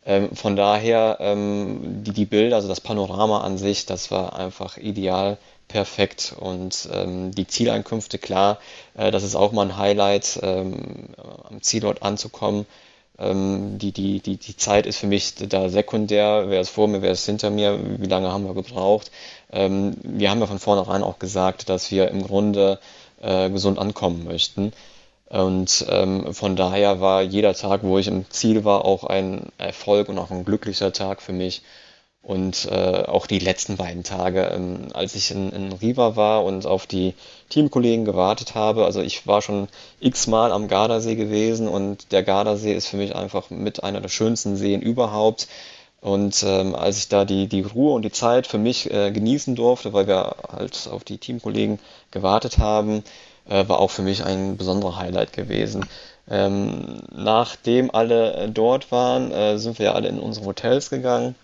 Ähm, 0.06 0.34
von 0.36 0.56
daher, 0.56 1.16
ähm, 1.20 2.02
die, 2.04 2.12
die 2.12 2.26
Bilder, 2.26 2.56
also 2.56 2.68
das 2.68 2.80
Panorama 2.80 3.40
an 3.40 3.58
sich, 3.58 3.86
das 3.86 4.10
war 4.10 4.36
einfach 4.38 4.76
ideal, 4.76 5.38
perfekt. 5.68 6.34
Und 6.38 6.88
ähm, 6.92 7.30
die 7.34 7.46
Zieleinkünfte, 7.46 8.18
klar, 8.18 8.58
äh, 8.94 9.10
das 9.10 9.22
ist 9.22 9.34
auch 9.34 9.52
mal 9.52 9.66
ein 9.66 9.76
Highlight, 9.78 10.40
ähm, 10.42 11.08
am 11.48 11.62
Zielort 11.62 12.02
anzukommen. 12.02 12.66
Ähm, 13.18 13.78
die, 13.78 13.92
die, 13.92 14.20
die, 14.20 14.36
die 14.36 14.56
Zeit 14.56 14.86
ist 14.86 14.98
für 14.98 15.06
mich 15.06 15.34
da 15.36 15.68
sekundär. 15.68 16.44
Wer 16.48 16.60
ist 16.60 16.70
vor 16.70 16.88
mir, 16.88 17.00
wer 17.00 17.12
ist 17.12 17.26
hinter 17.26 17.50
mir, 17.50 17.78
wie 18.00 18.06
lange 18.06 18.30
haben 18.32 18.44
wir 18.44 18.54
gebraucht. 18.54 19.10
Ähm, 19.54 19.96
wir 20.02 20.30
haben 20.30 20.40
ja 20.40 20.46
von 20.46 20.58
vornherein 20.58 21.02
auch 21.02 21.18
gesagt, 21.18 21.68
dass 21.68 21.90
wir 21.90 22.08
im 22.08 22.22
Grunde 22.22 22.78
äh, 23.22 23.48
gesund 23.48 23.78
ankommen 23.78 24.24
möchten. 24.24 24.72
Und 25.30 25.86
ähm, 25.88 26.34
von 26.34 26.54
daher 26.56 27.00
war 27.00 27.22
jeder 27.22 27.54
Tag, 27.54 27.82
wo 27.82 27.98
ich 27.98 28.08
im 28.08 28.28
Ziel 28.30 28.64
war, 28.64 28.84
auch 28.84 29.04
ein 29.04 29.46
Erfolg 29.58 30.08
und 30.08 30.18
auch 30.18 30.30
ein 30.30 30.44
glücklicher 30.44 30.92
Tag 30.92 31.22
für 31.22 31.32
mich. 31.32 31.62
Und 32.22 32.68
äh, 32.70 33.04
auch 33.06 33.26
die 33.26 33.38
letzten 33.38 33.76
beiden 33.76 34.02
Tage, 34.02 34.44
ähm, 34.54 34.88
als 34.94 35.14
ich 35.14 35.30
in, 35.30 35.52
in 35.52 35.72
Riva 35.72 36.16
war 36.16 36.44
und 36.44 36.66
auf 36.66 36.86
die 36.86 37.14
Teamkollegen 37.50 38.04
gewartet 38.04 38.54
habe. 38.54 38.86
Also 38.86 39.02
ich 39.02 39.26
war 39.26 39.42
schon 39.42 39.68
x-mal 40.00 40.50
am 40.50 40.68
Gardasee 40.68 41.16
gewesen 41.16 41.68
und 41.68 42.12
der 42.12 42.22
Gardasee 42.22 42.72
ist 42.72 42.86
für 42.86 42.96
mich 42.96 43.14
einfach 43.14 43.50
mit 43.50 43.84
einer 43.84 44.00
der 44.00 44.08
schönsten 44.08 44.56
Seen 44.56 44.80
überhaupt. 44.80 45.48
Und 46.04 46.42
ähm, 46.42 46.74
als 46.74 46.98
ich 46.98 47.08
da 47.08 47.24
die, 47.24 47.46
die 47.46 47.62
Ruhe 47.62 47.94
und 47.94 48.02
die 48.02 48.12
Zeit 48.12 48.46
für 48.46 48.58
mich 48.58 48.92
äh, 48.92 49.10
genießen 49.10 49.56
durfte, 49.56 49.94
weil 49.94 50.06
wir 50.06 50.36
halt 50.52 50.86
auf 50.92 51.02
die 51.02 51.16
Teamkollegen 51.16 51.78
gewartet 52.10 52.58
haben, 52.58 53.02
äh, 53.48 53.66
war 53.68 53.78
auch 53.78 53.90
für 53.90 54.02
mich 54.02 54.22
ein 54.22 54.58
besonderer 54.58 54.98
Highlight 54.98 55.32
gewesen. 55.32 55.86
Ähm, 56.28 57.00
nachdem 57.10 57.90
alle 57.90 58.34
äh, 58.34 58.50
dort 58.50 58.92
waren, 58.92 59.32
äh, 59.32 59.56
sind 59.56 59.78
wir 59.78 59.86
ja 59.86 59.92
alle 59.94 60.08
in 60.08 60.18
unsere 60.18 60.44
Hotels 60.44 60.90
gegangen. 60.90 61.36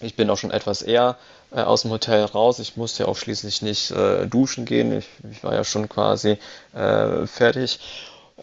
Ich 0.00 0.16
bin 0.16 0.28
auch 0.28 0.38
schon 0.38 0.50
etwas 0.50 0.82
eher 0.82 1.16
äh, 1.52 1.60
aus 1.60 1.82
dem 1.82 1.92
Hotel 1.92 2.24
raus. 2.24 2.58
Ich 2.58 2.76
musste 2.76 3.04
ja 3.04 3.08
auch 3.08 3.16
schließlich 3.16 3.62
nicht 3.62 3.92
äh, 3.92 4.26
duschen 4.26 4.64
gehen. 4.64 4.92
Ich, 4.98 5.06
ich, 5.30 5.44
war 5.44 5.54
ja 5.54 5.62
schon 5.62 5.88
quasi 5.88 6.38
äh, 6.74 7.28
fertig. 7.28 7.78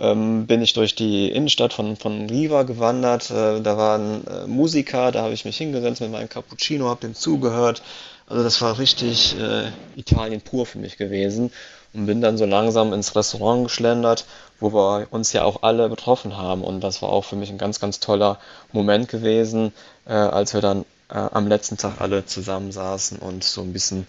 Ähm, 0.02 0.48
bin 0.48 0.64
ich 0.64 0.74
durch 0.74 0.96
die 0.96 1.30
Innenstadt 1.30 1.74
von, 1.74 1.96
von 1.96 2.28
Riva 2.28 2.64
gewandert. 2.64 3.30
Äh, 3.30 3.62
da 3.62 3.78
waren 3.78 4.26
äh, 4.26 4.48
Musiker, 4.48 5.12
da 5.12 5.22
habe 5.22 5.34
ich 5.34 5.46
mich 5.46 5.58
hingesetzt 5.58 6.02
mit 6.02 6.12
meinem 6.12 6.28
Cappuccino, 6.28 6.90
habe 6.90 7.02
dem 7.02 7.14
zugehört. 7.14 7.84
Also 8.26 8.44
das 8.44 8.60
war 8.62 8.80
richtig 8.80 9.38
äh, 9.40 9.72
Italien 9.96 10.42
pur 10.42 10.66
für 10.66 10.80
mich 10.80 10.98
gewesen 10.98 11.52
und 11.94 12.08
bin 12.08 12.20
dann 12.20 12.38
so 12.38 12.46
langsam 12.46 12.94
ins 12.94 13.16
Restaurant 13.16 13.66
geschlendert, 13.66 14.26
wo 14.60 14.74
wir 14.74 15.08
uns 15.12 15.34
ja 15.34 15.44
auch 15.44 15.62
alle 15.62 15.88
getroffen 15.88 16.36
haben. 16.36 16.64
Und 16.64 16.82
das 16.82 17.04
war 17.04 17.10
auch 17.10 17.26
für 17.26 17.36
mich 17.36 17.52
ein 17.52 17.60
ganz, 17.60 17.80
ganz 17.80 18.00
toller 18.00 18.40
Moment 18.72 19.08
gewesen, 19.08 19.72
äh, 20.08 20.14
als 20.14 20.56
wir 20.56 20.62
dann 20.62 20.84
äh, 21.10 21.18
am 21.18 21.48
letzten 21.48 21.78
Tag 21.78 22.02
alle 22.02 22.26
zusammensaßen 22.26 23.20
und 23.20 23.44
so 23.44 23.62
ein 23.62 23.72
bisschen 23.72 24.08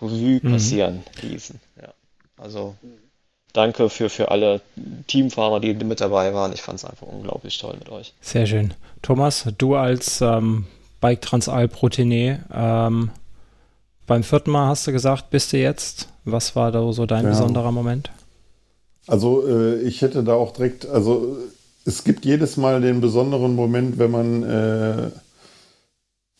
Revue 0.00 0.38
mhm. 0.40 0.52
passieren 0.52 1.02
mhm. 1.20 1.28
ließen. 1.28 1.60
Ja. 1.80 1.88
Also 2.36 2.76
danke 3.52 3.88
für, 3.88 4.08
für 4.08 4.30
alle 4.30 4.60
Teamfahrer, 5.06 5.60
die 5.60 5.74
mit 5.74 6.00
dabei 6.00 6.32
waren. 6.34 6.52
Ich 6.52 6.62
fand 6.62 6.78
es 6.78 6.84
einfach 6.84 7.06
unglaublich 7.06 7.58
toll 7.58 7.74
mit 7.78 7.90
euch. 7.90 8.14
Sehr 8.20 8.46
schön. 8.46 8.74
Thomas, 9.02 9.46
du 9.58 9.74
als 9.76 10.20
ähm, 10.20 10.66
Bike 11.00 11.20
Transalp 11.20 11.82
Routinier, 11.82 12.40
ähm, 12.52 13.10
beim 14.06 14.22
vierten 14.22 14.50
Mal 14.50 14.68
hast 14.68 14.86
du 14.86 14.92
gesagt, 14.92 15.30
bist 15.30 15.52
du 15.52 15.58
jetzt. 15.58 16.08
Was 16.24 16.54
war 16.54 16.70
da 16.70 16.92
so 16.92 17.06
dein 17.06 17.24
ja. 17.24 17.30
besonderer 17.30 17.72
Moment? 17.72 18.10
Also 19.06 19.46
äh, 19.46 19.80
ich 19.82 20.02
hätte 20.02 20.22
da 20.22 20.34
auch 20.34 20.52
direkt, 20.52 20.86
also 20.86 21.36
es 21.84 22.04
gibt 22.04 22.24
jedes 22.24 22.56
Mal 22.56 22.80
den 22.80 23.00
besonderen 23.00 23.56
Moment, 23.56 23.98
wenn 23.98 24.10
man, 24.10 24.42
äh, 24.42 25.10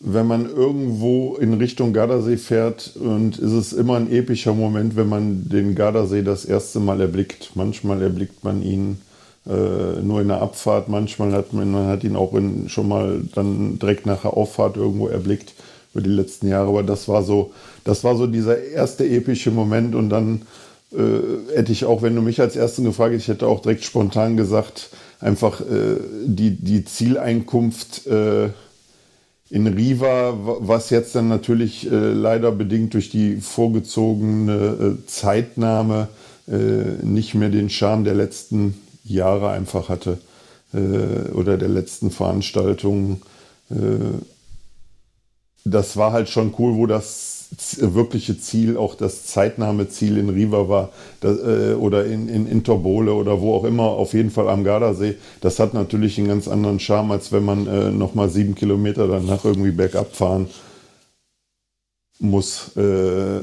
wenn 0.05 0.27
man 0.27 0.51
irgendwo 0.51 1.37
in 1.37 1.55
Richtung 1.55 1.93
Gardasee 1.93 2.37
fährt 2.37 2.97
und 2.97 3.39
ist 3.39 3.53
es 3.53 3.73
immer 3.73 3.97
ein 3.97 4.11
epischer 4.11 4.53
Moment, 4.53 4.97
wenn 4.97 5.09
man 5.09 5.49
den 5.49 5.77
Gardasee 5.77 6.23
das 6.23 6.45
erste 6.45 6.81
Mal 6.81 7.01
erblickt. 7.01 7.53
Manchmal 7.55 8.03
erblickt 8.03 8.43
man 8.43 8.63
ihn 8.63 9.01
äh, 9.47 10.03
nur 10.03 10.21
in 10.21 10.29
der 10.29 10.43
Abfahrt, 10.43 10.89
manchmal 10.89 11.33
hat 11.33 11.53
man, 11.53 11.71
man 11.71 11.87
hat 11.87 12.03
ihn 12.03 12.17
auch 12.17 12.35
in, 12.35 12.69
schon 12.69 12.89
mal 12.89 13.23
dann 13.35 13.79
direkt 13.79 14.07
nach 14.07 14.23
der 14.23 14.37
Auffahrt 14.37 14.77
irgendwo 14.77 15.07
erblickt. 15.07 15.55
über 15.93 16.03
die 16.03 16.11
letzten 16.11 16.49
Jahre. 16.49 16.69
Aber 16.69 16.83
das 16.83 17.07
war 17.07 17.23
so, 17.23 17.53
das 17.85 18.03
war 18.03 18.17
so 18.17 18.27
dieser 18.27 18.61
erste 18.61 19.07
epische 19.07 19.53
Moment 19.53 19.95
und 19.95 20.11
dann 20.11 20.43
äh, 20.93 21.55
hätte 21.55 21.71
ich 21.71 21.85
auch, 21.85 22.03
wenn 22.03 22.17
du 22.17 22.23
mich 22.23 22.41
als 22.41 22.57
Ersten 22.57 22.85
gefragt 22.85 23.13
hättest, 23.13 23.29
ich 23.29 23.35
hätte 23.35 23.47
auch 23.47 23.63
direkt 23.63 23.85
spontan 23.85 24.37
gesagt, 24.37 24.91
einfach 25.21 25.61
äh, 25.61 25.97
die, 26.25 26.57
die 26.57 26.85
Zieleinkunft 26.85 28.07
äh, 28.09 28.49
in 29.53 29.67
Riva, 29.67 30.33
was 30.61 30.89
jetzt 30.89 31.15
dann 31.15 31.29
natürlich 31.29 31.87
äh, 31.87 31.95
leider 31.95 32.51
bedingt 32.53 32.95
durch 32.95 33.11
die 33.11 33.37
vorgezogene 33.37 34.97
äh, 35.03 35.07
Zeitnahme 35.07 36.09
äh, 36.49 36.55
nicht 37.05 37.35
mehr 37.35 37.51
den 37.51 37.69
Charme 37.69 38.05
der 38.05 38.15
letzten 38.15 38.81
Jahre 39.05 39.51
einfach 39.51 39.89
hatte 39.89 40.19
oder 41.35 41.59
der 41.59 41.69
letzten 41.69 42.11
Veranstaltungen. 42.11 43.21
das 45.67 45.99
war 45.99 46.13
halt 46.13 46.31
schon 46.31 46.55
cool, 46.59 46.77
wo 46.77 46.87
das 46.87 47.42
wirkliche 47.79 48.39
Ziel 48.39 48.77
auch 48.77 48.95
das 48.95 49.27
Zeitnahmeziel 49.27 50.17
in 50.17 50.29
Riva 50.31 50.69
war 50.69 50.91
das, 51.21 51.39
äh, 51.39 51.75
oder 51.75 52.07
in, 52.07 52.29
in, 52.29 52.47
in 52.47 52.63
oder 52.63 53.41
wo 53.41 53.55
auch 53.55 53.65
immer, 53.65 53.85
auf 53.85 54.15
jeden 54.15 54.31
Fall 54.31 54.49
am 54.49 54.65
Gardasee. 54.65 55.17
Das 55.41 55.59
hat 55.59 55.75
natürlich 55.75 56.19
einen 56.19 56.29
ganz 56.29 56.49
anderen 56.49 56.81
Charme, 56.81 57.13
als 57.13 57.33
wenn 57.33 57.45
man 57.45 57.67
äh, 57.67 57.91
nochmal 57.91 58.31
sieben 58.31 58.55
Kilometer 58.55 59.07
danach 59.07 59.45
irgendwie 59.45 59.73
bergab 59.73 60.17
fahren 60.17 60.49
muss. 62.19 62.77
Äh, 62.77 63.41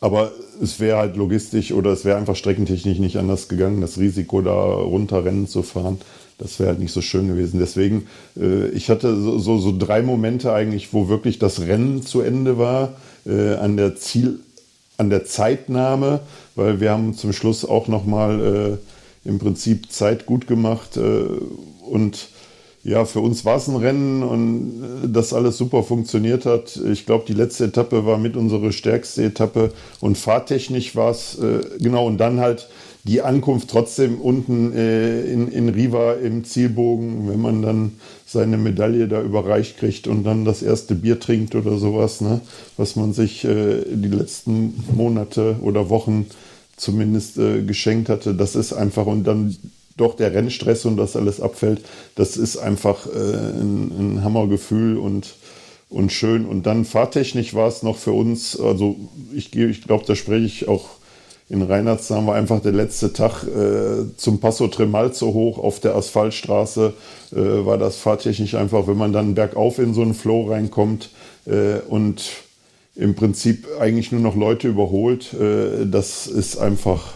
aber 0.00 0.32
es 0.60 0.80
wäre 0.80 0.98
halt 0.98 1.16
logistisch 1.16 1.70
oder 1.70 1.92
es 1.92 2.04
wäre 2.04 2.18
einfach 2.18 2.34
streckentechnisch 2.34 2.98
nicht 2.98 3.18
anders 3.18 3.46
gegangen, 3.46 3.80
das 3.80 3.98
Risiko 3.98 4.42
da 4.42 4.52
runterrennen 4.52 5.46
zu 5.46 5.62
fahren. 5.62 6.00
Das 6.38 6.58
wäre 6.58 6.70
halt 6.70 6.80
nicht 6.80 6.92
so 6.92 7.00
schön 7.00 7.28
gewesen. 7.28 7.60
Deswegen, 7.60 8.08
äh, 8.36 8.68
ich 8.70 8.90
hatte 8.90 9.14
so, 9.14 9.38
so, 9.38 9.58
so, 9.58 9.72
drei 9.78 10.02
Momente 10.02 10.52
eigentlich, 10.52 10.92
wo 10.92 11.08
wirklich 11.08 11.38
das 11.38 11.60
Rennen 11.60 12.02
zu 12.02 12.20
Ende 12.20 12.58
war, 12.58 12.94
äh, 13.26 13.54
an 13.54 13.76
der 13.76 13.96
Ziel, 13.96 14.40
an 14.96 15.10
der 15.10 15.24
Zeitnahme, 15.24 16.20
weil 16.54 16.80
wir 16.80 16.90
haben 16.90 17.14
zum 17.14 17.32
Schluss 17.32 17.64
auch 17.64 17.88
nochmal 17.88 18.78
äh, 19.24 19.28
im 19.28 19.38
Prinzip 19.38 19.90
Zeit 19.90 20.26
gut 20.26 20.46
gemacht 20.46 20.96
äh, 20.96 21.26
und 21.88 22.28
ja, 22.84 23.04
für 23.04 23.20
uns 23.20 23.44
war 23.44 23.56
es 23.56 23.68
ein 23.68 23.76
Rennen 23.76 24.22
und 24.22 25.04
äh, 25.04 25.08
das 25.08 25.32
alles 25.32 25.56
super 25.56 25.84
funktioniert 25.84 26.46
hat. 26.46 26.76
Ich 26.76 27.06
glaube, 27.06 27.24
die 27.26 27.32
letzte 27.32 27.64
Etappe 27.66 28.06
war 28.06 28.18
mit 28.18 28.36
unsere 28.36 28.72
stärkste 28.72 29.24
Etappe 29.24 29.72
und 30.00 30.18
fahrtechnisch 30.18 30.96
war 30.96 31.12
es, 31.12 31.38
äh, 31.38 31.60
genau, 31.78 32.06
und 32.06 32.18
dann 32.18 32.40
halt 32.40 32.68
die 33.04 33.20
Ankunft 33.20 33.68
trotzdem 33.68 34.20
unten 34.20 34.72
äh, 34.72 35.22
in, 35.22 35.48
in 35.48 35.68
Riva 35.68 36.14
im 36.14 36.44
Zielbogen, 36.44 37.28
wenn 37.28 37.40
man 37.40 37.62
dann 37.62 37.92
seine 38.26 38.56
Medaille 38.56 39.08
da 39.08 39.20
überreicht 39.20 39.78
kriegt 39.78 40.06
und 40.06 40.24
dann 40.24 40.44
das 40.44 40.62
erste 40.62 40.94
Bier 40.94 41.18
trinkt 41.18 41.54
oder 41.54 41.78
sowas, 41.78 42.20
ne? 42.20 42.40
was 42.76 42.94
man 42.94 43.12
sich 43.12 43.44
äh, 43.44 43.82
die 43.90 44.08
letzten 44.08 44.84
Monate 44.94 45.56
oder 45.62 45.90
Wochen 45.90 46.26
zumindest 46.76 47.38
äh, 47.38 47.62
geschenkt 47.62 48.08
hatte. 48.08 48.34
Das 48.34 48.54
ist 48.54 48.72
einfach 48.72 49.06
und 49.06 49.24
dann 49.24 49.56
doch 49.96 50.14
der 50.14 50.32
Rennstress 50.32 50.84
und 50.84 50.96
das 50.96 51.16
alles 51.16 51.40
abfällt, 51.40 51.82
das 52.14 52.36
ist 52.36 52.56
einfach 52.56 53.06
äh, 53.06 53.10
ein, 53.10 53.92
ein 53.98 54.24
Hammergefühl 54.24 54.96
und 54.96 55.34
und 55.92 56.10
schön. 56.10 56.46
Und 56.46 56.64
dann 56.64 56.84
fahrtechnisch 56.84 57.54
war 57.54 57.68
es 57.68 57.82
noch 57.82 57.98
für 57.98 58.12
uns, 58.12 58.58
also 58.58 58.96
ich, 59.34 59.54
ich 59.54 59.82
glaube, 59.82 60.04
da 60.06 60.14
spreche 60.14 60.46
ich 60.46 60.68
auch 60.68 60.88
in 61.52 61.60
Reinhardsnamen 61.60 62.28
war 62.28 62.34
einfach 62.34 62.60
der 62.60 62.72
letzte 62.72 63.12
Tag 63.12 63.44
äh, 63.44 64.06
zum 64.16 64.40
Passo 64.40 64.68
Tremalzo 64.68 65.34
hoch 65.34 65.58
auf 65.58 65.80
der 65.80 65.94
Asphaltstraße. 65.94 66.94
Äh, 67.30 67.36
war 67.36 67.76
das 67.76 67.96
fahrtechnisch 67.96 68.54
einfach, 68.54 68.86
wenn 68.86 68.96
man 68.96 69.12
dann 69.12 69.34
bergauf 69.34 69.78
in 69.78 69.92
so 69.92 70.00
einen 70.00 70.14
Flow 70.14 70.50
reinkommt 70.50 71.10
äh, 71.44 71.80
und 71.86 72.22
im 72.96 73.14
Prinzip 73.14 73.66
eigentlich 73.78 74.12
nur 74.12 74.22
noch 74.22 74.34
Leute 74.34 74.68
überholt, 74.68 75.34
äh, 75.34 75.84
das 75.84 76.26
ist 76.26 76.56
einfach, 76.56 77.12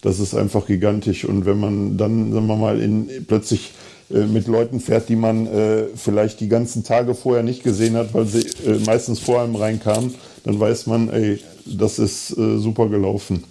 das 0.00 0.18
ist 0.18 0.34
einfach 0.34 0.66
gigantisch. 0.66 1.26
Und 1.26 1.44
wenn 1.44 1.60
man 1.60 1.98
dann, 1.98 2.32
sagen 2.32 2.46
wir 2.46 2.56
mal, 2.56 2.80
in, 2.80 3.26
plötzlich 3.26 3.74
äh, 4.10 4.20
mit 4.20 4.46
Leuten 4.46 4.80
fährt, 4.80 5.10
die 5.10 5.16
man 5.16 5.46
äh, 5.46 5.84
vielleicht 5.94 6.40
die 6.40 6.48
ganzen 6.48 6.84
Tage 6.84 7.14
vorher 7.14 7.42
nicht 7.42 7.64
gesehen 7.64 7.96
hat, 7.96 8.14
weil 8.14 8.24
sie 8.24 8.46
meistens 8.86 9.20
vor 9.20 9.42
einem 9.42 9.56
reinkamen, 9.56 10.14
dann 10.44 10.58
weiß 10.58 10.86
man, 10.86 11.10
ey, 11.10 11.38
das 11.66 11.98
ist 11.98 12.28
super 12.28 12.88
gelaufen 12.88 13.44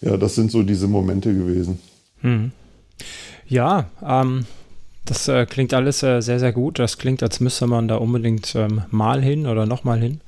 ja, 0.00 0.16
das 0.16 0.34
sind 0.34 0.50
so 0.50 0.62
diese 0.62 0.86
Momente 0.86 1.34
gewesen. 1.34 1.78
Hm. 2.20 2.52
Ja, 3.48 3.86
ähm, 4.04 4.46
das 5.04 5.26
äh, 5.28 5.46
klingt 5.46 5.72
alles 5.72 6.02
äh, 6.02 6.20
sehr, 6.20 6.38
sehr 6.38 6.52
gut. 6.52 6.78
Das 6.78 6.98
klingt, 6.98 7.22
als 7.22 7.40
müsste 7.40 7.66
man 7.66 7.88
da 7.88 7.96
unbedingt 7.96 8.54
ähm, 8.54 8.82
mal 8.90 9.22
hin 9.22 9.46
oder 9.46 9.66
nochmal 9.66 9.98
hin 10.00 10.20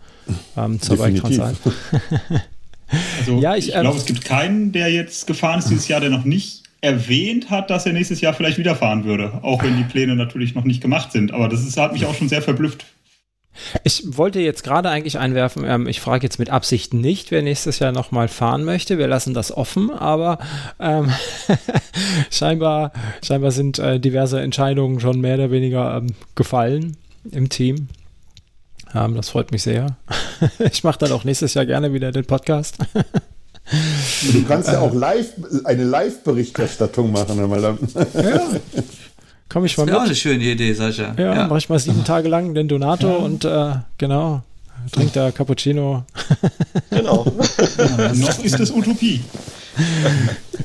ähm, 0.56 0.80
zur 0.80 0.96
Bike-Transalp. 0.96 1.58
also, 3.18 3.40
ja, 3.40 3.56
ich, 3.56 3.68
ich 3.68 3.74
glaube, 3.74 3.88
ähm, 3.88 3.96
es 3.96 4.06
gibt 4.06 4.24
keinen, 4.24 4.72
der 4.72 4.90
jetzt 4.90 5.26
gefahren 5.26 5.58
ist 5.58 5.68
dieses 5.70 5.88
Jahr, 5.88 6.00
der 6.00 6.10
noch 6.10 6.24
nicht 6.24 6.64
erwähnt 6.80 7.50
hat, 7.50 7.68
dass 7.68 7.84
er 7.84 7.92
nächstes 7.92 8.22
Jahr 8.22 8.32
vielleicht 8.32 8.56
wieder 8.56 8.74
fahren 8.74 9.04
würde. 9.04 9.40
Auch 9.42 9.62
wenn 9.62 9.76
die 9.76 9.84
Pläne 9.84 10.16
natürlich 10.16 10.54
noch 10.54 10.64
nicht 10.64 10.80
gemacht 10.80 11.12
sind. 11.12 11.32
Aber 11.32 11.48
das 11.48 11.60
ist, 11.60 11.76
hat 11.76 11.92
mich 11.92 12.06
auch 12.06 12.14
schon 12.14 12.28
sehr 12.28 12.42
verblüfft. 12.42 12.86
Ich 13.84 14.16
wollte 14.16 14.40
jetzt 14.40 14.62
gerade 14.62 14.88
eigentlich 14.88 15.18
einwerfen, 15.18 15.64
ähm, 15.66 15.86
ich 15.86 16.01
frage 16.01 16.24
jetzt 16.24 16.38
mit 16.38 16.51
Absicht 16.51 16.94
nicht, 16.94 17.30
wer 17.30 17.42
nächstes 17.42 17.78
Jahr 17.78 17.92
nochmal 17.92 18.28
fahren 18.28 18.64
möchte. 18.64 18.98
Wir 18.98 19.09
lassen 19.09 19.34
das 19.34 19.55
offen, 19.55 19.90
aber 19.90 20.38
ähm, 20.78 21.12
scheinbar, 22.30 22.92
scheinbar 23.22 23.51
sind 23.51 23.78
äh, 23.78 24.01
diverse 24.01 24.40
Entscheidungen 24.40 25.01
schon 25.01 25.20
mehr 25.20 25.34
oder 25.34 25.51
weniger 25.51 25.96
ähm, 25.96 26.14
gefallen 26.34 26.96
im 27.30 27.48
Team. 27.48 27.88
Ähm, 28.94 29.14
das 29.14 29.30
freut 29.30 29.53
mich 29.53 29.62
sehr. 29.62 29.96
ich 30.59 30.84
mache 30.84 30.98
dann 31.01 31.12
auch 31.12 31.24
nächstes 31.24 31.55
Jahr 31.55 31.66
gerne 31.66 31.92
wieder 31.92 32.12
den 32.12 32.24
Podcast. 32.24 32.78
Du 34.32 34.44
kannst 34.48 34.68
ja 34.68 34.80
auch 34.80 34.92
live 34.92 35.32
eine 35.64 35.84
Live-Berichterstattung 35.84 37.12
machen. 37.12 37.38
ja, 37.38 37.76
Komme 39.51 39.66
ich 39.66 39.76
mal 39.76 39.84
das 39.84 39.92
mit. 39.92 40.01
auch 40.01 40.07
eine 40.07 40.14
schöne 40.14 40.44
Idee, 40.44 40.72
Sascha. 40.72 41.12
Ja, 41.18 41.34
ja. 41.34 41.46
mache 41.48 41.59
ich 41.59 41.68
mal 41.68 41.78
sieben 41.78 42.05
Tage 42.05 42.28
lang 42.28 42.55
den 42.55 42.68
Donato 42.68 43.09
ja. 43.09 43.16
und 43.16 43.44
äh, 43.44 43.72
genau, 43.98 44.42
trinkt 44.92 45.16
da 45.16 45.32
Cappuccino. 45.32 46.05
genau. 46.90 47.26
ja, 47.98 48.14
noch 48.14 48.44
ist 48.44 48.61
es 48.61 48.70
Utopie. 48.70 49.24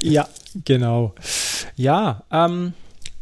ja, 0.02 0.28
genau. 0.64 1.16
Ja, 1.76 2.22
ähm, 2.32 2.74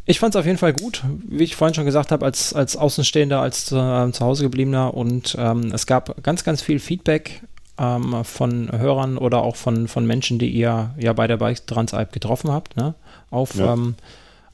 ich 0.05 0.20
fand 0.20 0.36
es 0.36 0.39
auf 0.39 0.45
jeden 0.45 0.57
Fall 0.57 0.74
gut, 0.74 1.01
wie 1.30 1.45
ich 1.45 1.55
vorhin 1.55 1.74
schon 1.74 1.86
gesagt 1.86 2.11
habe, 2.11 2.26
als, 2.26 2.53
als 2.53 2.76
Außenstehender, 2.76 3.39
als 3.39 3.72
äh, 3.72 4.11
zu 4.11 4.20
Hause 4.20 4.43
gebliebener 4.43 4.93
und 4.93 5.34
ähm, 5.39 5.72
es 5.74 5.88
gab 5.88 6.22
ganz, 6.24 6.43
ganz 6.43 6.61
viel 6.61 6.80
Feedback 6.80 7.41
ähm, 7.78 8.26
von 8.26 8.70
Hörern 8.70 9.18
oder 9.18 9.43
auch 9.43 9.55
von, 9.55 9.88
von 9.88 10.05
Menschen, 10.05 10.39
die 10.39 10.49
ihr 10.49 10.93
ja 10.99 11.14
bei 11.14 11.28
der 11.28 11.38
Bike 11.38 11.66
Transalp 11.66 12.11
getroffen 12.11 12.51
habt, 12.51 12.76
ne? 12.76 12.95
auf, 13.32 13.55
ja. 13.55 13.74
ähm, 13.74 13.95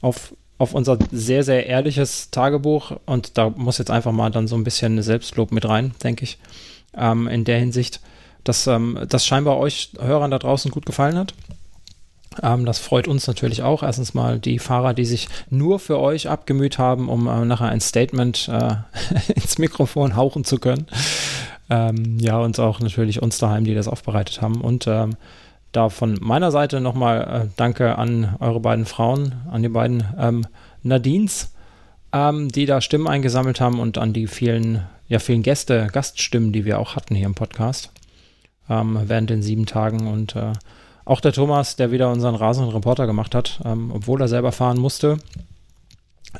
auf 0.00 0.32
auf 0.60 0.74
unser 0.74 0.98
sehr, 1.10 1.42
sehr 1.42 1.66
ehrliches 1.66 2.30
Tagebuch 2.30 2.92
und 3.06 3.38
da 3.38 3.48
muss 3.48 3.78
jetzt 3.78 3.90
einfach 3.90 4.12
mal 4.12 4.30
dann 4.30 4.46
so 4.46 4.56
ein 4.56 4.62
bisschen 4.62 5.00
Selbstlob 5.00 5.52
mit 5.52 5.66
rein, 5.66 5.92
denke 6.04 6.24
ich, 6.24 6.38
ähm, 6.94 7.28
in 7.28 7.44
der 7.44 7.58
Hinsicht, 7.58 8.02
dass 8.44 8.66
ähm, 8.66 8.98
das 9.08 9.24
scheinbar 9.24 9.56
euch 9.56 9.92
Hörern 9.98 10.30
da 10.30 10.38
draußen 10.38 10.70
gut 10.70 10.84
gefallen 10.84 11.16
hat. 11.16 11.32
Ähm, 12.42 12.66
das 12.66 12.78
freut 12.78 13.08
uns 13.08 13.26
natürlich 13.26 13.62
auch. 13.62 13.82
Erstens 13.82 14.12
mal 14.12 14.38
die 14.38 14.58
Fahrer, 14.58 14.92
die 14.92 15.06
sich 15.06 15.28
nur 15.48 15.78
für 15.78 15.98
euch 15.98 16.28
abgemüht 16.28 16.76
haben, 16.76 17.08
um 17.08 17.26
äh, 17.26 17.46
nachher 17.46 17.70
ein 17.70 17.80
Statement 17.80 18.50
äh, 18.52 18.74
ins 19.34 19.56
Mikrofon 19.56 20.14
hauchen 20.14 20.44
zu 20.44 20.58
können. 20.58 20.88
Ähm, 21.70 22.18
ja, 22.20 22.38
und 22.38 22.60
auch 22.60 22.80
natürlich 22.80 23.22
uns 23.22 23.38
daheim, 23.38 23.64
die 23.64 23.74
das 23.74 23.88
aufbereitet 23.88 24.42
haben. 24.42 24.60
Und 24.60 24.86
ähm, 24.86 25.16
da 25.72 25.88
von 25.88 26.18
meiner 26.20 26.50
Seite 26.50 26.80
nochmal 26.80 27.22
äh, 27.22 27.48
Danke 27.56 27.96
an 27.96 28.36
eure 28.40 28.60
beiden 28.60 28.86
Frauen, 28.86 29.34
an 29.50 29.62
die 29.62 29.68
beiden 29.68 30.04
ähm, 30.18 30.46
Nadines, 30.82 31.54
ähm, 32.12 32.48
die 32.48 32.66
da 32.66 32.80
Stimmen 32.80 33.08
eingesammelt 33.08 33.60
haben 33.60 33.78
und 33.78 33.98
an 33.98 34.12
die 34.12 34.26
vielen, 34.26 34.84
ja, 35.08 35.18
vielen 35.18 35.42
Gäste, 35.42 35.88
Gaststimmen, 35.92 36.52
die 36.52 36.64
wir 36.64 36.78
auch 36.78 36.96
hatten 36.96 37.14
hier 37.14 37.26
im 37.26 37.34
Podcast 37.34 37.92
ähm, 38.68 38.98
während 39.04 39.30
den 39.30 39.42
sieben 39.42 39.66
Tagen. 39.66 40.06
Und 40.08 40.36
äh, 40.36 40.52
auch 41.04 41.20
der 41.20 41.32
Thomas, 41.32 41.76
der 41.76 41.92
wieder 41.92 42.10
unseren 42.10 42.34
rasenden 42.34 42.72
Reporter 42.72 43.06
gemacht 43.06 43.34
hat, 43.34 43.60
ähm, 43.64 43.90
obwohl 43.94 44.20
er 44.20 44.28
selber 44.28 44.52
fahren 44.52 44.78
musste 44.78 45.18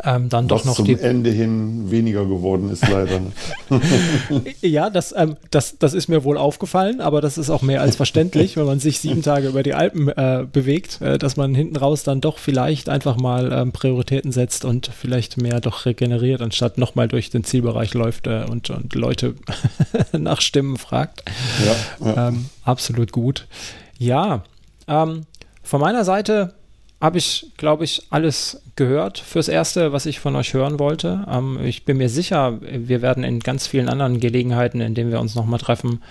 ähm, 0.05 0.29
dann 0.29 0.47
doch 0.47 0.65
noch 0.65 0.77
zum 0.77 0.85
die 0.85 1.01
Ende 1.01 1.31
hin 1.31 1.91
weniger 1.91 2.25
geworden 2.25 2.71
ist 2.71 2.89
leider. 2.89 3.21
ja, 4.61 4.89
das, 4.89 5.13
ähm, 5.17 5.37
das, 5.51 5.79
das 5.79 5.95
ist 5.95 6.09
mir 6.09 6.23
wohl 6.23 6.39
aufgefallen, 6.39 7.01
aber 7.01 7.21
das 7.21 7.39
ist 7.39 7.51
auch 7.51 7.63
mehr 7.63 7.81
als 7.81 7.97
verständlich, 7.97 8.57
wenn 8.57 8.67
man 8.67 8.79
sich 8.79 9.01
sieben 9.01 9.23
Tage 9.23 9.49
über 9.49 9.63
die 9.63 9.75
Alpen 9.75 10.09
äh, 10.09 10.47
bewegt, 10.51 11.01
äh, 11.01 11.19
dass 11.19 11.37
man 11.37 11.55
hinten 11.55 11.77
raus 11.77 12.05
dann 12.05 12.21
doch 12.21 12.39
vielleicht 12.39 12.89
einfach 12.89 13.17
mal 13.17 13.53
ähm, 13.53 13.73
Prioritäten 13.73 14.31
setzt 14.31 14.65
und 14.65 14.91
vielleicht 14.97 15.41
mehr 15.41 15.61
doch 15.61 15.87
regeneriert, 15.87 16.41
anstatt 16.41 16.79
nochmal 16.79 17.09
durch 17.09 17.31
den 17.31 17.43
Zielbereich 17.43 17.93
läuft 17.95 18.29
äh, 18.29 18.45
und, 18.49 18.71
und 18.71 18.95
Leute 18.95 19.35
nach 20.13 20.41
Stimmen 20.41 20.77
fragt. 20.77 21.25
Ja, 22.01 22.07
ja. 22.07 22.29
Ähm, 22.29 22.47
absolut 22.65 23.11
gut. 23.11 23.49
Ja, 23.99 24.45
ähm, 24.87 25.23
von 25.63 25.81
meiner 25.81 26.05
Seite 26.05 26.55
habe 27.01 27.19
ich, 27.19 27.47
glaube 27.57 27.85
ich, 27.85 28.03
alles 28.11 28.63
gehört 28.77 29.19
fürs 29.19 29.49
Erste, 29.49 29.93
was 29.93 30.07
ich 30.07 30.21
von 30.21 30.37
euch 30.37 30.53
hören 30.53 30.79
wollte. 30.79 31.27
Ähm, 31.31 31.59
ich 31.65 31.85
bin 31.85 31.97
mir 31.97 32.11
sicher, 32.11 32.59
wir 32.61 33.01
werden 33.01 33.25
in 33.25 33.41
ganz 33.41 33.67
vielen 33.67 33.89
anderen 33.89 34.21
Gelegenheiten, 34.21 34.81
in 34.81 34.95
denen 34.95 35.11
wir 35.11 35.21
uns 35.21 35.35
nochmal 35.35 35.59
treffen, 35.59 36.03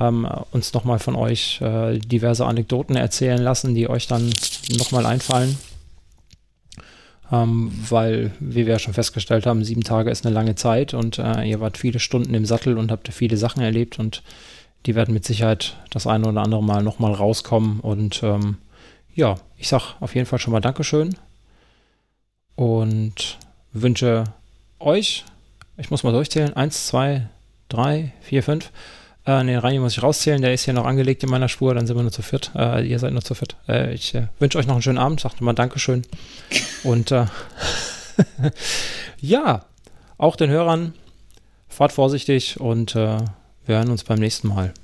ähm, 0.00 0.26
uns 0.50 0.72
nochmal 0.72 0.98
von 0.98 1.14
euch 1.14 1.60
äh, 1.60 1.98
diverse 1.98 2.44
Anekdoten 2.44 2.96
erzählen 2.96 3.40
lassen, 3.40 3.74
die 3.74 3.88
euch 3.88 4.08
dann 4.08 4.30
nochmal 4.76 5.06
einfallen. 5.06 5.56
Ähm, 7.30 7.72
weil, 7.88 8.32
wie 8.40 8.66
wir 8.66 8.74
ja 8.74 8.78
schon 8.78 8.94
festgestellt 8.94 9.46
haben, 9.46 9.64
sieben 9.64 9.84
Tage 9.84 10.10
ist 10.10 10.26
eine 10.26 10.34
lange 10.34 10.56
Zeit 10.56 10.92
und 10.92 11.18
äh, 11.18 11.44
ihr 11.44 11.60
wart 11.60 11.78
viele 11.78 12.00
Stunden 12.00 12.34
im 12.34 12.44
Sattel 12.44 12.76
und 12.76 12.90
habt 12.90 13.08
viele 13.08 13.36
Sachen 13.36 13.62
erlebt 13.62 13.98
und 13.98 14.22
die 14.86 14.96
werden 14.96 15.14
mit 15.14 15.24
Sicherheit 15.24 15.76
das 15.90 16.06
eine 16.08 16.28
oder 16.28 16.42
andere 16.42 16.62
Mal 16.62 16.82
nochmal 16.82 17.12
rauskommen 17.12 17.80
und 17.80 18.22
ähm, 18.24 18.58
ja, 19.14 19.36
ich 19.56 19.68
sag 19.68 19.96
auf 20.00 20.14
jeden 20.14 20.26
Fall 20.26 20.38
schon 20.38 20.52
mal 20.52 20.60
Dankeschön 20.60 21.16
und 22.54 23.38
wünsche 23.72 24.24
euch, 24.78 25.24
ich 25.76 25.90
muss 25.90 26.02
mal 26.02 26.12
durchzählen, 26.12 26.54
eins, 26.54 26.86
zwei, 26.86 27.28
drei, 27.68 28.12
vier, 28.20 28.42
fünf. 28.42 28.70
Äh, 29.24 29.44
ne, 29.44 29.62
Reini 29.62 29.78
muss 29.78 29.96
ich 29.96 30.02
rauszählen, 30.02 30.42
der 30.42 30.52
ist 30.52 30.64
hier 30.64 30.74
noch 30.74 30.84
angelegt 30.84 31.22
in 31.22 31.30
meiner 31.30 31.48
Spur, 31.48 31.74
dann 31.74 31.86
sind 31.86 31.96
wir 31.96 32.02
nur 32.02 32.12
zu 32.12 32.22
viert. 32.22 32.50
Äh, 32.56 32.86
ihr 32.86 32.98
seid 32.98 33.12
nur 33.12 33.22
zu 33.22 33.34
viert. 33.34 33.56
Äh, 33.68 33.94
ich 33.94 34.14
äh, 34.14 34.26
wünsche 34.40 34.58
euch 34.58 34.66
noch 34.66 34.74
einen 34.74 34.82
schönen 34.82 34.98
Abend, 34.98 35.20
sagt 35.20 35.36
nochmal 35.36 35.54
Dankeschön. 35.54 36.02
Und 36.82 37.12
äh, 37.12 37.26
ja, 39.20 39.64
auch 40.18 40.36
den 40.36 40.50
Hörern, 40.50 40.94
fahrt 41.68 41.92
vorsichtig 41.92 42.60
und 42.60 42.96
äh, 42.96 43.18
wir 43.64 43.76
hören 43.76 43.90
uns 43.90 44.04
beim 44.04 44.18
nächsten 44.18 44.48
Mal. 44.48 44.74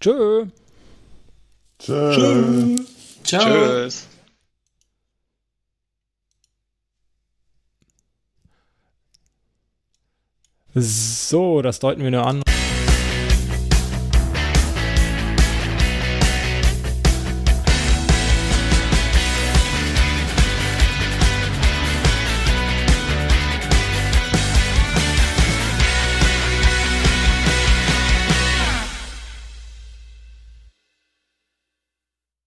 Tschö. 0.00 0.46
Tschö. 1.78 2.76
Ciao. 3.24 3.44
Tschüss. 3.44 4.06
So, 10.74 11.62
das 11.62 11.78
deuten 11.80 12.02
wir 12.02 12.10
nur 12.10 12.26
an. 12.26 12.42